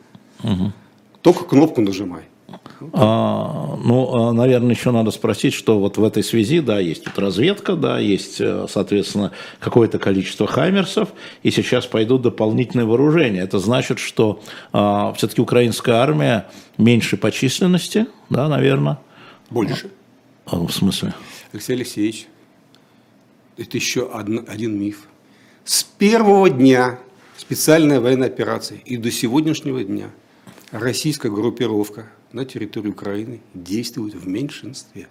Угу. 0.43 0.73
Только 1.21 1.43
кнопку 1.45 1.81
нажимай. 1.81 2.23
А, 2.93 3.77
ну, 3.83 4.13
а, 4.13 4.33
наверное, 4.33 4.71
еще 4.71 4.91
надо 4.91 5.11
спросить, 5.11 5.53
что 5.53 5.79
вот 5.79 5.97
в 5.97 6.03
этой 6.03 6.23
связи, 6.23 6.59
да, 6.59 6.79
есть 6.79 7.03
тут 7.03 7.17
разведка, 7.17 7.75
да, 7.75 7.99
есть, 7.99 8.41
э, 8.41 8.67
соответственно, 8.69 9.31
какое-то 9.59 9.97
количество 9.97 10.47
хаймерсов, 10.47 11.09
и 11.43 11.51
сейчас 11.51 11.85
пойдут 11.85 12.23
дополнительные 12.23 12.85
вооружения. 12.85 13.41
Это 13.41 13.59
значит, 13.59 13.99
что 13.99 14.41
а, 14.73 15.13
все-таки 15.13 15.41
украинская 15.41 15.95
армия 15.95 16.47
меньше 16.77 17.17
по 17.17 17.31
численности, 17.31 18.07
да, 18.29 18.47
наверное. 18.49 18.99
Больше. 19.49 19.91
А, 20.45 20.57
в 20.57 20.71
смысле? 20.71 21.13
Алексей 21.53 21.73
Алексеевич, 21.73 22.27
это 23.57 23.77
еще 23.77 24.11
один, 24.13 24.45
один 24.47 24.77
миф. 24.77 25.07
С 25.63 25.83
первого 25.83 26.49
дня 26.49 26.99
специальной 27.37 27.99
военной 27.99 28.27
операции 28.27 28.81
и 28.85 28.97
до 28.97 29.11
сегодняшнего 29.11 29.83
дня 29.83 30.09
российская 30.71 31.29
группировка 31.29 32.07
на 32.31 32.45
территории 32.45 32.89
Украины 32.89 33.41
действуют 33.53 34.15
в 34.15 34.27
меньшинстве. 34.27 35.07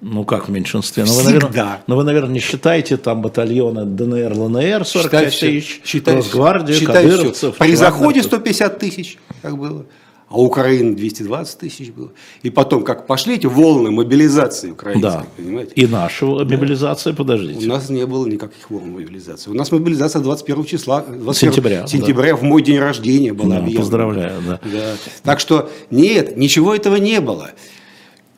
Ну 0.00 0.24
как 0.24 0.48
в 0.48 0.52
меньшинстве? 0.52 1.04
Ну 1.04 1.14
вы, 1.14 1.22
наверное, 1.24 1.82
ну, 1.86 1.96
вы, 1.96 2.04
наверное, 2.04 2.34
не 2.34 2.40
считаете 2.40 2.96
там 2.96 3.22
батальоны 3.22 3.84
ДНР, 3.84 4.32
ЛНР 4.38 4.84
45 4.84 5.32
считай 5.32 5.50
тысяч, 5.50 5.80
считай 5.84 6.16
Росгвардию, 6.16 6.78
считай 6.78 7.08
кадыровцев. 7.08 7.56
При 7.56 7.74
заходе 7.74 8.22
150 8.22 8.78
тысяч, 8.78 9.18
как 9.40 9.56
было 9.56 9.86
а 10.34 10.38
Украины 10.38 10.96
220 10.96 11.58
тысяч 11.58 11.90
было. 11.90 12.10
И 12.42 12.50
потом, 12.50 12.82
как 12.82 13.06
пошли 13.06 13.36
эти 13.36 13.46
волны 13.46 13.92
мобилизации 13.92 14.72
украинской, 14.72 15.02
да. 15.02 15.26
понимаете? 15.36 15.72
И 15.76 15.86
наша 15.86 16.26
мобилизация, 16.26 17.12
подождите. 17.12 17.64
У 17.64 17.68
нас 17.68 17.88
не 17.88 18.04
было 18.04 18.26
никаких 18.26 18.68
волн 18.68 18.90
мобилизации. 18.90 19.50
У 19.50 19.54
нас 19.54 19.70
мобилизация 19.70 20.20
21 20.20 20.64
числа, 20.64 21.02
21 21.02 21.34
сентября, 21.34 21.86
сентября 21.86 22.30
да. 22.32 22.36
в 22.36 22.42
мой 22.42 22.62
день 22.62 22.80
рождения 22.80 23.32
была. 23.32 23.60
Да, 23.60 23.78
поздравляю, 23.78 24.42
да. 24.44 24.60
да. 24.64 24.94
Так 25.22 25.38
что 25.38 25.70
нет, 25.90 26.36
ничего 26.36 26.74
этого 26.74 26.96
не 26.96 27.20
было. 27.20 27.52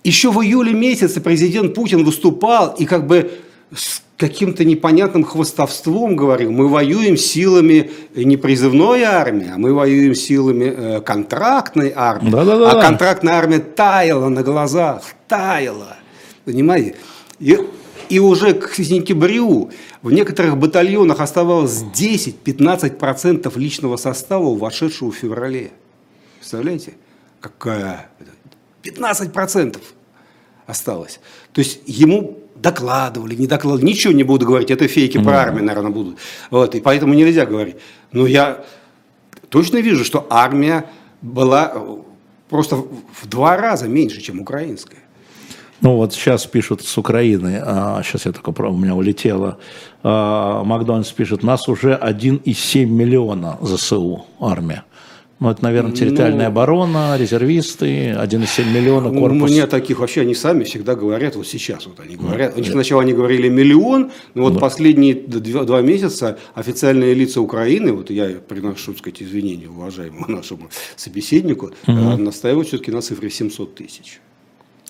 Еще 0.05 0.30
в 0.30 0.42
июле 0.42 0.74
месяце 0.74 1.22
президент 1.22 1.74
Путин 1.74 2.05
выступал 2.05 2.74
и 2.74 2.84
как 2.84 3.07
бы 3.07 3.30
каким-то 4.16 4.64
непонятным 4.64 5.24
хвостовством 5.24 6.16
говорил, 6.16 6.50
мы 6.50 6.68
воюем 6.68 7.16
силами 7.16 7.90
не 8.14 8.36
призывной 8.36 9.02
армии, 9.02 9.50
а 9.54 9.58
мы 9.58 9.74
воюем 9.74 10.14
силами 10.14 10.74
э, 10.76 11.00
контрактной 11.00 11.92
армии. 11.94 12.30
Да 12.30 12.42
-да 12.42 12.58
-да. 12.58 12.70
А 12.70 12.82
контрактная 12.82 13.34
армия 13.34 13.58
таяла 13.58 14.28
на 14.28 14.42
глазах, 14.42 15.02
таяла. 15.28 15.96
Понимаете? 16.44 16.94
И, 17.38 17.58
и 18.08 18.18
уже 18.18 18.54
к 18.54 18.74
сентябрю 18.74 19.70
в 20.02 20.12
некоторых 20.12 20.56
батальонах 20.56 21.20
оставалось 21.20 21.82
10-15% 21.82 23.58
личного 23.58 23.96
состава, 23.96 24.54
вошедшего 24.54 25.10
в 25.10 25.16
феврале. 25.16 25.72
Представляете? 26.38 26.94
Какая? 27.40 28.08
15% 28.82 29.78
осталось. 30.66 31.20
То 31.52 31.60
есть 31.60 31.80
ему 31.86 32.36
докладывали, 32.61 33.34
не 33.34 33.46
докладывали, 33.46 33.86
ничего 33.90 34.12
не 34.12 34.22
буду 34.22 34.46
говорить, 34.46 34.70
это 34.70 34.88
фейки 34.88 35.18
про 35.18 35.40
армию, 35.40 35.64
наверное, 35.64 35.90
будут. 35.90 36.18
Вот, 36.50 36.74
и 36.74 36.80
поэтому 36.80 37.14
нельзя 37.14 37.46
говорить. 37.46 37.76
Но 38.12 38.26
я 38.26 38.64
точно 39.48 39.78
вижу, 39.78 40.04
что 40.04 40.26
армия 40.30 40.86
была 41.22 41.72
э, 41.74 41.96
просто 42.48 42.76
в 42.76 43.26
два 43.26 43.57
раза 43.57 43.88
меньше, 43.88 44.20
чем 44.20 44.40
украинская. 44.40 45.00
Ну 45.82 45.96
вот 45.96 46.14
сейчас 46.14 46.46
пишут 46.46 46.82
с 46.82 46.98
Украины, 46.98 47.61
а, 47.62 48.02
сейчас 48.02 48.26
я 48.26 48.32
только, 48.32 48.50
у 48.50 48.76
меня 48.76 48.94
улетело, 48.94 49.59
а, 50.02 50.64
Макдональдс 50.64 51.12
пишет, 51.12 51.42
нас 51.42 51.68
уже 51.68 51.94
1,7 51.94 52.86
миллиона 52.86 53.59
ЗСУ 53.61 54.24
армия. 54.40 54.84
Ну, 55.39 55.51
это, 55.51 55.62
наверное, 55.62 55.93
территориальная 55.93 56.47
ну, 56.47 56.53
оборона, 56.53 57.16
резервисты, 57.18 58.12
1,7 58.12 58.72
миллиона, 58.72 59.11
корпус. 59.11 59.51
У 59.51 59.53
меня 59.53 59.66
таких 59.66 59.99
вообще, 59.99 60.22
они 60.22 60.34
сами 60.34 60.64
всегда 60.64 60.95
говорят, 60.95 61.37
вот 61.37 61.47
сейчас 61.47 61.87
вот 61.87 62.01
они 62.01 62.16
говорят. 62.16 62.57
У 62.57 62.61
них 62.61 62.70
сначала 62.70 63.03
они 63.03 63.12
говорили 63.12 63.51
миллион, 63.51 64.12
но 64.34 64.45
вот 64.45 64.55
да. 64.55 64.61
последние 64.61 65.14
два, 65.14 65.64
два 65.64 65.82
месяца 65.82 66.39
официальные 66.55 67.12
лица 67.12 67.43
Украины, 67.43 67.93
вот 67.93 68.09
я 68.11 68.28
приношу, 68.49 68.93
так 68.93 69.01
сказать, 69.01 69.22
извинения 69.22 69.68
уважаемому 69.68 70.24
нашему 70.28 70.70
собеседнику, 70.97 71.72
угу. 71.87 71.93
настаивают 72.16 72.68
все-таки 72.68 72.91
на 72.91 73.03
цифре 73.03 73.28
700 73.28 73.74
тысяч. 73.74 74.20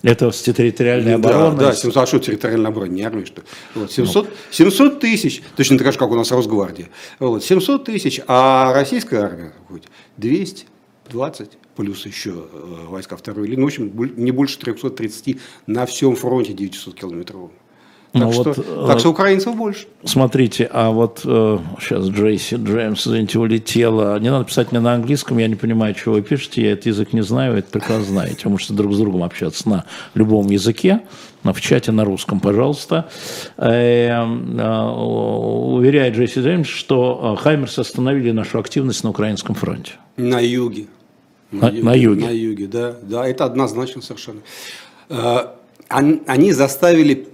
Это 0.03 0.31
с 0.31 0.41
территориальной 0.41 1.15
обороны? 1.15 1.57
Да, 1.57 1.67
да 1.67 1.73
700, 1.73 2.03
а 2.03 2.05
что 2.05 2.19
территориальная 2.19 2.69
оборона, 2.69 2.91
не 2.91 3.01
армия, 3.01 3.25
что 3.25 3.41
вот, 3.73 3.91
700, 3.91 4.25
ну. 4.25 4.31
700 4.51 4.99
тысяч, 4.99 5.41
точно 5.55 5.77
так 5.77 5.91
же, 5.91 5.97
как 5.97 6.11
у 6.11 6.15
нас 6.15 6.31
Росгвардия, 6.31 6.89
вот, 7.19 7.43
700 7.43 7.85
тысяч, 7.85 8.21
а 8.27 8.73
российская 8.73 9.21
армия 9.21 9.53
хоть 9.67 9.83
220, 10.17 11.49
плюс 11.75 12.05
еще 12.05 12.45
э, 12.51 12.85
войска 12.89 13.17
второй 13.17 13.47
линии, 13.47 13.63
в 13.63 13.67
общем, 13.67 14.13
не 14.17 14.31
больше 14.31 14.59
330 14.59 15.37
на 15.65 15.85
всем 15.87 16.15
фронте 16.15 16.53
900 16.53 16.95
Так, 18.19 18.27
ну, 18.27 18.33
что, 18.33 18.53
вот, 18.53 18.87
так 18.87 18.99
что 18.99 19.09
украинцев 19.09 19.55
больше. 19.55 19.87
Смотрите, 20.03 20.69
а 20.71 20.91
вот 20.91 21.21
э, 21.23 21.59
сейчас 21.79 22.07
Джейси 22.07 22.55
Джеймс, 22.55 23.07
извините, 23.07 23.39
улетела. 23.39 24.19
Не 24.19 24.31
надо 24.31 24.45
писать 24.45 24.71
мне 24.71 24.79
на 24.79 24.93
английском, 24.93 25.37
я 25.37 25.47
не 25.47 25.55
понимаю, 25.55 25.95
что 25.95 26.11
вы 26.11 26.21
пишете, 26.21 26.61
я 26.61 26.71
этот 26.73 26.87
язык 26.87 27.13
не 27.13 27.21
знаю, 27.21 27.53
вы 27.53 27.59
это 27.59 27.71
прекрасно 27.71 28.05
знаете. 28.05 28.41
Вы 28.45 28.51
можете 28.51 28.73
друг 28.73 28.93
с 28.93 28.97
другом 28.97 29.23
общаться 29.23 29.67
на 29.69 29.85
любом 30.13 30.47
языке, 30.49 31.01
в 31.43 31.61
чате 31.61 31.91
на 31.91 32.03
русском, 32.05 32.39
пожалуйста. 32.39 33.09
Э, 33.57 34.09
э, 34.09 34.89
уверяет 34.89 36.15
Джейси 36.15 36.39
Джеймс, 36.39 36.67
что 36.67 37.35
э, 37.37 37.41
Хаймерсы 37.41 37.79
остановили 37.79 38.31
нашу 38.31 38.59
активность 38.59 39.03
на 39.03 39.11
украинском 39.11 39.55
фронте. 39.55 39.93
На 40.17 40.39
юге. 40.39 40.87
На, 41.51 41.71
на, 41.71 41.71
юге, 41.71 41.83
на 41.83 41.93
юге. 41.95 42.25
На 42.25 42.31
юге, 42.31 42.67
да. 42.67 42.95
Да, 43.01 43.27
это 43.27 43.45
однозначно 43.45 44.01
совершенно. 44.01 44.41
Э, 45.09 45.47
они 45.89 46.51
заставили 46.51 47.27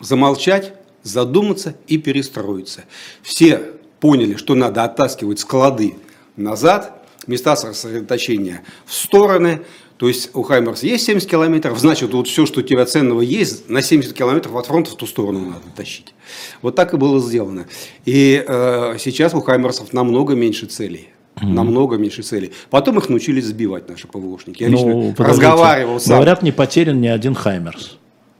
замолчать, 0.00 0.74
задуматься 1.02 1.74
и 1.86 1.98
перестроиться. 1.98 2.84
Все 3.22 3.62
поняли, 4.00 4.34
что 4.34 4.54
надо 4.54 4.84
оттаскивать 4.84 5.40
склады 5.40 5.94
назад, 6.36 7.02
места 7.26 7.56
сосредоточения 7.56 8.62
в 8.86 8.94
стороны. 8.94 9.62
То 9.96 10.06
есть 10.06 10.30
у 10.34 10.42
Хаймерса 10.42 10.86
есть 10.86 11.04
70 11.06 11.28
километров, 11.28 11.76
значит, 11.78 12.14
вот 12.14 12.28
все, 12.28 12.46
что 12.46 12.60
у 12.60 12.62
тебя 12.62 12.86
ценного 12.86 13.20
есть, 13.20 13.68
на 13.68 13.82
70 13.82 14.12
километров 14.14 14.54
от 14.54 14.66
фронта 14.66 14.92
в 14.92 14.94
ту 14.94 15.06
сторону 15.06 15.40
надо 15.40 15.64
тащить. 15.74 16.14
Вот 16.62 16.76
так 16.76 16.94
и 16.94 16.96
было 16.96 17.20
сделано. 17.20 17.66
И 18.04 18.44
э, 18.46 18.96
сейчас 19.00 19.34
у 19.34 19.40
Хаймерсов 19.40 19.92
намного 19.92 20.34
меньше 20.34 20.66
целей. 20.66 21.08
Mm-hmm. 21.34 21.52
Намного 21.52 21.96
меньше 21.96 22.22
целей. 22.22 22.52
Потом 22.70 22.98
их 22.98 23.08
научились 23.08 23.46
сбивать 23.46 23.88
наши 23.88 24.06
ПВОшники. 24.06 24.62
Я 24.62 24.70
ну, 24.70 25.14
разговаривал 25.18 26.00
сам. 26.00 26.16
Говорят, 26.16 26.42
не 26.42 26.52
потерян 26.52 27.00
ни 27.00 27.08
один 27.08 27.34
Хаймерс. 27.34 27.98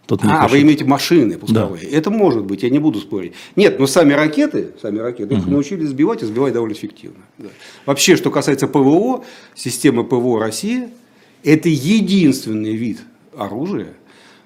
Тут 0.09 0.23
а, 0.25 0.49
вы 0.49 0.63
имеете 0.63 0.87
машины 0.87 1.37
пусковые. 1.37 1.87
Да. 1.87 1.97
Это 1.97 2.11
может 2.11 2.47
быть, 2.47 2.63
я 2.63 2.71
не 2.71 2.79
буду 2.79 2.99
спорить. 2.99 3.35
Нет, 3.57 3.79
но 3.79 3.87
сами 3.87 4.15
ракеты, 4.15 4.71
сами 4.81 5.01
ракеты 5.01 5.35
угу. 5.35 5.43
их 5.43 5.47
научились 5.47 5.91
сбивать 5.91 6.23
и 6.23 6.27
сбивать 6.27 6.55
довольно 6.55 6.73
эффективно. 6.73 7.21
Да. 7.37 7.49
Вообще, 7.85 8.17
что 8.17 8.31
касается 8.31 8.69
ПВО, 8.69 9.23
система 9.55 10.05
ПВО 10.05 10.41
России– 10.41 10.89
это 11.45 11.69
единственный 11.69 12.75
вид 12.75 13.01
оружия, 13.37 13.93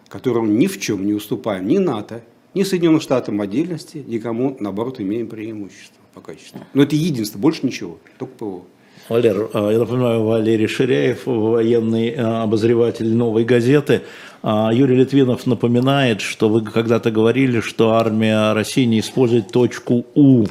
которому 0.08 0.48
ни 0.48 0.66
в 0.66 0.80
чем 0.80 1.06
не 1.06 1.12
уступаем 1.12 1.68
ни 1.68 1.78
НАТО, 1.78 2.24
ни 2.54 2.64
Соединенным 2.64 3.00
Штатам 3.00 3.40
отдельности, 3.40 4.04
никому, 4.04 4.56
наоборот, 4.58 5.00
имеем 5.00 5.28
преимущество 5.28 6.02
по 6.12 6.20
качеству. 6.20 6.58
Но 6.74 6.82
это 6.82 6.96
единственное, 6.96 7.40
больше 7.40 7.64
ничего, 7.64 8.00
только 8.18 8.34
ПВО. 8.34 8.62
Валер, 9.08 9.50
а, 9.52 9.70
я 9.70 9.78
напоминаю, 9.78 10.22
Валерий 10.24 10.66
Ширяев, 10.66 11.26
военный 11.26 12.14
а, 12.16 12.44
обозреватель 12.44 13.12
«Новой 13.12 13.44
газеты». 13.44 14.02
А, 14.43 14.70
Юрий 14.72 14.97
Литвинов 14.97 15.47
напоминает, 15.47 16.20
что 16.20 16.49
вы 16.49 16.62
когда-то 16.62 17.11
говорили, 17.11 17.61
что 17.61 17.93
армия 17.93 18.53
России 18.53 18.84
не 18.84 19.01
использует 19.01 19.53
точку 19.53 20.05
У. 20.14 20.47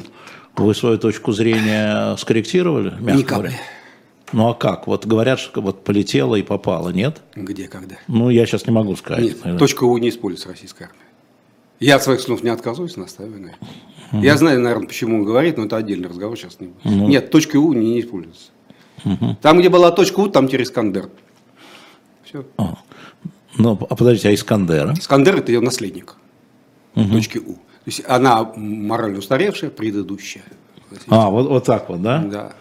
Вы 0.56 0.74
свою 0.74 0.98
точку 0.98 1.32
зрения 1.32 2.16
скорректировали, 2.16 2.90
мягко 2.98 3.18
Никак. 3.18 3.38
говоря? 3.38 3.54
Ну 4.32 4.48
а 4.48 4.54
как? 4.54 4.86
Вот 4.86 5.06
говорят, 5.06 5.38
что 5.38 5.60
вот 5.60 5.84
полетела 5.84 6.36
и 6.36 6.42
попала, 6.42 6.88
нет? 6.88 7.20
Где, 7.34 7.68
когда? 7.68 7.96
Ну, 8.08 8.30
я 8.30 8.46
сейчас 8.46 8.66
не 8.66 8.72
могу 8.72 8.96
сказать. 8.96 9.44
Нет, 9.44 9.58
точка 9.58 9.84
У 9.84 9.96
не 9.98 10.08
используется 10.08 10.48
российская 10.48 10.84
армия. 10.84 10.98
Я 11.80 11.96
от 11.96 12.02
своих 12.02 12.20
слов 12.20 12.42
не 12.42 12.48
отказываюсь, 12.48 12.96
настаиваю 12.96 13.42
на 13.42 13.46
этом. 13.48 13.68
Угу. 14.12 14.22
Я 14.22 14.36
знаю, 14.36 14.60
наверное, 14.60 14.86
почему 14.86 15.16
он 15.16 15.24
говорит, 15.24 15.58
но 15.58 15.64
это 15.64 15.76
отдельный 15.76 16.08
разговор 16.08 16.38
сейчас 16.38 16.60
не 16.60 16.68
будет. 16.68 16.86
Угу. 16.86 17.08
Нет, 17.08 17.30
точка 17.30 17.56
У 17.56 17.72
не, 17.72 17.94
не 17.94 18.00
используется. 18.00 18.50
Угу. 19.04 19.36
Там, 19.42 19.58
где 19.58 19.68
была 19.68 19.90
точка 19.90 20.20
У, 20.20 20.28
там 20.28 20.48
Терескандер. 20.48 21.10
Все. 22.24 22.46
А. 22.56 22.78
Ну, 23.58 23.78
а 23.88 23.94
подождите, 23.94 24.28
а 24.28 24.34
Искандера? 24.34 24.94
Искандер– 24.94 25.36
это 25.38 25.52
ее 25.52 25.60
наследник. 25.60 26.16
Угу. 26.94 27.12
Точки 27.12 27.38
У. 27.38 27.54
То 27.54 27.86
есть 27.86 28.02
она 28.06 28.52
морально 28.56 29.18
устаревшая, 29.18 29.70
предыдущая. 29.70 30.44
А, 31.08 31.30
вот, 31.30 31.48
вот 31.48 31.64
так 31.64 31.88
вот, 31.88 32.02
да? 32.02 32.18
Да. 32.18 32.52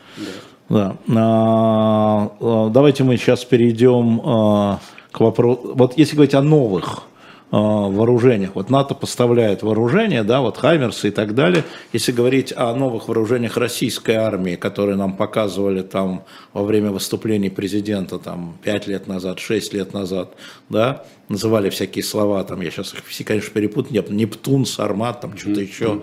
да. 0.70 0.96
да. 1.08 1.16
А, 1.16 2.32
а, 2.40 2.70
давайте 2.70 3.04
мы 3.04 3.18
сейчас 3.18 3.46
перейдем 3.46 4.22
а, 4.24 4.80
к 5.12 5.20
вопросу. 5.20 5.74
Вот 5.76 5.98
если 5.98 6.16
говорить 6.16 6.34
о 6.34 6.42
новых 6.42 7.04
вооружениях. 7.52 8.52
Вот 8.56 8.70
НАТО 8.70 8.96
поставляет 8.96 9.62
вооружение, 9.62 10.24
да, 10.24 10.42
вот 10.42 10.58
Хаймерсы 10.58 11.10
и 11.10 11.12
так 11.12 11.36
далее. 11.36 11.66
Если 11.92 12.12
говорить 12.12 12.54
о 12.56 12.74
новых 12.74 13.08
вооружениях 13.08 13.58
российской 13.58 14.16
армии, 14.16 14.56
которые 14.56 14.96
нам 14.96 15.18
показывали 15.18 15.82
там 15.82 16.24
во 16.54 16.64
время 16.64 16.92
выступлений 16.92 17.50
президента 17.50 18.20
там 18.20 18.58
5 18.64 18.88
лет 18.88 19.08
назад, 19.08 19.40
6 19.40 19.74
лет 19.74 19.94
назад, 19.94 20.34
да, 20.70 21.04
называли 21.28 21.70
всякие 21.70 22.04
слова, 22.04 22.44
там, 22.44 22.62
я 22.62 22.72
сейчас 22.72 22.94
их 22.94 23.06
все, 23.06 23.24
конечно, 23.24 23.52
перепутаю, 23.54 24.04
Нептун, 24.10 24.66
Сармат, 24.66 25.22
там, 25.22 25.38
что-то 25.38 25.62
еще. 25.62 26.02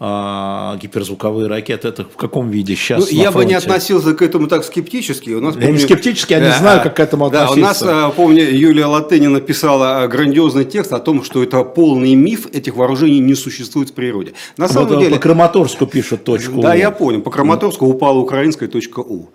А, 0.00 0.76
гиперзвуковые 0.80 1.48
ракеты, 1.48 1.88
это 1.88 2.04
в 2.04 2.16
каком 2.16 2.50
виде 2.50 2.76
сейчас? 2.76 3.00
Ну, 3.00 3.16
я 3.16 3.32
фронте? 3.32 3.38
бы 3.38 3.44
не 3.46 3.54
относился 3.54 4.14
к 4.14 4.22
этому 4.22 4.46
так 4.46 4.62
скептически. 4.62 5.30
У 5.30 5.40
нас, 5.40 5.56
я 5.56 5.62
помню, 5.62 5.74
не 5.74 5.80
скептически, 5.80 6.34
я 6.34 6.40
не 6.40 6.52
знаю, 6.52 6.82
как 6.84 6.96
к 6.96 7.00
этому 7.00 7.26
относиться. 7.26 7.56
Да, 7.56 7.60
у 7.60 7.64
нас, 7.64 7.82
а, 7.82 8.10
помню, 8.10 8.44
Юлия 8.44 8.86
Латынина 8.86 9.34
написала 9.34 10.06
грандиозный 10.06 10.64
текст 10.64 10.92
о 10.92 11.00
том, 11.00 11.24
что 11.24 11.42
это 11.42 11.64
полный 11.64 12.14
миф, 12.14 12.46
этих 12.52 12.76
вооружений 12.76 13.18
не 13.18 13.34
существует 13.34 13.90
в 13.90 13.94
природе. 13.94 14.34
На 14.56 14.68
самом 14.68 14.88
вот 14.88 15.00
деле... 15.00 15.16
По 15.16 15.20
Краматорску 15.20 15.86
пишут 15.86 16.22
точку 16.22 16.60
Да, 16.60 16.74
я 16.74 16.92
понял, 16.92 17.20
по 17.20 17.32
Краматорску 17.32 17.86
упала 17.86 18.18
украинская 18.18 18.68
точка 18.68 19.00
У. 19.00 19.30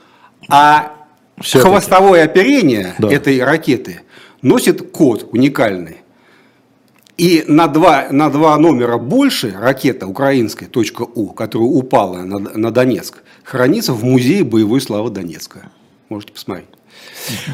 А 0.47 0.93
хвостовое 1.41 2.23
оперение 2.23 2.95
да. 2.99 3.11
этой 3.11 3.43
ракеты 3.43 4.01
носит 4.41 4.91
код 4.91 5.27
уникальный. 5.33 5.97
И 7.17 7.43
на 7.47 7.67
два, 7.67 8.07
на 8.09 8.29
два 8.29 8.57
номера 8.57 8.97
больше 8.97 9.51
ракета 9.51 10.07
украинская 10.07 10.69
.У, 11.13 11.27
которая 11.29 11.69
упала 11.69 12.23
на, 12.23 12.39
на 12.39 12.71
Донецк, 12.71 13.21
хранится 13.43 13.93
в 13.93 14.03
музее 14.03 14.43
боевой 14.43 14.81
славы 14.81 15.11
Донецка. 15.11 15.69
Можете 16.09 16.33
посмотреть. 16.33 16.69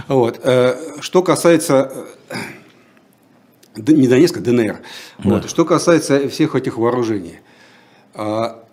Вот. 0.07 0.39
Э, 0.43 0.77
что 1.01 1.21
касается 1.23 2.07
э, 2.29 3.81
не 3.91 4.07
Донецка, 4.07 4.39
ДНР. 4.39 4.79
Да. 5.17 5.29
Вот. 5.29 5.49
Что 5.49 5.65
касается 5.65 6.29
всех 6.29 6.55
этих 6.55 6.77
вооружений, 6.77 7.39
а, 8.13 8.63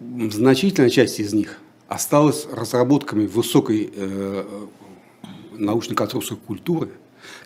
значительная 0.00 0.90
часть 0.90 1.18
из 1.18 1.32
них 1.32 1.58
осталась 1.88 2.46
разработками 2.52 3.26
высокой 3.26 3.90
э, 3.94 4.44
научно-конструкторской 5.56 6.36
культуры– 6.46 6.90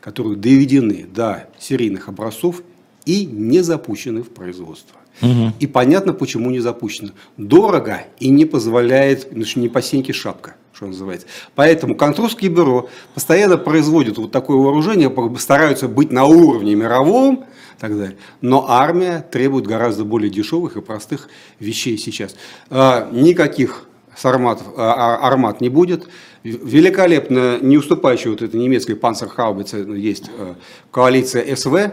которые 0.06 0.36
доведены 0.36 1.04
до 1.12 1.48
серийных 1.58 2.06
образцов 2.06 2.62
и 3.06 3.26
не 3.26 3.60
запущены 3.60 4.22
в 4.22 4.28
производство. 4.28 5.00
Угу. 5.20 5.54
И 5.58 5.66
понятно, 5.66 6.12
почему 6.12 6.50
не 6.50 6.60
запущено. 6.60 7.10
Дорого 7.36 8.04
и 8.20 8.28
не 8.28 8.44
позволяет, 8.44 9.26
ну, 9.32 9.44
не 9.56 9.68
по 9.68 9.82
сеньке 9.82 10.12
шапка, 10.12 10.54
что 10.72 10.86
называется. 10.86 11.26
Поэтому 11.56 11.96
конструкторские 11.96 12.52
бюро 12.52 12.88
постоянно 13.14 13.58
производят 13.58 14.16
вот 14.16 14.30
такое 14.30 14.58
вооружение, 14.58 15.12
стараются 15.40 15.88
быть 15.88 16.12
на 16.12 16.24
уровне 16.24 16.76
мировом, 16.76 17.44
так 17.80 17.98
далее. 17.98 18.16
Но 18.40 18.70
армия 18.70 19.26
требует 19.32 19.66
гораздо 19.66 20.04
более 20.04 20.30
дешевых 20.30 20.76
и 20.76 20.82
простых 20.82 21.28
вещей 21.58 21.98
сейчас. 21.98 22.36
А, 22.70 23.10
никаких 23.10 23.88
сарматов, 24.16 24.66
а, 24.76 25.18
а, 25.18 25.28
армат 25.28 25.60
не 25.60 25.68
будет 25.68 26.08
великолепно 26.46 27.58
не 27.60 27.76
уступающая 27.76 28.30
вот 28.30 28.42
этой 28.42 28.58
немецкой 28.60 28.94
панцерхаубице 28.94 29.78
есть 29.96 30.30
э, 30.38 30.54
коалиция 30.90 31.56
СВ, 31.56 31.92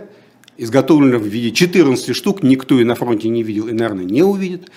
изготовлена 0.57 1.17
в 1.17 1.24
виде 1.24 1.51
14 1.51 2.15
штук, 2.15 2.43
никто 2.43 2.80
и 2.80 2.84
на 2.84 2.95
фронте 2.95 3.30
не 3.30 3.43
видел 3.43 3.67
и, 3.67 3.71
наверное, 3.71 4.05
не 4.05 4.24
увидит. 4.24 4.69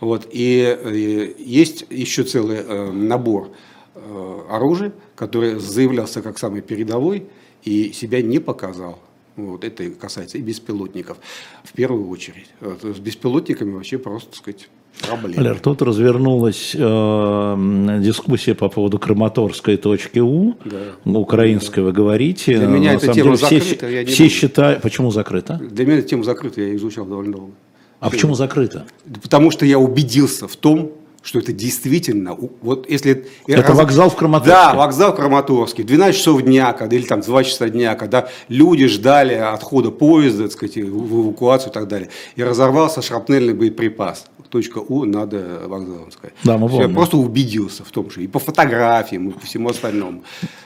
Вот. 0.00 0.28
И, 0.30 0.76
и 0.92 1.34
э, 1.34 1.34
есть 1.38 1.86
еще 1.90 2.24
целый 2.24 2.58
э, 2.58 2.90
набор 2.92 3.50
э, 3.94 4.40
оружия, 4.50 4.92
который 5.16 5.58
заявлялся 5.58 6.22
как 6.22 6.38
самый 6.38 6.60
передовой 6.60 7.26
и 7.62 7.92
себя 7.92 8.20
не 8.22 8.38
показал. 8.38 8.98
Вот, 9.34 9.64
это 9.64 9.88
касается 9.92 10.36
и 10.36 10.42
беспилотников 10.42 11.16
в 11.64 11.72
первую 11.72 12.08
очередь. 12.10 12.48
Вот, 12.60 12.82
с 12.82 12.98
беспилотниками 12.98 13.72
вообще 13.72 13.96
просто, 13.96 14.30
так 14.30 14.38
сказать, 14.38 14.68
проблемы. 15.00 15.36
Валер, 15.36 15.60
тут 15.60 15.82
развернулась 15.82 16.72
э, 16.74 17.98
дискуссия 18.00 18.54
по 18.54 18.68
поводу 18.68 18.98
Краматорской 18.98 19.76
точки 19.76 20.18
У, 20.18 20.54
да. 20.64 21.18
украинской 21.18 21.80
вы 21.80 21.92
говорите. 21.92 22.58
Для 22.58 22.66
меня 22.66 22.94
эта 22.94 23.12
тема 23.12 23.36
деле, 23.36 23.36
закрыта. 23.36 23.86
Все, 23.86 24.04
все 24.04 24.28
считают... 24.28 24.82
Почему 24.82 25.10
закрыта? 25.10 25.60
Для 25.70 25.86
меня 25.86 25.98
эта 25.98 26.08
тема 26.08 26.24
закрыта, 26.24 26.60
я 26.60 26.74
изучал 26.76 27.06
довольно 27.06 27.32
долго. 27.32 27.52
А 28.00 28.08
Все. 28.08 28.16
почему 28.16 28.34
закрыта? 28.34 28.84
Потому 29.22 29.50
что 29.52 29.64
я 29.64 29.78
убедился 29.78 30.48
в 30.48 30.56
том, 30.56 30.90
что 31.22 31.38
это 31.38 31.52
действительно, 31.52 32.36
вот 32.60 32.88
если... 32.90 33.26
Это 33.46 33.68
раз... 33.68 33.78
вокзал 33.78 34.10
в 34.10 34.16
Краматорске? 34.16 34.54
Да, 34.54 34.74
вокзал 34.74 35.12
в 35.12 35.16
Краматорске. 35.16 35.82
12 35.82 36.16
часов 36.16 36.42
дня, 36.42 36.72
когда, 36.72 36.96
или 36.96 37.04
там 37.04 37.20
2 37.20 37.44
часа 37.44 37.68
дня, 37.68 37.94
когда 37.94 38.28
люди 38.48 38.86
ждали 38.86 39.34
отхода 39.34 39.90
поезда, 39.90 40.44
так 40.44 40.52
сказать, 40.52 40.76
в 40.76 41.22
эвакуацию 41.22 41.70
и 41.70 41.74
так 41.74 41.88
далее. 41.88 42.08
И 42.36 42.42
разорвался 42.42 43.02
шрапнельный 43.02 43.54
боеприпас 43.54 44.26
точка 44.52 44.80
У 44.80 45.06
надо 45.06 45.62
вокзалом 45.66 46.12
сказать. 46.12 46.34
Да, 46.44 46.58
мы 46.58 46.70
Я 46.78 46.88
просто 46.90 47.16
убедился 47.16 47.84
в 47.84 47.90
том, 47.90 48.10
что 48.10 48.20
и 48.20 48.26
по 48.26 48.38
фотографиям, 48.38 49.30
и 49.30 49.32
по 49.32 49.46
всему 49.46 49.70
остальному. 49.70 50.22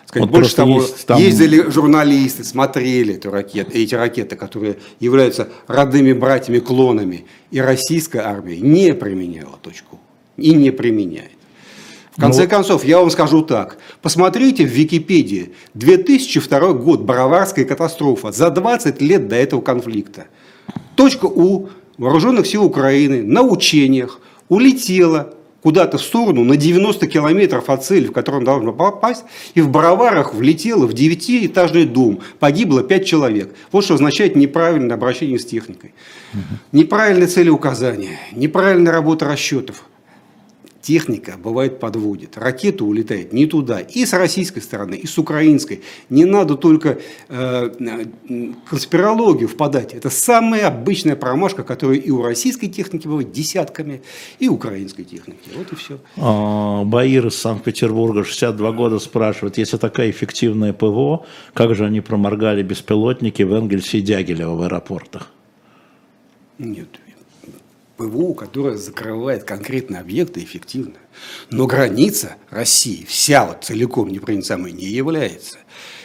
Сказать, 0.07 0.29
вот 0.29 0.37
больше 0.37 0.57
того, 0.57 0.81
есть, 0.81 1.07
там... 1.07 1.19
ездили 1.21 1.71
журналисты, 1.71 2.43
смотрели 2.43 3.15
эту 3.15 3.31
ракету, 3.31 3.71
эти 3.73 3.95
ракеты, 3.95 4.35
которые 4.35 4.79
являются 4.99 5.49
родными 5.69 6.13
братьями-клонами, 6.13 7.27
и 7.53 7.61
российская 7.61 8.23
армия 8.23 8.59
не 8.59 8.93
применяла 8.93 9.57
точку 9.63 10.01
и 10.37 10.53
не 10.55 10.71
применяет. 10.71 11.31
В 12.17 12.21
конце 12.21 12.45
ну, 12.45 12.49
концов, 12.49 12.85
я 12.85 12.99
вам 12.99 13.11
скажу 13.11 13.43
так. 13.43 13.77
Посмотрите 14.01 14.65
в 14.65 14.71
Википедии 14.71 15.53
2002 15.75 16.73
год, 16.73 17.03
Бороварская 17.03 17.67
катастрофа, 17.67 18.33
за 18.33 18.51
20 18.51 19.03
лет 19.03 19.29
до 19.29 19.37
этого 19.37 19.61
конфликта. 19.61 20.27
Точка 20.95 21.27
У 21.27 21.69
вооруженных 21.99 22.47
сил 22.47 22.65
Украины 22.65 23.23
на 23.23 23.43
учениях 23.43 24.21
улетела 24.49 25.35
куда-то 25.63 25.99
в 25.99 26.03
сторону 26.03 26.43
на 26.45 26.57
90 26.57 27.07
километров 27.07 27.69
от 27.69 27.85
цели, 27.85 28.07
в 28.07 28.13
которую 28.13 28.39
она 28.41 28.47
должна 28.47 28.73
попасть, 28.73 29.25
и 29.55 29.61
в 29.61 29.69
Броварах 29.69 30.33
влетела 30.33 30.87
в 30.87 30.95
девятиэтажный 30.95 31.85
дом. 31.85 32.21
Погибло 32.39 32.83
пять 32.83 33.05
человек. 33.05 33.53
Вот 33.73 33.85
что 33.85 33.95
означает 33.95 34.37
неправильное 34.37 34.97
обращение 34.97 35.39
с 35.39 35.45
техникой. 35.45 35.93
Неправильное 36.73 37.27
целеуказание, 37.27 38.19
неправильная 38.33 38.93
работа 38.93 39.27
расчетов– 39.27 39.83
техника 40.87 41.35
бывает 41.37 41.81
подводит. 41.81 42.39
Ракета 42.39 42.85
улетает 42.85 43.33
не 43.33 43.47
туда. 43.47 43.81
И 43.81 44.07
с 44.07 44.13
российской 44.13 44.61
стороны, 44.61 44.95
и 44.95 45.07
с 45.07 45.19
украинской. 45.19 45.83
Не 46.11 46.25
надо 46.25 46.55
только 46.55 46.99
э, 47.29 47.71
конспирологию 48.71 49.49
впадать. 49.49 49.95
Это 49.95 50.11
самая 50.11 50.69
обычная 50.69 51.17
промашка, 51.17 51.65
которая 51.65 51.99
и 51.99 52.11
у 52.11 52.23
российской 52.23 52.69
техники 52.69 53.09
бывает 53.09 53.33
десятками, 53.33 54.03
и 54.39 54.49
украинской 54.49 55.03
техники. 55.03 55.51
Вот 55.57 55.73
и 55.73 55.75
все. 55.75 55.99
А, 56.17 56.85
Баир 56.85 57.27
из 57.27 57.35
Санкт-Петербурга, 57.35 58.23
62 58.23 58.71
года, 58.71 59.01
спрашивает, 59.01 59.59
если 59.59 59.79
такая 59.79 60.11
эффективная 60.11 60.73
ПВО, 60.73 61.27
как 61.53 61.75
же 61.75 61.85
они 61.85 62.01
проморгали 62.01 62.63
беспилотники 62.63 63.43
в 63.43 63.53
Энгельсе 63.53 63.99
и 63.99 64.03
Дягилево 64.03 64.55
в 64.55 64.63
аэропортах? 64.63 65.33
Нет, 66.59 66.89
ПВО, 67.97 68.35
которая 68.35 68.77
закрывает 68.77 69.45
конкретные 69.45 70.01
объекты 70.01 70.43
эффективно. 70.43 70.95
Но 71.51 71.67
граница 71.67 72.37
России 72.51 73.05
вся 73.09 73.47
вот 73.47 73.65
целиком 73.65 74.09
непроницаемой 74.09 74.73
не 74.73 74.87
является. 74.87 75.59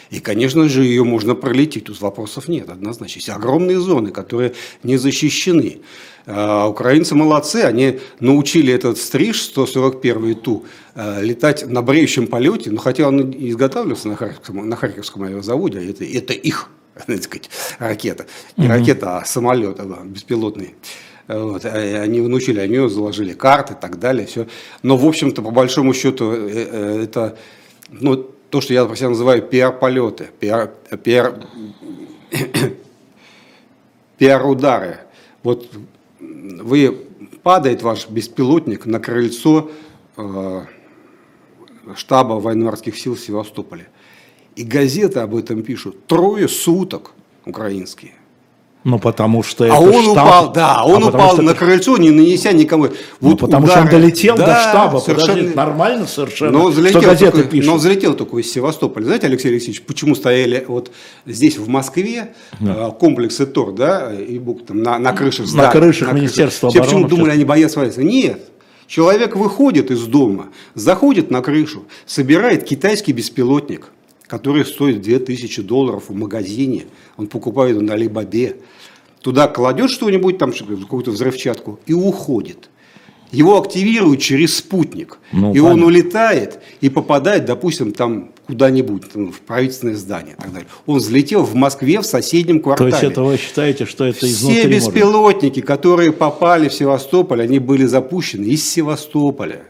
И, 0.10 0.20
конечно 0.20 0.68
же, 0.68 0.84
ее 0.84 1.06
можно 1.06 1.36
пролететь, 1.36 1.86
тут 1.86 2.02
вопросов 2.02 2.50
нет, 2.50 2.70
однозначно. 2.70 3.16
Есть 3.16 3.30
огромные 3.30 3.80
зоны, 3.80 4.12
которые 4.12 4.54
не 4.84 4.98
защищены. 4.98 5.80
А 6.26 6.68
украинцы 6.68 7.16
молодцы, 7.16 7.58
они 7.64 8.00
научили 8.20 8.74
этот 8.74 8.98
стриж 8.98 9.42
141 9.42 10.36
ту 10.36 10.66
а, 10.94 11.22
летать 11.22 11.66
на 11.66 11.82
бреющем 11.82 12.28
полете, 12.28 12.72
но 12.72 12.78
хотя 12.78 13.08
он 13.08 13.32
изготавливался 13.32 14.10
на 14.10 14.18
Харьковском, 14.18 14.68
на 14.68 14.76
Харьковском 14.76 15.24
авиазаводе, 15.24 15.80
а 15.80 15.82
это, 15.82 16.04
это 16.04 16.34
их 16.34 16.70
так 17.08 17.24
сказать, 17.24 17.50
ракета. 17.80 18.28
Не 18.58 18.68
ракета, 18.68 19.18
а 19.18 19.26
самолет 19.26 19.80
беспилотный. 20.06 20.76
Вот, 21.28 21.66
а 21.66 21.70
они 21.70 22.22
научили, 22.22 22.60
они 22.60 22.90
заложили 22.90 23.34
карты 23.34 23.74
и 23.74 23.78
так 23.80 24.00
далее. 24.00 24.28
Все. 24.28 24.48
Но, 24.84 24.98
в 24.98 25.06
общем-то, 25.06 25.42
по 25.42 25.52
большому 25.52 25.94
счету, 25.94 26.32
э, 26.32 26.50
э, 26.50 27.04
это 27.04 27.38
ну, 27.90 28.18
то, 28.50 28.62
что 28.62 28.74
я 28.74 28.86
про 28.86 28.96
себя 28.96 29.10
называю 29.10 29.42
пиар-полеты. 29.42 30.30
Пиар, 30.40 30.72
пиар, 31.04 31.48
пиар-удары. 34.18 35.00
Вот 35.44 35.70
вы 36.20 37.08
падает 37.44 37.82
ваш 37.82 38.10
беспилотник 38.10 38.86
на 38.86 39.00
крыльцо 39.00 39.72
э, 40.18 40.66
штаба 41.96 42.34
военно-морских 42.34 42.98
сил 42.98 43.16
в 43.16 43.20
Севастополе. 43.20 43.90
И 44.56 44.64
газеты 44.64 45.20
об 45.20 45.36
этом 45.36 45.64
пишут. 45.64 46.06
Трое 46.08 46.48
суток 46.48 47.12
украинские. 47.46 48.14
Ну, 48.84 48.98
потому 48.98 49.44
что 49.44 49.66
а 49.66 49.68
это 49.68 49.76
он 49.78 50.04
штаб... 50.04 50.12
упал, 50.12 50.52
да, 50.54 50.76
а 50.78 50.86
он 50.88 51.04
упал 51.04 51.34
что 51.34 51.44
на 51.44 51.54
крыльцо, 51.54 51.98
не 51.98 52.10
нанеся 52.10 52.52
никому. 52.52 52.88
Ну, 53.20 53.36
потому 53.38 53.66
удары. 53.66 53.88
что 53.88 53.96
он 53.96 54.02
долетел 54.02 54.36
да, 54.36 54.46
до 54.48 54.70
штаба. 54.70 54.98
Совершенно... 54.98 55.34
Подожди, 55.34 55.56
нормально 55.56 56.08
совершенно, 56.08 56.52
но 56.52 56.72
залетел 56.72 57.02
что 57.02 57.10
газеты 57.10 57.32
такой, 57.32 57.48
пишут. 57.52 57.68
Но 57.68 57.74
он 57.74 57.80
залетел 57.80 58.14
такой 58.16 58.42
из 58.42 58.52
Севастополя. 58.52 59.06
Знаете, 59.06 59.28
Алексей 59.28 59.50
Алексеевич, 59.50 59.84
почему 59.84 60.16
стояли 60.16 60.66
вот 60.68 60.92
здесь, 61.28 61.58
в 61.58 61.68
Москве, 61.68 62.34
да. 62.60 62.90
комплексы 62.90 63.46
ТОР, 63.46 63.74
да, 63.74 64.14
и 64.14 64.40
бук, 64.40 64.66
там, 64.66 64.82
на, 64.82 64.98
на 64.98 65.14
крышах 65.14 65.46
зданий. 65.46 65.68
На 65.68 65.72
крышах 65.72 66.12
на 66.12 66.14
Министерства 66.14 66.70
крышах. 66.70 66.88
обороны. 66.88 67.04
Почему 67.04 67.18
думали, 67.18 67.34
они 67.34 67.46
боятся 67.46 67.74
свалиться? 67.76 68.02
Нет. 68.02 68.42
Человек 68.88 69.36
выходит 69.36 69.92
из 69.92 70.02
дома, 70.06 70.48
заходит 70.74 71.30
на 71.30 71.42
крышу, 71.42 71.84
собирает 72.08 72.64
китайский 72.64 73.14
беспилотник, 73.14 73.92
который 74.32 74.64
стоит 74.64 75.02
2000 75.02 75.62
долларов 75.62 76.06
в 76.08 76.16
магазине. 76.16 76.86
Он 77.18 77.28
покупает 77.28 77.82
на 77.82 77.96
Алибабе 77.96 78.56
туда 79.22 79.50
кладет 79.50 79.92
что-нибудь, 79.92 80.38
там 80.38 80.54
какую-то 80.54 81.12
взрывчатку 81.12 81.82
и 81.86 81.92
уходит. 81.92 82.70
Его 83.34 83.60
активируют 83.60 84.22
через 84.22 84.56
спутник. 84.56 85.20
Ну, 85.34 85.52
и 85.52 85.60
понятно. 85.60 85.70
он 85.70 85.84
улетает 85.84 86.62
и 86.80 86.88
попадает, 86.88 87.44
допустим, 87.44 87.92
там 87.92 88.32
куда-нибудь, 88.48 89.04
в 89.14 89.42
правительственное 89.46 89.96
здание 89.96 90.36
и 90.38 90.42
так 90.42 90.54
далее. 90.54 90.70
Он 90.86 91.00
взлетел 91.00 91.44
в 91.44 91.54
Москве 91.54 92.00
в 92.00 92.06
соседнем 92.06 92.62
квартале. 92.62 92.92
То 92.92 92.98
есть 92.98 93.12
это 93.12 93.24
вы 93.24 93.36
считаете, 93.36 93.86
что 93.86 94.06
это 94.06 94.26
изнутри 94.30 94.62
Все 94.62 94.70
беспилотники, 94.70 95.60
может? 95.60 95.68
которые 95.68 96.14
попали 96.14 96.70
в 96.70 96.74
Севастополь, 96.74 97.42
они 97.42 97.60
были 97.60 97.84
запущены 97.84 98.46
из 98.46 98.70
Севастополя. 98.70 99.64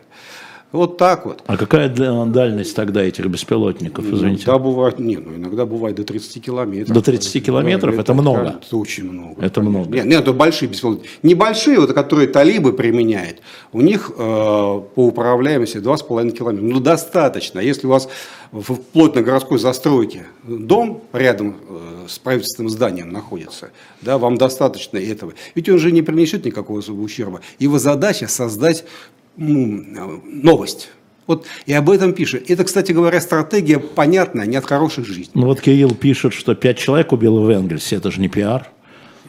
Вот 0.71 0.97
так 0.97 1.25
вот. 1.25 1.43
А 1.47 1.57
какая 1.57 1.89
дальность 1.89 2.75
тогда 2.75 3.03
этих 3.03 3.25
беспилотников, 3.25 4.05
извините? 4.05 4.45
Иногда 4.45 4.57
бывает, 4.57 4.99
нет, 4.99 5.25
ну 5.25 5.35
иногда 5.35 5.65
бывает 5.65 5.97
до 5.97 6.03
30 6.05 6.43
километров. 6.43 6.95
До 6.95 7.01
30 7.01 7.45
километров 7.45 7.93
это, 7.93 8.03
это 8.03 8.13
много? 8.13 8.59
Это 8.65 8.77
очень 8.77 9.11
много. 9.11 9.43
Это 9.43 9.61
много. 9.61 9.93
Нет, 9.93 10.05
нет, 10.05 10.21
это 10.21 10.31
большие 10.31 10.69
беспилотники. 10.69 11.09
Небольшие, 11.23 11.77
вот, 11.77 11.91
которые 11.91 12.29
талибы 12.29 12.71
применяют, 12.71 13.41
у 13.73 13.81
них 13.81 14.11
э, 14.11 14.13
по 14.17 15.05
управляемости 15.07 15.77
2,5 15.77 16.31
километра. 16.31 16.65
Ну 16.65 16.79
достаточно. 16.79 17.59
Если 17.59 17.87
у 17.87 17.89
вас 17.89 18.07
в 18.53 18.75
плотно 18.75 19.21
городской 19.21 19.59
застройке 19.59 20.25
дом 20.43 21.01
рядом 21.11 21.57
э, 21.67 22.05
с 22.07 22.17
правительственным 22.17 22.69
зданием 22.69 23.11
находится, 23.11 23.71
да, 24.01 24.17
вам 24.17 24.37
достаточно 24.37 24.97
этого. 24.97 25.33
Ведь 25.53 25.67
он 25.67 25.79
же 25.79 25.91
не 25.91 26.01
принесет 26.01 26.45
никакого 26.45 26.79
ущерба. 26.79 27.41
Его 27.59 27.77
задача 27.77 28.29
создать 28.29 28.83
ну, 28.83 29.20
новость. 29.37 30.89
Вот 31.27 31.45
и 31.65 31.73
об 31.73 31.89
этом 31.89 32.13
пишет. 32.13 32.49
Это, 32.49 32.63
кстати 32.63 32.91
говоря, 32.91 33.21
стратегия 33.21 33.79
понятная, 33.79 34.45
не 34.45 34.57
от 34.57 34.65
хорошей 34.65 35.05
жизни. 35.05 35.31
Ну 35.33 35.45
вот 35.45 35.61
Кирилл 35.61 35.95
пишет, 35.95 36.33
что 36.33 36.55
пять 36.55 36.77
человек 36.77 37.11
убило 37.11 37.39
в 37.39 37.49
Энгельсе. 37.49 37.95
Это 37.95 38.11
же 38.11 38.19
не 38.19 38.27
пиар. 38.27 38.69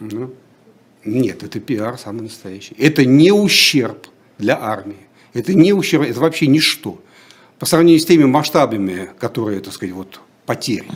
Ну, 0.01 0.35
нет, 1.05 1.43
это 1.43 1.61
пиар 1.61 1.99
самый 1.99 2.23
настоящий. 2.23 2.75
Это 2.79 3.05
не 3.05 3.31
ущерб 3.31 4.07
для 4.39 4.59
армии. 4.61 4.97
Это 5.33 5.55
не 5.55 5.73
ущерб, 5.73 6.03
это 6.03 6.21
вообще 6.21 6.47
ничто. 6.47 7.01
По 7.59 7.67
сравнению 7.67 8.01
с 8.01 8.07
теми 8.07 8.25
масштабами, 8.25 9.11
которые, 9.19 9.61
так 9.61 9.73
сказать, 9.73 9.95
вот 9.95 10.21
потери, 10.47 10.89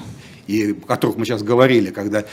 и 0.47 0.73
о 0.73 0.87
которых 0.87 1.17
мы 1.17 1.25
сейчас 1.25 1.43
говорили, 1.43 1.91
когда 1.91 2.25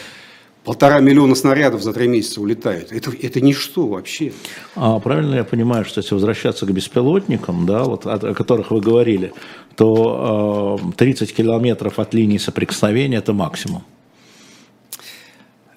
Полтора 0.64 1.01
миллиона 1.01 1.36
снарядов 1.36 1.84
за 1.84 1.91
три 1.91 2.07
месяца 2.07 2.39
улетают. 2.39 2.93
Это, 2.93 3.11
это 3.22 3.41
ничто 3.41 3.86
вообще. 3.86 4.32
А 4.76 4.97
правильно 4.99 5.36
я 5.36 5.43
понимаю, 5.43 5.84
что 5.84 5.99
если 5.99 6.14
возвращаться 6.14 6.66
к 6.66 6.72
беспилотникам, 6.72 7.66
да, 7.66 7.84
вот, 7.84 8.05
о, 8.05 8.14
о 8.14 8.34
которых 8.34 8.72
вы 8.72 8.80
говорили, 8.80 9.34
то 9.76 10.80
э, 10.82 10.91
30 10.95 11.36
километров 11.36 11.99
от 11.99 12.14
линии 12.14 12.38
соприкосновения– 12.38 13.18
это 13.20 13.34
максимум? 13.34 13.84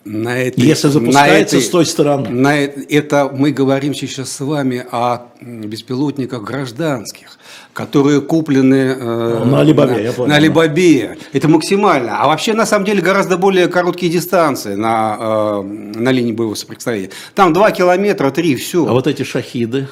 На 0.04 0.38
этой, 0.38 0.64
Если 0.64 0.86
запускается 0.86 1.56
на 1.56 1.58
этой, 1.58 1.62
с 1.62 1.68
той 1.68 1.84
стороны. 1.84 2.28
На 2.28 2.56
это 2.56 3.28
мы 3.34 3.50
говорим 3.50 3.92
сейчас 3.92 4.30
с 4.30 4.38
вами 4.38 4.86
о 4.92 5.32
беспилотниках 5.40 6.44
гражданских, 6.44 7.35
которые 7.76 8.22
куплены 8.22 8.96
э, 8.98 9.44
на 9.44 9.60
Алибабе, 9.60 9.96
на, 9.96 9.98
я 9.98 10.12
понял. 10.14 10.30
На 10.30 10.36
Алибабе. 10.36 11.18
Это 11.34 11.46
максимально. 11.46 12.22
А 12.22 12.26
вообще, 12.26 12.54
на 12.54 12.64
самом 12.64 12.86
деле, 12.86 13.02
гораздо 13.02 13.36
более 13.36 13.68
короткие 13.68 14.10
дистанции 14.10 14.76
на, 14.76 15.16
э, 15.20 15.62
на 15.62 16.10
линии 16.10 16.32
боевого 16.32 16.54
соприкосновения. 16.54 17.10
Там 17.34 17.52
2 17.52 17.70
километра, 17.72 18.30
3, 18.30 18.56
все. 18.56 18.86
А 18.86 18.92
вот 18.92 19.06
эти 19.06 19.24
шахиды? 19.24 19.88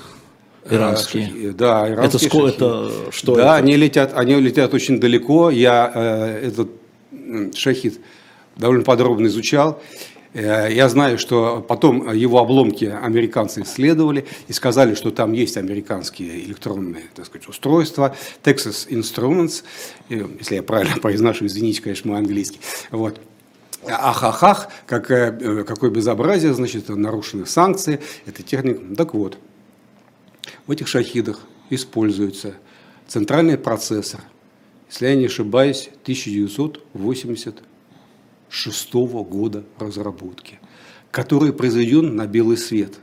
Иранские. 0.70 1.26
Шахи, 1.26 1.50
да, 1.50 1.92
иранские. 1.92 2.06
Это, 2.06 2.18
сколько, 2.18 2.48
это 2.48 2.90
что? 3.10 3.34
Да, 3.34 3.42
это? 3.42 3.54
они 3.56 3.76
летят, 3.76 4.12
они 4.16 4.34
летят 4.36 4.72
очень 4.72 4.98
далеко. 4.98 5.50
Я 5.50 5.92
э, 5.94 6.48
этот 6.48 6.70
шахид 7.54 8.00
довольно 8.56 8.82
подробно 8.82 9.26
изучал. 9.26 9.82
Э, 10.34 10.68
я 10.70 10.88
знаю, 10.88 11.16
что 11.16 11.64
потом 11.66 12.12
его 12.12 12.40
обломки 12.40 12.84
американцы 12.84 13.62
исследовали 13.62 14.26
и 14.48 14.52
сказали, 14.52 14.94
что 14.94 15.10
там 15.10 15.32
есть 15.32 15.56
американские 15.56 16.44
электронные 16.44 17.04
так 17.14 17.26
сказать, 17.26 17.48
устройства, 17.48 18.14
Texas 18.42 18.88
Instruments, 18.88 19.62
э, 20.10 20.26
если 20.38 20.56
я 20.56 20.62
правильно 20.62 20.96
произношу, 21.00 21.46
извините, 21.46 21.80
конечно, 21.80 22.10
мой 22.10 22.18
английский. 22.18 22.58
Вот. 22.90 23.20
Ахахах, 23.86 24.68
какое, 24.86 25.30
э, 25.38 25.64
какое 25.64 25.90
безобразие, 25.90 26.52
значит, 26.52 26.88
нарушены 26.88 27.46
санкции, 27.46 28.00
это 28.26 28.42
техника. 28.42 28.80
Так 28.96 29.14
вот, 29.14 29.38
в 30.66 30.72
этих 30.72 30.88
шахидах 30.88 31.40
используется 31.70 32.54
центральный 33.06 33.56
процессор, 33.56 34.20
если 34.90 35.06
я 35.06 35.14
не 35.14 35.26
ошибаюсь, 35.26 35.90
1980 36.02 37.62
шестого 38.54 39.24
года 39.24 39.64
разработки, 39.78 40.60
который 41.10 41.52
произведен 41.52 42.14
на 42.14 42.26
белый 42.26 42.56
свет 42.56 42.94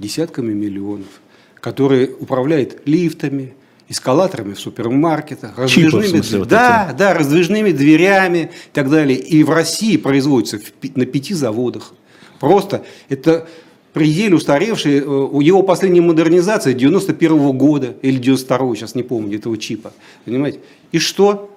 десятками 0.00 0.52
миллионов, 0.52 1.20
который 1.60 2.10
управляет 2.18 2.82
лифтами, 2.84 3.54
эскалаторами 3.88 4.54
в 4.54 4.60
супермаркетах, 4.60 5.56
раздвижными, 5.56 6.20
Чипы, 6.22 6.38
вот 6.38 6.48
да, 6.48 6.88
эти. 6.90 6.98
да, 6.98 7.14
раздвижными 7.14 7.70
дверями 7.70 8.50
и 8.52 8.72
так 8.72 8.90
далее. 8.90 9.18
И 9.18 9.44
в 9.44 9.50
России 9.50 9.96
производится 9.96 10.58
на 10.96 11.06
пяти 11.06 11.34
заводах. 11.34 11.94
Просто 12.40 12.84
это 13.08 13.46
пределе 13.92 14.34
устаревший, 14.34 14.96
э, 14.96 15.00
его 15.00 15.62
последняя 15.62 16.00
модернизация 16.00 16.74
91 16.74 17.38
-го 17.38 17.52
года 17.52 17.94
или 18.02 18.18
92 18.18 18.74
сейчас 18.74 18.96
не 18.96 19.04
помню, 19.04 19.38
этого 19.38 19.56
чипа. 19.56 19.92
Понимаете? 20.24 20.58
И 20.90 20.98
что? 20.98 21.51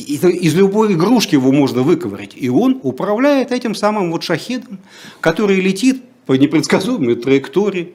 Из 0.00 0.54
любой 0.54 0.94
игрушки 0.94 1.34
его 1.34 1.52
можно 1.52 1.82
выковырять. 1.82 2.32
И 2.36 2.48
он 2.48 2.80
управляет 2.82 3.52
этим 3.52 3.74
самым 3.74 4.10
вот 4.10 4.22
шахедом, 4.22 4.78
который 5.20 5.60
летит 5.60 6.02
по 6.26 6.34
непредсказуемой 6.34 7.16
траектории. 7.16 7.94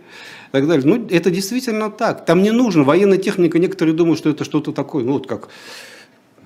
И 0.49 0.51
так 0.51 0.67
далее. 0.67 0.85
Ну, 0.85 1.07
это 1.09 1.31
действительно 1.31 1.89
так. 1.89 2.25
Там 2.25 2.41
не 2.41 2.51
нужно 2.51 2.83
военная 2.83 3.17
техника. 3.17 3.59
Некоторые 3.59 3.95
думают, 3.95 4.19
что 4.19 4.29
это 4.29 4.45
что-то 4.45 4.71
такое, 4.71 5.03
ну, 5.03 5.13
вот 5.13 5.27
как 5.27 5.49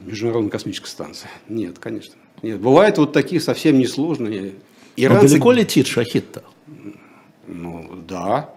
Международная 0.01 0.49
космическая 0.49 0.89
станция. 0.89 1.29
Нет, 1.47 1.77
конечно. 1.79 2.15
Нет. 2.41 2.59
Бывают 2.59 2.97
вот 2.97 3.13
такие 3.13 3.41
совсем 3.41 3.77
несложные. 3.77 4.53
Иранцы... 4.95 5.23
Но 5.23 5.29
далеко 5.29 5.51
летит 5.51 5.87
шахид-то? 5.87 6.43
Ну, 7.47 7.89
да. 8.07 8.49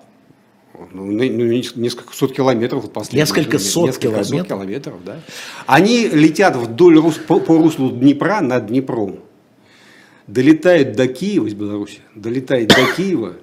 Ну, 0.93 1.05
ну, 1.05 1.45
несколько 1.77 2.15
сот 2.15 2.33
километров. 2.33 2.85
Несколько 3.13 3.59
сот 3.59 3.87
несколько 3.87 4.09
километров? 4.09 4.27
Сот 4.27 4.49
километров, 4.49 5.05
да. 5.05 5.21
Они 5.67 6.09
летят 6.09 6.57
вдоль 6.57 7.01
по, 7.27 7.41
по 7.41 7.59
руслу 7.59 7.91
Днепра 7.91 8.41
над 8.41 8.67
Днепром. 8.67 9.21
Долетают 10.27 10.93
до 10.93 11.09
Киева 11.09 11.47
из 11.47 11.55
Беларуси, 11.55 11.99
долетает 12.15 12.69
до 12.69 12.95
Киева, 12.97 13.35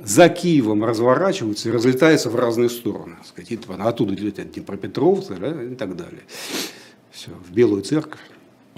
за 0.00 0.28
Киевом 0.28 0.84
разворачиваются 0.84 1.68
и 1.68 1.72
разлетаются 1.72 2.30
в 2.30 2.36
разные 2.36 2.70
стороны. 2.70 3.16
Сказать, 3.26 3.58
оттуда 3.78 4.14
летят 4.14 4.52
Днепропетровцы 4.52 5.34
да, 5.34 5.62
и 5.62 5.74
так 5.74 5.96
далее. 5.96 6.22
Все, 7.10 7.30
в 7.30 7.52
Белую 7.52 7.82
церковь 7.82 8.20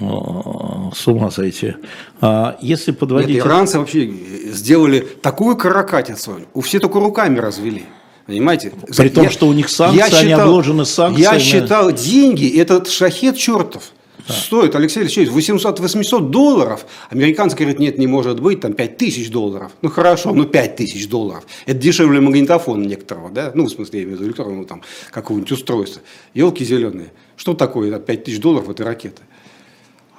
с 0.01 1.09
ума 1.09 1.30
сойти. 1.30 1.74
А 2.20 2.57
если 2.61 2.92
подводить... 2.92 3.36
Нет, 3.36 3.46
иранцы 3.46 3.78
вообще 3.78 4.11
сделали 4.46 5.01
такую 5.01 5.57
каракатицу, 5.57 6.40
у 6.55 6.61
все 6.61 6.78
только 6.78 6.98
руками 7.01 7.38
развели. 7.38 7.84
Понимаете? 8.26 8.72
При 8.96 9.09
том, 9.09 9.30
что 9.30 9.48
у 9.48 9.53
них 9.53 9.68
санкции, 9.68 9.98
я 9.98 10.07
считал, 10.07 10.20
они 10.20 10.32
обложены 10.32 10.84
санкциями. 10.84 11.34
Я 11.34 11.40
считал 11.40 11.92
деньги, 11.92 12.59
этот 12.59 12.88
шахет 12.88 13.36
чертов 13.36 13.92
да. 14.30 14.34
стоит, 14.34 14.74
Алексей 14.74 15.01
Алексеевич, 15.01 15.32
800-800 15.32 16.30
долларов. 16.30 16.86
Американцы 17.11 17.57
говорят, 17.57 17.78
нет, 17.78 17.98
не 17.98 18.07
может 18.07 18.40
быть, 18.40 18.61
там 18.61 18.72
5 18.72 18.96
тысяч 18.96 19.30
долларов. 19.30 19.72
Ну 19.82 19.88
хорошо, 19.88 20.32
ну 20.32 20.44
5 20.44 20.76
тысяч 20.76 21.09
долларов. 21.09 21.44
Это 21.66 21.78
дешевле 21.78 22.20
магнитофона 22.20 22.84
некоторого, 22.84 23.30
да? 23.30 23.53
Ну, 23.55 23.64
в 23.64 23.70
смысле, 23.70 24.01
я 24.01 24.05
имею 24.05 24.18
в 24.18 24.20
виду 24.20 24.30
электронного 24.30 24.66
там 24.66 24.82
какого-нибудь 25.11 25.53
устройства. 25.53 26.03
Елки 26.34 26.64
зеленые. 26.64 27.12
Что 27.36 27.55
такое 27.55 27.98
5 27.98 28.24
тысяч 28.24 28.40
долларов 28.40 28.68
этой 28.68 28.86
ракеты? 28.86 29.22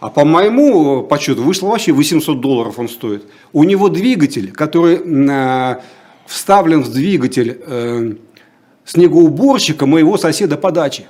А 0.01 0.09
по 0.09 0.25
моему 0.25 1.03
подсчету 1.03 1.43
вышло 1.43 1.67
вообще 1.67 1.91
800 1.91 2.41
долларов 2.41 2.79
он 2.79 2.89
стоит. 2.89 3.23
У 3.53 3.63
него 3.63 3.87
двигатель, 3.87 4.51
который 4.51 4.99
э, 4.99 5.75
вставлен 6.25 6.81
в 6.81 6.91
двигатель 6.91 7.61
э, 7.63 8.13
снегоуборщика 8.83 9.85
моего 9.85 10.17
соседа 10.17 10.57
по 10.57 10.71
даче. 10.71 11.05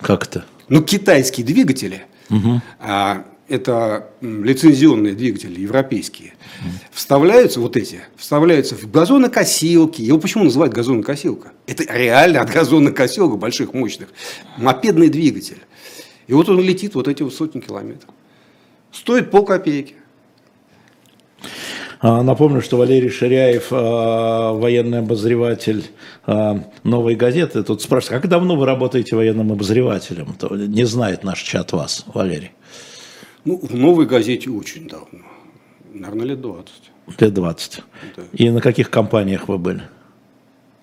Как 0.00 0.26
это? 0.26 0.44
Ну, 0.68 0.82
китайские 0.82 1.46
двигатели. 1.46 2.02
Угу. 2.28 2.60
Это 3.48 4.08
лицензионные 4.20 5.14
двигатели 5.14 5.60
европейские, 5.60 6.34
вставляются 6.90 7.60
вот 7.60 7.76
эти, 7.76 8.00
вставляются 8.16 8.74
в 8.74 8.90
газонокосилки. 8.90 10.02
Его 10.02 10.18
почему 10.18 10.42
называют 10.42 10.74
газонокосилка? 10.74 11.52
Это 11.68 11.84
реально 11.94 12.40
от 12.40 12.50
газонокосилок 12.50 13.38
больших, 13.38 13.72
мощных. 13.72 14.08
Мопедный 14.56 15.08
двигатель. 15.08 15.58
И 16.26 16.34
вот 16.34 16.48
он 16.48 16.60
летит 16.60 16.94
вот 16.94 17.08
эти 17.08 17.22
вот 17.22 17.34
сотни 17.34 17.60
километров. 17.60 18.10
Стоит 18.92 19.30
полкопейки. 19.30 19.94
А, 22.00 22.22
напомню, 22.22 22.60
что 22.60 22.76
Валерий 22.76 23.08
Ширяев, 23.08 23.68
а, 23.70 24.52
военный 24.52 24.98
обозреватель 24.98 25.84
а, 26.26 26.62
«Новой 26.82 27.14
газеты», 27.14 27.62
тут 27.62 27.82
спрашивает, 27.82 28.22
как 28.22 28.30
давно 28.30 28.56
вы 28.56 28.66
работаете 28.66 29.16
военным 29.16 29.52
обозревателем? 29.52 30.36
Не 30.50 30.84
знает 30.84 31.24
наш 31.24 31.40
чат 31.40 31.72
вас, 31.72 32.04
Валерий. 32.06 32.52
Ну, 33.44 33.58
в 33.58 33.74
новой 33.74 34.06
газете 34.06 34.50
очень 34.50 34.88
давно. 34.88 35.24
Наверное, 35.92 36.26
лет 36.26 36.40
20. 36.40 36.72
Лет 37.20 37.34
20. 37.34 37.82
Да. 38.16 38.22
И 38.32 38.50
на 38.50 38.60
каких 38.60 38.90
компаниях 38.90 39.48
вы 39.48 39.58
были? 39.58 39.82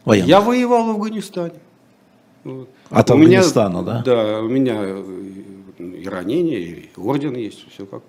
Военных? 0.05 0.29
Я 0.29 0.41
воевал 0.41 0.87
в 0.87 0.89
Афганистане. 0.91 1.59
Вот. 2.43 2.69
От 2.89 3.09
у 3.09 3.13
Афганистана, 3.13 3.81
меня, 3.81 3.83
да? 3.83 4.03
Да, 4.05 4.39
у 4.41 4.47
меня 4.47 5.03
и 5.77 6.07
ранения, 6.07 6.59
и 6.59 6.89
орден 6.97 7.35
есть, 7.35 7.65
все 7.73 7.85
как. 7.85 8.01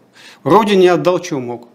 Родине 0.43 0.93
отдал, 0.93 1.23
что 1.23 1.41
мог. 1.41 1.69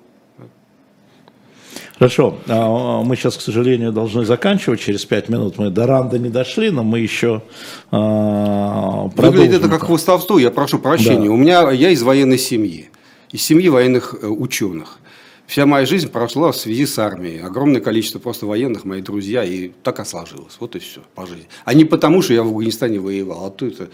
Хорошо, 1.97 2.37
а, 2.47 3.03
мы 3.03 3.17
сейчас, 3.17 3.35
к 3.35 3.41
сожалению, 3.41 3.91
должны 3.91 4.23
заканчивать 4.23 4.79
через 4.79 5.03
пять 5.03 5.27
минут. 5.27 5.57
Мы 5.57 5.69
до 5.69 5.85
Ранда 5.85 6.17
не 6.17 6.29
дошли, 6.29 6.69
но 6.69 6.83
мы 6.83 6.99
еще 6.99 7.41
продолжим. 7.89 9.11
А, 9.17 9.31
Выглядит 9.31 9.59
это 9.59 9.69
как 9.69 9.83
хвостовство, 9.83 10.39
я 10.39 10.49
прошу 10.49 10.79
прощения. 10.79 11.27
Да. 11.27 11.33
У 11.33 11.35
меня, 11.35 11.71
я 11.71 11.89
из 11.89 12.01
военной 12.01 12.37
семьи, 12.37 12.89
из 13.31 13.41
семьи 13.41 13.67
военных 13.67 14.15
э, 14.21 14.27
ученых. 14.27 14.99
Вся 15.49 15.65
моя 15.65 15.83
жизнь 15.87 16.09
прошла 16.09 16.51
в 16.51 16.57
связи 16.57 16.85
с 16.85 16.99
армией. 16.99 17.39
Огромное 17.39 17.81
количество 17.81 18.19
просто 18.19 18.45
военных, 18.45 18.85
мои 18.85 19.01
друзья, 19.01 19.43
и 19.43 19.69
так 19.81 19.99
и 19.99 20.05
сложилось. 20.05 20.55
Вот 20.59 20.75
и 20.75 20.79
все 20.79 21.01
по 21.15 21.25
жизни. 21.25 21.47
А 21.65 21.73
не 21.73 21.85
потому, 21.85 22.21
что 22.21 22.35
я 22.35 22.43
в 22.43 22.49
Афганистане 22.49 22.99
воевал, 22.99 23.47
а 23.47 23.49
то 23.49 23.65
это 23.65 23.89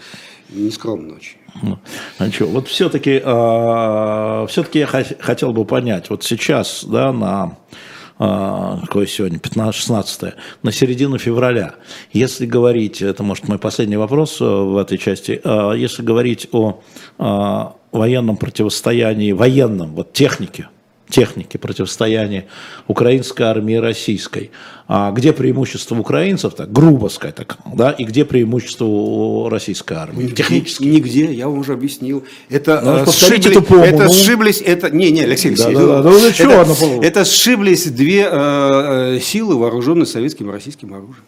нескромно 0.50 1.14
очень. 1.14 1.38
Ну, 1.62 1.78
а 2.18 2.30
что, 2.30 2.44
вот 2.44 2.68
все-таки, 2.68 3.12
э, 3.12 3.22
а, 3.24 4.46
все-таки 4.48 4.80
я 4.80 4.86
хотел 4.86 5.54
бы 5.54 5.64
понять, 5.64 6.10
вот 6.10 6.24
сейчас, 6.24 6.84
да, 6.84 7.10
на 7.10 7.56
а, 8.18 8.78
какое 8.82 9.06
сегодня, 9.06 9.38
15-16, 9.38 10.34
на 10.62 10.72
середину 10.72 11.16
февраля. 11.16 11.76
Если 12.12 12.44
говорить, 12.44 13.00
это 13.00 13.22
может 13.22 13.48
мой 13.48 13.58
последний 13.58 13.96
вопрос 13.96 14.42
э, 14.42 14.44
в 14.44 14.76
этой 14.76 14.98
части, 14.98 15.40
а, 15.42 15.72
если 15.72 16.02
говорить 16.02 16.48
о 16.52 16.82
военном 17.92 18.36
противостоянии, 18.36 19.32
военном, 19.32 19.94
вот 19.94 20.12
технике, 20.12 20.68
техники 21.08 21.56
противостояния 21.56 22.46
украинской 22.86 23.42
армии 23.42 23.76
и 23.76 23.78
российской. 23.78 24.50
А 24.88 25.10
где 25.10 25.32
преимущество 25.32 25.96
украинцев, 25.98 26.54
так, 26.54 26.70
грубо 26.70 27.08
сказать, 27.08 27.34
так, 27.34 27.58
да, 27.74 27.90
и 27.90 28.04
где 28.04 28.24
преимущество 28.24 29.50
российской 29.50 29.94
армии? 29.94 30.28
Технически. 30.28 30.84
Нигде, 30.84 31.32
я 31.32 31.48
вам 31.48 31.58
уже 31.58 31.72
объяснил. 31.72 32.24
Это, 32.48 32.80
ну, 32.84 32.96
э, 32.98 33.06
сшибли, 33.06 33.52
тупому, 33.52 33.82
это 33.82 34.04
ну... 34.04 34.12
сшиблись, 34.12 34.60
это, 34.60 34.90
не, 34.90 35.10
не, 35.10 35.22
Алексей 35.22 35.48
Алексеевич, 35.48 35.78
да, 35.78 35.86
да, 35.86 36.02
да, 36.02 36.10
ну, 36.10 36.30
что, 36.30 36.50
это, 36.50 37.06
это 37.06 37.24
сшиблись 37.24 37.86
две 37.86 38.28
э, 38.30 39.16
э, 39.16 39.20
силы, 39.20 39.56
вооруженные 39.56 40.06
советским 40.06 40.50
и 40.50 40.52
российским 40.52 40.94
оружием 40.94 41.24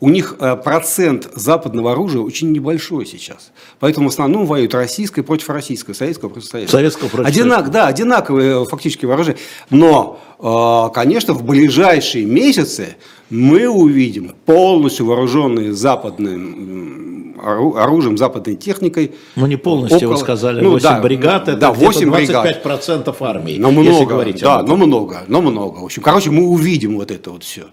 у 0.00 0.08
них 0.08 0.36
э, 0.40 0.56
процент 0.56 1.28
западного 1.34 1.92
оружия 1.92 2.22
очень 2.22 2.52
небольшой 2.52 3.04
сейчас. 3.04 3.52
Поэтому 3.78 4.08
в 4.08 4.12
основном 4.12 4.46
воюют 4.46 4.74
российское 4.74 5.22
против 5.22 5.50
российского, 5.50 5.94
советского 5.94 6.30
против 6.30 6.48
советского. 6.48 6.78
Советского 6.78 7.08
против 7.08 7.28
Одинак. 7.28 7.70
Да, 7.70 7.86
одинаковые 7.86 8.62
э, 8.62 8.64
фактически 8.64 9.04
вооружения. 9.04 9.38
Но, 9.68 10.18
э, 10.38 10.94
конечно, 10.94 11.34
в 11.34 11.44
ближайшие 11.44 12.24
месяцы 12.24 12.96
мы 13.28 13.68
увидим 13.68 14.34
полностью 14.46 15.06
вооруженные 15.06 15.74
западным 15.74 17.36
оружием, 17.42 18.18
западной 18.18 18.56
техникой. 18.56 19.12
Ну, 19.36 19.46
не 19.46 19.56
полностью, 19.56 19.98
около, 19.98 20.12
вы 20.12 20.16
сказали, 20.18 20.60
ну, 20.60 20.72
8 20.72 20.82
да, 20.82 21.00
бригад, 21.00 21.48
это 21.48 21.56
да, 21.56 21.72
8 21.72 22.10
25% 22.10 23.16
армии, 23.20 23.56
но 23.58 23.70
много, 23.70 23.88
если 23.88 24.04
говорить 24.04 24.40
Да, 24.40 24.62
но 24.62 24.76
много, 24.76 25.22
но 25.26 25.40
много. 25.40 25.78
В 25.78 25.84
общем, 25.84 26.02
короче, 26.02 26.30
мы 26.30 26.46
увидим 26.46 26.96
вот 26.96 27.10
это 27.10 27.30
вот 27.30 27.44
все. 27.44 27.64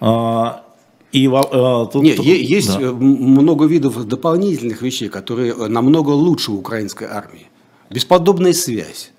А, 0.00 0.64
и, 1.12 1.28
а, 1.32 1.86
тут, 1.86 2.02
Нет, 2.02 2.16
тут, 2.16 2.26
есть 2.26 2.68
да. 2.68 2.82
Э, 2.82 2.92
много 2.92 3.64
видов 3.64 4.04
дополнительных 4.04 4.82
вещей, 4.82 5.08
которые 5.08 5.54
намного 5.54 6.10
лучше 6.10 6.52
украинской 6.52 7.08
армии. 7.08 7.48
Бесподобная 7.90 8.52
связь. 8.52 9.10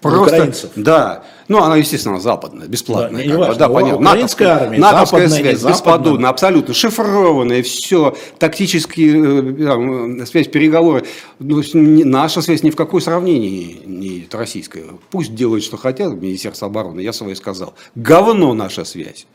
Просто, 0.00 0.36
украинцев. 0.36 0.70
Да. 0.76 1.24
Ну, 1.48 1.62
она, 1.62 1.76
естественно, 1.76 2.20
западная, 2.20 2.68
бесплатная. 2.68 3.24
Да, 3.24 3.30
не 3.30 3.36
важно. 3.36 3.54
Да, 3.54 3.68
понятно. 3.68 3.96
Украинская 3.96 4.48
натовская, 4.48 4.48
армия, 4.48 4.78
натовская 4.78 5.28
связь, 5.28 5.64
бесподобная, 5.64 6.30
абсолютно 6.30 6.74
шифрованная, 6.74 7.62
все, 7.62 8.14
тактические 8.38 10.20
э, 10.20 10.26
связь, 10.26 10.48
переговоры. 10.48 11.04
Ну, 11.38 11.62
наша 11.72 12.42
связь 12.42 12.62
ни 12.62 12.70
в 12.70 12.76
какое 12.76 13.00
сравнение 13.00 13.78
не 13.86 14.28
российская. 14.30 14.84
Пусть 15.10 15.34
делают, 15.34 15.64
что 15.64 15.78
хотят, 15.78 16.12
Министерство 16.12 16.68
обороны, 16.68 17.00
я 17.00 17.14
свое 17.14 17.34
сказал. 17.34 17.74
Говно 17.94 18.52
наша 18.52 18.84
связь. 18.84 19.26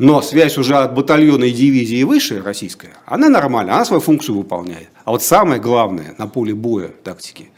Но 0.00 0.22
связь 0.22 0.56
уже 0.56 0.76
от 0.76 0.94
батальона 0.94 1.44
и 1.44 1.50
дивизии 1.50 2.02
выше, 2.04 2.40
российская, 2.42 2.92
она 3.04 3.28
нормальная, 3.28 3.74
она 3.74 3.84
свою 3.84 4.00
функцию 4.00 4.38
выполняет. 4.38 4.88
А 5.04 5.10
вот 5.10 5.22
самое 5.22 5.60
главное 5.60 6.14
на 6.16 6.26
поле 6.26 6.54
боя 6.54 6.88
тактики, 7.04 7.50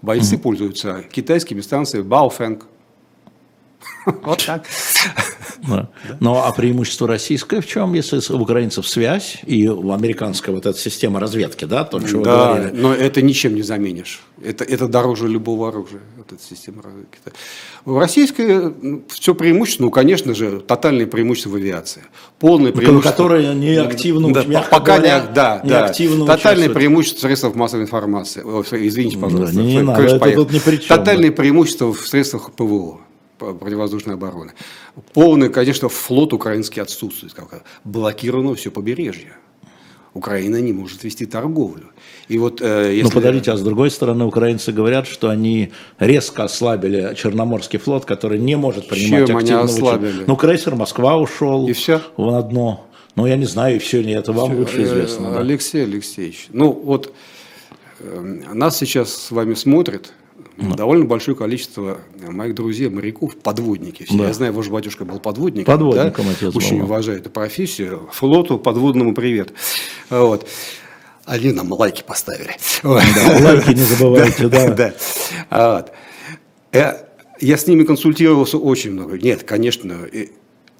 бойцы 0.00 0.36
mm-hmm. 0.36 0.38
пользуются 0.38 1.04
китайскими 1.12 1.60
станциями 1.60 2.06
Баофэнг, 2.06 2.64
Вот 4.06 4.44
так. 4.46 4.64
Ну, 6.20 6.36
а 6.36 6.52
преимущество 6.52 7.08
российское 7.08 7.60
в 7.60 7.66
чем, 7.66 7.94
если 7.94 8.20
у 8.32 8.38
украинцев 8.38 8.86
связь 8.86 9.38
и 9.46 9.68
у 9.68 9.90
американской 9.92 10.54
вот 10.54 10.66
эта 10.66 10.78
система 10.78 11.18
разведки, 11.18 11.64
да, 11.64 11.84
то, 11.84 12.04
что 12.06 12.20
да, 12.20 12.54
говорили. 12.54 12.76
но 12.76 12.94
это 12.94 13.22
ничем 13.22 13.54
не 13.54 13.62
заменишь. 13.62 14.22
Это, 14.42 14.64
это 14.64 14.86
дороже 14.86 15.28
любого 15.28 15.68
оружия, 15.68 16.02
вот 16.16 16.32
эта 16.32 16.42
система 16.42 16.82
разведки. 16.82 17.18
В 17.84 17.98
российской 17.98 18.74
ну, 18.80 19.02
все 19.08 19.34
преимущество, 19.34 19.84
ну, 19.84 19.90
конечно 19.90 20.34
же, 20.34 20.60
тотальное 20.60 21.06
преимущество 21.06 21.50
в 21.50 21.54
авиации. 21.56 22.02
Полное 22.38 22.72
ну, 22.72 22.78
преимущество. 22.78 23.10
Которое 23.10 23.54
не 23.54 23.76
активно, 23.76 24.32
да, 24.32 24.44
пока 24.70 24.98
говоря, 24.98 25.20
не, 25.20 25.34
да, 25.34 25.60
не 25.64 25.70
да. 25.70 26.36
Тотальное 26.36 26.68
преимущество 26.68 27.18
в 27.18 27.22
средствах 27.22 27.54
массовой 27.54 27.84
информации. 27.84 28.42
Извините, 28.72 29.18
пожалуйста. 29.18 29.56
Да, 29.56 29.62
не, 29.62 29.76
не 29.76 29.82
надо, 29.82 30.02
это 30.02 30.32
тут 30.32 30.52
ни 30.52 30.58
при 30.58 30.76
чем. 30.76 30.96
Тотальное 30.96 31.32
преимущество 31.32 31.92
в 31.92 32.06
средствах 32.06 32.52
ПВО 32.52 33.00
противовоздушной 33.38 34.14
обороны. 34.14 34.52
Полный, 35.12 35.48
конечно, 35.48 35.88
флот 35.88 36.32
украинский 36.32 36.82
отсутствует. 36.82 37.34
Блокировано 37.84 38.54
все 38.54 38.70
побережье. 38.70 39.36
Украина 40.16 40.60
не 40.62 40.72
может 40.72 41.04
вести 41.04 41.26
торговлю. 41.26 41.90
И 42.28 42.38
вот, 42.38 42.62
э, 42.62 42.94
если... 42.94 43.02
Но 43.02 43.10
подождите, 43.10 43.52
а 43.52 43.56
с 43.56 43.62
другой 43.62 43.90
стороны, 43.90 44.24
украинцы 44.24 44.72
говорят, 44.72 45.06
что 45.06 45.28
они 45.28 45.72
резко 45.98 46.44
ослабили 46.44 47.14
Черноморский 47.14 47.78
флот, 47.78 48.06
который 48.06 48.38
не 48.38 48.56
может 48.56 48.88
принимать 48.88 49.26
Чем 49.26 49.36
активного... 49.36 49.64
они 49.64 49.72
ослабили? 49.72 50.24
Ну, 50.26 50.36
крейсер 50.36 50.74
Москва 50.74 51.18
ушел. 51.18 51.68
И 51.68 51.74
все? 51.74 52.00
В 52.16 52.34
одно. 52.34 52.86
Ну, 53.14 53.26
я 53.26 53.36
не 53.36 53.46
знаю, 53.46 53.76
и 53.76 53.78
все, 53.78 54.02
не 54.02 54.12
это 54.12 54.32
вам 54.32 54.50
все. 54.50 54.58
лучше 54.58 54.82
известно. 54.84 55.32
Да. 55.32 55.40
Алексей 55.40 55.84
Алексеевич, 55.84 56.48
ну 56.50 56.70
вот 56.70 57.12
э, 58.00 58.20
нас 58.52 58.78
сейчас 58.78 59.12
с 59.12 59.30
вами 59.30 59.54
смотрят 59.54 60.12
ну. 60.56 60.74
довольно 60.74 61.04
большое 61.04 61.36
количество 61.36 61.98
моих 62.28 62.54
друзей, 62.54 62.88
моряков, 62.88 63.36
подводники. 63.36 64.06
Да. 64.10 64.28
Я 64.28 64.32
знаю, 64.32 64.52
ваш 64.52 64.68
батюшка 64.68 65.04
был 65.04 65.20
подводником. 65.20 65.72
Подводником 65.72 66.26
да? 66.26 66.32
отец 66.32 66.56
Очень 66.56 66.78
был. 66.78 66.86
уважаю 66.86 67.18
эту 67.18 67.30
профессию. 67.30 68.08
Флоту 68.12 68.58
подводному 68.58 69.14
привет. 69.14 69.52
Вот. 70.10 70.48
Они 71.24 71.52
нам 71.52 71.72
лайки 71.72 72.02
поставили. 72.06 72.56
Да, 72.82 73.02
лайки 73.40 73.70
не 73.70 73.74
забывайте, 73.82 74.48
да. 74.48 74.74
да. 74.74 74.94
Вот. 75.50 75.92
Я, 76.72 77.06
я 77.40 77.56
с 77.56 77.66
ними 77.66 77.84
консультировался 77.84 78.58
очень 78.58 78.92
много. 78.92 79.18
Нет, 79.18 79.42
конечно, 79.42 80.08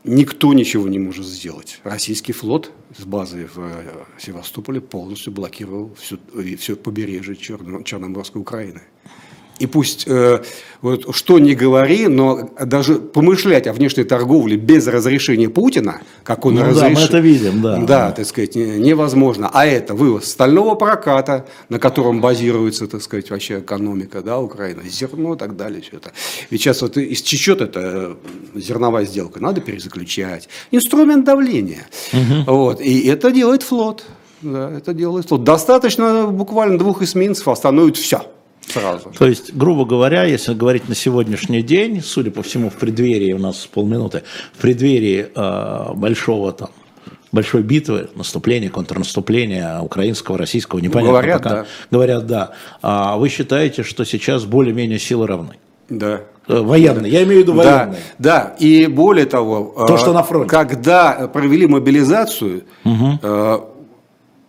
никто 0.07 0.53
ничего 0.55 0.89
не 0.89 0.99
может 0.99 1.27
сделать. 1.27 1.81
Российский 1.85 2.33
флот 2.33 2.71
с 2.97 3.05
базой 3.05 3.47
в 3.47 3.59
э, 3.59 4.05
Севастополе 4.19 4.81
полностью 4.81 5.33
блокировал 5.33 5.95
все, 6.01 6.19
все 6.57 6.77
побережье 6.77 7.37
Черно, 7.37 7.83
Черноморской 7.83 8.41
Украины. 8.41 8.83
И 9.59 9.67
пусть 9.67 10.05
э, 10.07 10.43
вот, 10.83 11.15
что 11.17 11.39
не 11.39 11.55
говори, 11.55 12.09
но 12.09 12.51
даже 12.61 12.97
помышлять 12.97 13.67
о 13.67 13.73
внешней 13.73 14.05
торговле 14.05 14.57
без 14.59 14.87
разрешения 14.87 15.49
Путина, 15.49 16.03
как 16.25 16.45
он 16.45 16.55
Ну 16.57 16.61
да, 16.61 16.67
разрешил, 16.67 16.97
мы 16.99 17.01
это 17.07 17.19
видим, 17.21 17.63
да. 17.63 17.77
да, 17.79 18.13
так 18.13 18.27
сказать, 18.27 18.55
не- 18.55 18.79
невозможно. 18.79 19.49
А 19.51 19.65
это 19.65 19.95
вывоз 19.95 20.27
стального 20.27 20.75
проката, 20.75 21.47
на 21.71 21.79
котором 21.79 22.21
базируется, 22.21 22.87
так 22.87 23.01
сказать, 23.01 23.31
вообще 23.31 23.61
экономика, 23.61 24.21
да, 24.21 24.39
Украины, 24.39 24.83
зерно 24.91 25.35
и 25.35 25.39
так 25.39 25.57
далее, 25.57 25.81
все 25.81 25.97
это. 25.97 26.13
Ведь 26.51 26.61
сейчас 26.61 26.83
вот 26.83 26.99
истечет 26.99 27.63
эта 27.63 27.81
э, 28.55 28.61
зерновая 28.61 29.07
сделка, 29.07 29.41
надо 29.41 29.63
перезаключать. 29.63 30.51
Инструмент 30.71 31.25
давления. 31.25 31.87
Вот, 32.47 32.83
и 32.83 33.07
это 33.09 33.31
делает 33.31 33.63
флот. 33.63 34.05
Да, 34.43 34.71
это 34.71 34.93
делает 34.93 35.29
флот. 35.29 35.45
Достаточно 35.45 36.27
буквально 36.27 36.77
двух 36.79 37.01
эсминцев 37.01 37.49
остановит 37.49 37.97
все 37.97 38.21
сразу. 38.69 39.13
То 39.19 39.27
есть, 39.27 39.53
грубо 39.55 39.85
говоря, 39.85 40.25
если 40.25 40.55
говорить 40.55 40.89
на 40.89 40.95
сегодняшний 40.95 41.63
день, 41.63 42.03
судя 42.03 42.31
по 42.31 42.43
всему, 42.43 42.71
в 42.71 42.75
преддверии, 42.75 43.33
у 43.33 43.39
нас 43.39 43.67
полминуты, 43.67 44.23
в 44.55 44.61
преддверии 44.63 45.27
э, 45.35 45.95
большого 45.95 46.53
там, 46.53 46.69
большой 47.33 47.63
битвы, 47.63 48.09
наступления, 48.15 48.71
контрнаступления 48.71 49.81
украинского, 49.81 50.39
российского, 50.39 50.79
непонятно 50.81 51.11
говорят, 51.13 51.43
пока. 51.43 51.51
да. 51.57 51.67
Говорят, 51.91 52.27
да. 52.27 52.51
А 52.83 53.17
вы 53.17 53.29
считаете, 53.29 53.83
что 53.83 54.05
сейчас 54.05 54.45
более-менее 54.45 54.99
силы 54.99 55.27
равны? 55.27 55.55
Да. 55.89 56.21
Э, 56.49 56.61
Военные, 56.61 57.11
я 57.13 57.23
имею 57.25 57.41
в 57.41 57.43
виду 57.43 57.53
Да, 57.55 57.79
военные. 57.79 58.01
да, 58.19 58.55
и 58.59 58.87
более 58.87 59.27
того, 59.27 59.75
То, 59.87 59.95
э, 59.95 59.99
что 59.99 60.13
на 60.13 60.23
фронте. 60.23 60.49
когда 60.49 61.29
провели 61.33 61.67
мобилизацию, 61.67 62.65
э, 62.85 63.59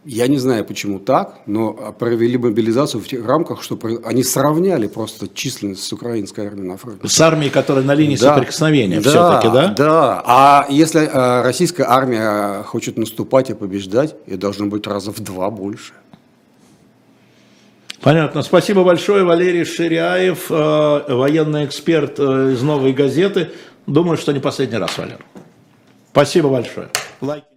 я 0.08 0.28
не 0.28 0.38
знаю, 0.38 0.64
почему 0.64 1.00
так, 1.00 1.42
но 1.48 1.74
провели 2.00 2.38
мобилизацию 2.38 3.02
в 3.02 3.08
тех 3.08 3.26
рамках, 3.26 3.62
что 3.62 3.78
они 4.06 4.24
сравняли 4.24 4.88
просто 4.88 5.28
численность 5.28 5.84
с 5.84 5.92
украинской 5.92 6.48
армией 6.48 6.68
на 6.68 6.78
фронте. 6.78 7.06
С 7.08 7.20
армией, 7.20 7.50
которая 7.50 7.84
на 7.84 7.94
линии 7.94 8.16
Да. 8.16 8.34
соприкосновения 8.34 9.02
Да, 9.02 9.10
все-таки, 9.10 9.50
да? 9.54 9.68
Да. 9.78 10.24
А 10.26 10.66
если 10.70 11.02
э, 11.02 11.42
российская 11.42 11.84
армия 11.84 12.64
хочет 12.64 12.98
наступать 12.98 13.50
и 13.50 13.54
побеждать, 13.54 14.16
ей 14.28 14.38
должно 14.38 14.68
быть 14.68 14.88
раза 14.88 15.12
в 15.12 15.20
два 15.20 15.52
больше. 15.52 15.92
Понятно. 18.02 18.44
Спасибо 18.44 18.86
большое, 18.86 19.26
Валерий 19.26 19.66
Ширяев, 19.66 20.50
э, 20.50 21.14
военный 21.14 21.66
эксперт 21.66 22.18
э, 22.18 22.54
из 22.54 22.62
«Новой 22.62 22.94
газеты». 22.94 23.50
Думаю, 23.88 24.18
что 24.18 24.32
не 24.32 24.40
последний 24.40 24.78
раз, 24.78 24.98
Валер. 24.98 25.20
Спасибо 26.12 26.48
большое. 26.48 26.88
Лайки. 27.20 27.57